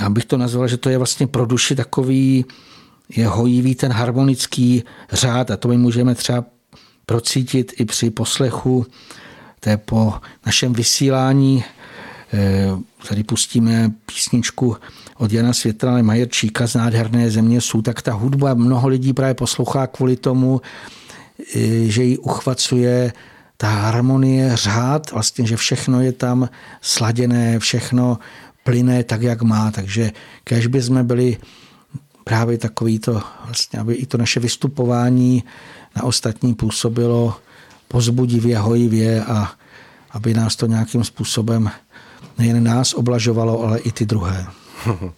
[0.00, 2.44] já bych to nazval, že to je vlastně pro duši takový
[3.16, 6.44] je hojivý ten harmonický řád a to my můžeme třeba
[7.06, 8.86] procítit i při poslechu
[9.64, 10.14] té po
[10.46, 11.64] našem vysílání.
[12.32, 12.70] Eh,
[13.08, 14.76] tady pustíme písničku
[15.16, 19.86] od Jana Světlana Majerčíka z Nádherné země jsou, tak ta hudba mnoho lidí právě poslouchá
[19.86, 20.60] kvůli tomu,
[21.56, 23.12] eh, že ji uchvacuje
[23.56, 26.48] ta harmonie, řád, vlastně, že všechno je tam
[26.80, 28.18] sladěné, všechno
[28.64, 29.70] plyne tak, jak má.
[29.70, 30.10] Takže
[30.44, 31.36] kež by jsme byli
[32.24, 35.44] právě takový to, vlastně, aby i to naše vystupování
[35.96, 37.36] na ostatní působilo
[37.92, 39.52] pozbudivě, hojivě a
[40.10, 41.70] aby nás to nějakým způsobem
[42.38, 44.46] nejen nás oblažovalo, ale i ty druhé.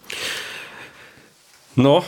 [1.77, 2.03] No,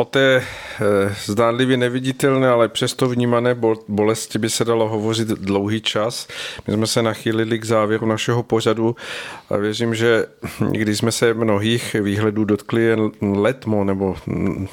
[0.00, 3.56] O té eh, zdánlivě neviditelné, ale přesto vnímané
[3.88, 6.28] bolesti by se dalo hovořit dlouhý čas.
[6.66, 8.96] My jsme se nachýlili k závěru našeho pořadu
[9.50, 10.26] a věřím, že
[10.70, 14.16] když jsme se mnohých výhledů dotkli jen letmo nebo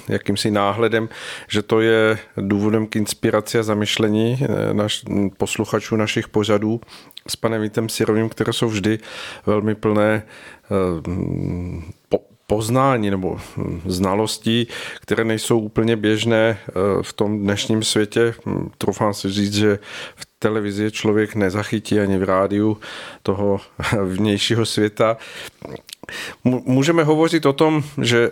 [0.07, 1.09] jakýmsi náhledem,
[1.47, 5.03] že to je důvodem k inspiraci a zamyšlení eh, naš,
[5.37, 6.81] posluchačů našich pořadů
[7.27, 8.99] s panem Vítem Sirovým, které jsou vždy
[9.45, 10.23] velmi plné
[10.63, 12.17] eh,
[12.47, 14.67] poznání nebo hm, znalostí,
[15.01, 16.71] které nejsou úplně běžné eh,
[17.01, 18.33] v tom dnešním světě.
[18.45, 19.79] Hm, troufám si říct, že
[20.15, 22.77] v televizi člověk nezachytí ani v rádiu
[23.23, 23.59] toho
[24.03, 25.17] vnějšího světa.
[26.43, 28.31] Můžeme hovořit o tom, že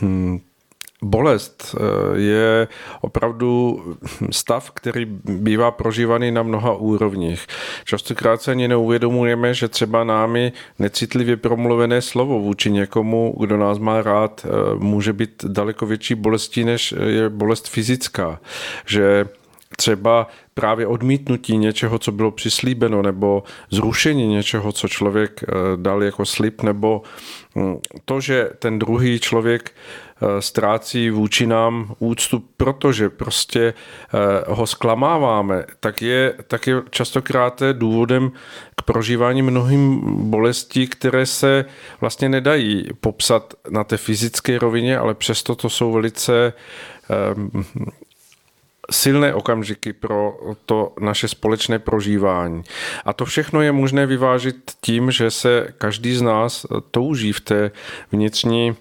[0.00, 0.40] hm,
[1.02, 2.68] Bolest eh, je
[3.00, 3.80] opravdu
[4.30, 7.46] stav, který bývá prožívaný na mnoha úrovních.
[7.84, 14.02] Častokrát se ani neuvědomujeme, že třeba námi necitlivě promluvené slovo vůči někomu, kdo nás má
[14.02, 18.40] rád, eh, může být daleko větší bolestí, než je bolest fyzická.
[18.86, 19.26] Že
[19.76, 26.26] třeba právě odmítnutí něčeho, co bylo přislíbeno, nebo zrušení něčeho, co člověk eh, dal jako
[26.26, 27.02] slib, nebo
[27.56, 29.72] hm, to, že ten druhý člověk
[30.40, 38.32] ztrácí vůči nám úctu, protože prostě eh, ho zklamáváme, tak je, tak je častokrát důvodem
[38.76, 41.64] k prožívání mnohým bolestí, které se
[42.00, 46.52] vlastně nedají popsat na té fyzické rovině, ale přesto to jsou velice
[47.10, 47.16] eh,
[48.90, 52.62] silné okamžiky pro to naše společné prožívání.
[53.04, 57.70] A to všechno je možné vyvážit tím, že se každý z nás touží v té
[58.12, 58.76] vnitřní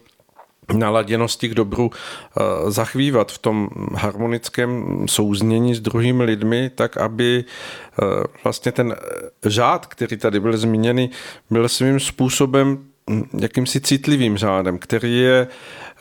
[0.74, 8.06] naladěnosti k dobru eh, zachvívat v tom harmonickém souznění s druhými lidmi, tak aby eh,
[8.44, 8.96] vlastně ten
[9.44, 11.10] řád, který tady byl zmíněný,
[11.50, 15.48] byl svým způsobem hm, jakýmsi citlivým řádem, který je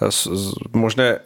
[0.03, 0.09] eh,
[0.73, 1.19] možné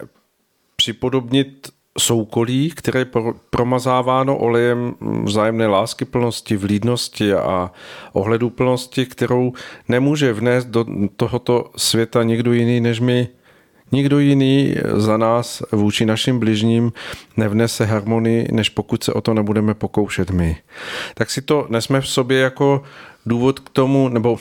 [0.77, 3.07] připodobnit soukolí, které je
[3.51, 4.95] promazáváno olejem
[5.25, 7.71] vzájemné lásky plnosti, vlídnosti a
[8.13, 9.53] ohledu plnosti, kterou
[9.89, 10.85] nemůže vnést do
[11.17, 13.29] tohoto světa nikdo jiný než my.
[13.93, 16.93] Nikdo jiný za nás vůči našim bližním
[17.37, 20.57] nevnese harmonii, než pokud se o to nebudeme pokoušet my.
[21.15, 22.83] Tak si to nesme v sobě jako
[23.27, 24.39] důvod k tomu, nebo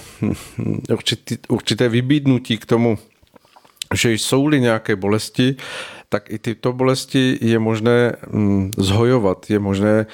[1.50, 2.98] určité vybídnutí k tomu,
[3.94, 5.56] že jsou-li nějaké bolesti,
[6.10, 10.06] tak i tyto bolesti je možné mm, zhojovat, je možné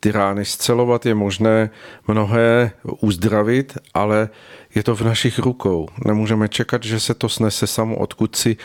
[0.00, 1.70] ty rány scelovat, je možné
[2.08, 4.28] mnohé uzdravit, ale
[4.74, 5.88] je to v našich rukou.
[6.04, 8.56] Nemůžeme čekat, že se to snese samo odkud si.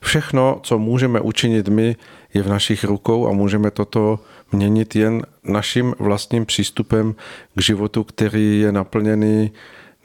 [0.00, 1.96] Všechno, co můžeme učinit my,
[2.34, 4.18] je v našich rukou a můžeme toto
[4.52, 7.14] měnit jen naším vlastním přístupem
[7.54, 9.50] k životu, který je naplněný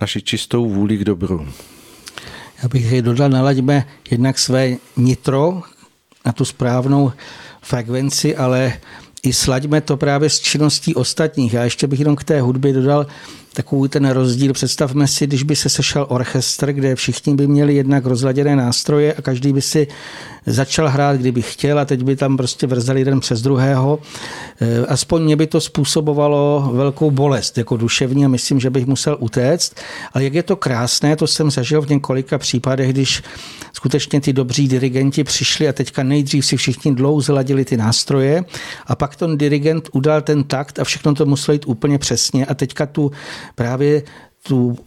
[0.02, 1.48] naší čistou vůli k dobru.
[2.64, 5.62] Já bych dodal, nalaďme jednak své nitro
[6.26, 7.12] na tu správnou
[7.62, 8.74] frekvenci, ale
[9.24, 11.56] i slaďme to právě s činností ostatních.
[11.56, 13.08] A ještě bych jenom k té hudbě dodal
[13.54, 14.54] takový ten rozdíl.
[14.54, 19.22] Představme si, když by se sešel orchestr, kde všichni by měli jednak rozladěné nástroje a
[19.22, 19.88] každý by si
[20.46, 24.00] začal hrát, kdyby chtěl a teď by tam prostě vrzali jeden přes druhého.
[24.62, 29.18] Eh, aspoň mě by to způsobovalo velkou bolest jako duševní a myslím, že bych musel
[29.20, 29.76] utéct.
[30.14, 33.24] Ale jak je to krásné, to jsem zažil v několika případech, když
[33.74, 38.44] skutečně ty dobří dirigenti přišli a teďka nejdřív si všichni dlouho zladili ty nástroje
[38.88, 42.54] a pak ten dirigent udal ten takt a všechno to muselo jít úplně přesně a
[42.54, 43.12] teďka tu
[43.56, 44.04] právě
[44.48, 44.78] tu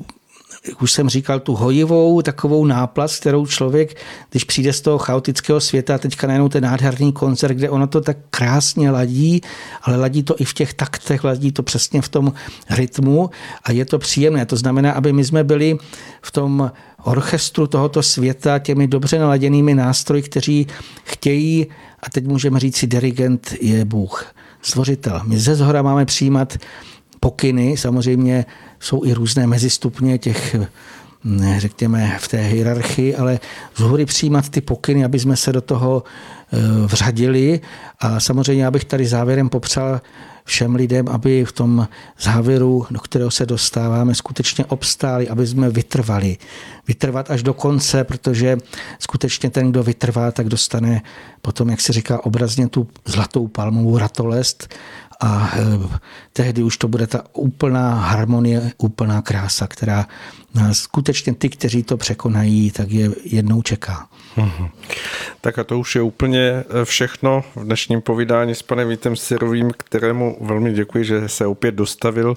[0.69, 5.61] jak už jsem říkal, tu hojivou takovou náplast, kterou člověk, když přijde z toho chaotického
[5.61, 9.41] světa teďka najednou ten nádherný koncert, kde ono to tak krásně ladí,
[9.83, 12.33] ale ladí to i v těch taktech, ladí to přesně v tom
[12.71, 13.31] rytmu
[13.65, 14.47] a je to příjemné.
[14.47, 15.79] To znamená, aby my jsme byli
[16.23, 16.73] v tom
[17.05, 20.67] orchestru tohoto světa těmi dobře naladěnými nástroji, kteří
[21.05, 21.67] chtějí,
[22.03, 25.21] a teď můžeme říct si, dirigent je Bůh stvořitel.
[25.25, 26.59] My ze zhora máme přijímat
[27.21, 28.45] pokyny, samozřejmě
[28.81, 30.57] jsou i různé mezistupně těch
[31.59, 33.41] řekněme, v té hierarchii, ale
[33.75, 36.03] z hory přijímat ty pokyny, aby jsme se do toho
[36.53, 37.61] eh, vřadili.
[38.01, 40.01] A samozřejmě, abych tady závěrem popřál
[40.45, 41.89] všem lidem, aby v tom
[42.21, 46.37] závěru, do kterého se dostáváme, skutečně obstáli, aby jsme vytrvali.
[46.89, 48.59] Vytrvat až do konce, protože
[48.99, 51.03] skutečně ten, kdo vytrvá, tak dostane
[51.43, 54.75] potom, jak se říká obrazně, tu zlatou palmovou ratolest
[55.21, 55.99] a eh,
[56.33, 60.07] tehdy už to bude ta úplná harmonie, úplná krása, která
[60.73, 64.09] skutečně ty, kteří to překonají, tak je jednou čeká.
[64.37, 64.69] Mhm.
[65.41, 69.71] Tak a to už je úplně eh, všechno v dnešním povídání s panem Vítem Syrovým,
[69.77, 72.37] kterému velmi děkuji, že se opět dostavil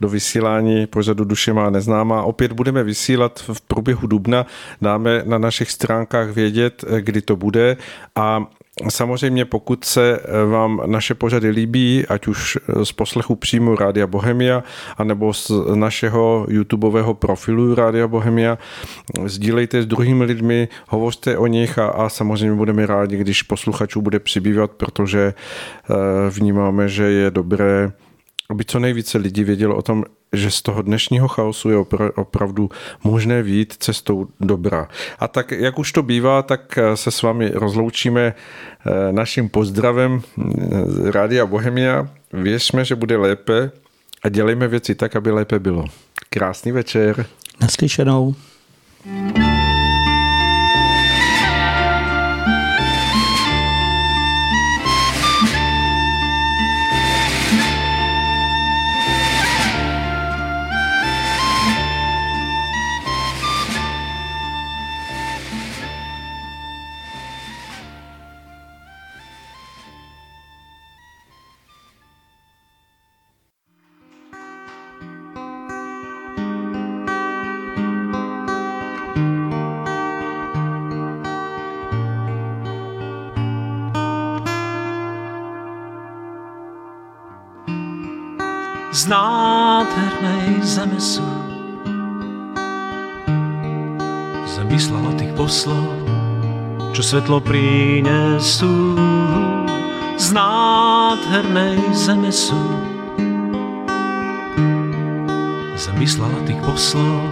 [0.00, 2.22] do vysílání pořadu Duše má neznámá.
[2.22, 4.46] Opět budeme vysílat v průběhu dubna,
[4.82, 7.76] dáme na našich stránkách vědět, eh, kdy to bude
[8.16, 8.46] a
[8.88, 14.06] Samozřejmě, pokud se eh, vám naše pořady líbí, ať už eh, z poslechu přímo Rádia
[14.06, 14.62] Bohemia,
[14.96, 18.58] anebo z našeho YouTubeového profilu Rádia Bohemia,
[19.24, 24.18] sdílejte s druhými lidmi, hovořte o nich a, a samozřejmě budeme rádi, když posluchačů bude
[24.18, 25.94] přibývat, protože eh,
[26.30, 27.92] vnímáme, že je dobré
[28.50, 31.76] aby co nejvíce lidí vědělo o tom, že z toho dnešního chaosu je
[32.14, 32.70] opravdu
[33.04, 34.88] možné výjít cestou dobra.
[35.18, 40.22] A tak, jak už to bývá, tak se s vámi rozloučíme eh, naším pozdravem
[40.86, 42.08] z Rádia Bohemia.
[42.32, 43.70] Věřme, že bude lépe
[44.22, 45.84] a dělejme věci tak, aby lépe bylo.
[46.30, 47.26] Krásný večer.
[47.60, 48.34] Naslyšenou.
[49.04, 49.61] thank you
[97.02, 98.94] čo svetlo prinesú.
[100.14, 102.54] Z nádhernej zeme sú.
[105.74, 107.26] Zem vyslala tých poslov,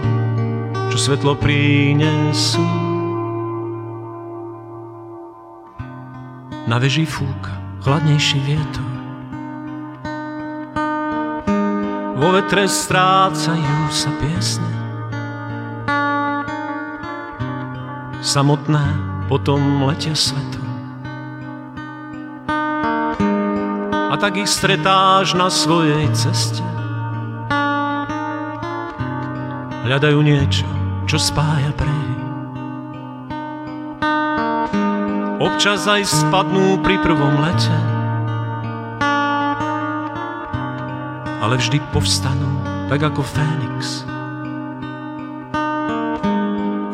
[0.91, 2.67] čo svetlo prinesú.
[6.67, 7.55] Na veži fúka
[7.87, 8.91] chladnejší vietor
[12.19, 14.73] vo vetre strácajú sa piesne.
[18.19, 20.67] Samotné potom letia svetom.
[24.11, 26.59] A tak ich stretáš na svojej ceste.
[29.87, 30.67] Hľadajú niečo,
[31.07, 32.11] čo spája brehy.
[35.39, 37.71] Občas aj spadnú pri prvom lete.
[41.41, 42.47] ale vždy povstanú
[42.85, 44.10] tak ako Fénix.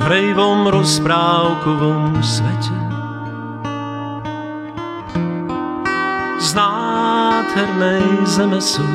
[0.08, 2.80] V hrejvom rozprávkovom svete
[6.40, 8.88] z nádhernej zeme sú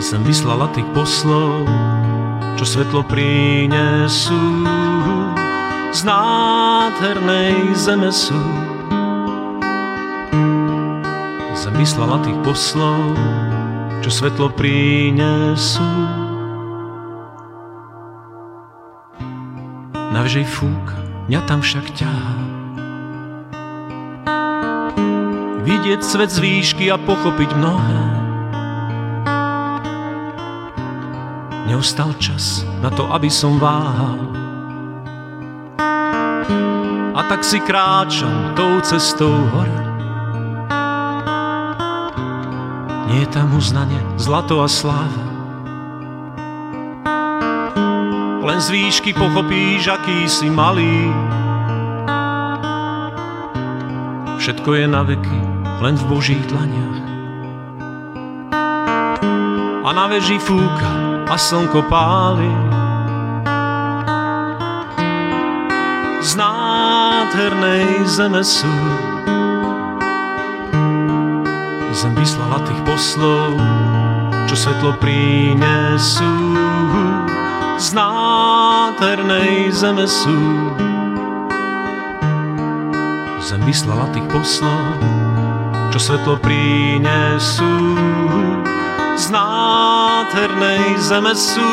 [0.00, 1.68] Zem vyslala tých poslov,
[2.56, 4.64] čo svetlo prinesú.
[5.92, 8.40] Z nádhernej zeme sú
[11.76, 13.12] vyslala tých poslov,
[14.00, 16.09] čo svetlo prinesú.
[20.20, 20.92] Navžej fúk,
[21.32, 22.36] mňa tam však ťahá.
[25.64, 28.00] Vidieť svet z výšky a pochopiť mnohé.
[31.72, 34.20] Neustal čas na to, aby som váhal.
[37.16, 39.80] A tak si kráčam tou cestou hore
[43.08, 45.29] Nie je tam uznanie, zlato a sláva.
[48.60, 51.08] Z výšky pochopíš, aký si malý.
[54.36, 55.40] Všetko je na veky,
[55.80, 57.00] len v Božích dlaniach.
[59.80, 60.92] A na veži fúka
[61.24, 62.52] a slnko páli.
[66.20, 68.68] Z nádhernej zeme sú
[71.96, 73.56] Zem vyslala tých poslov,
[74.44, 76.28] čo svetlo prinesú.
[77.80, 77.96] Z
[78.70, 80.38] nádhernej zeme sú.
[83.42, 84.94] Zem vyslala tých poslov,
[85.90, 87.66] čo svetlo prinesú.
[89.18, 91.70] Z nádhernej zeme sú.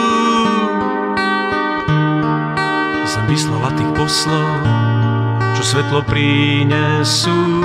[3.06, 4.50] Zem vyslala tých poslov,
[5.54, 7.62] čo svetlo prinesú.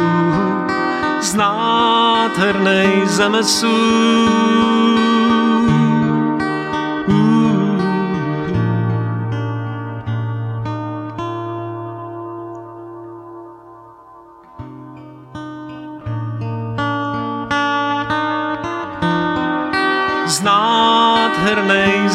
[1.24, 3.72] Z nádhernej zeme sú.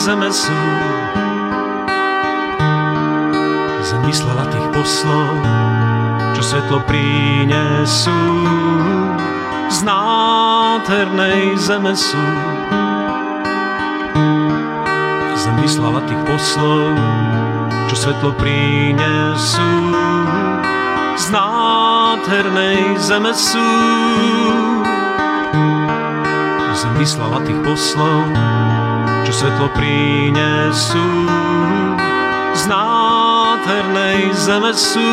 [0.07, 0.23] Zem
[4.07, 5.35] vyslala tých poslov,
[6.31, 8.15] čo svetlo prinesú.
[9.67, 12.23] Z nádhernej zeme sú.
[16.07, 16.95] Tých poslov,
[17.91, 19.71] čo svetlo prinesú.
[21.19, 23.67] Z nádhernej zeme sú
[26.77, 28.29] zem vyslala tých poslov,
[29.27, 31.03] čo svetlo prinesú.
[32.55, 35.03] Z nádhernej zeme sú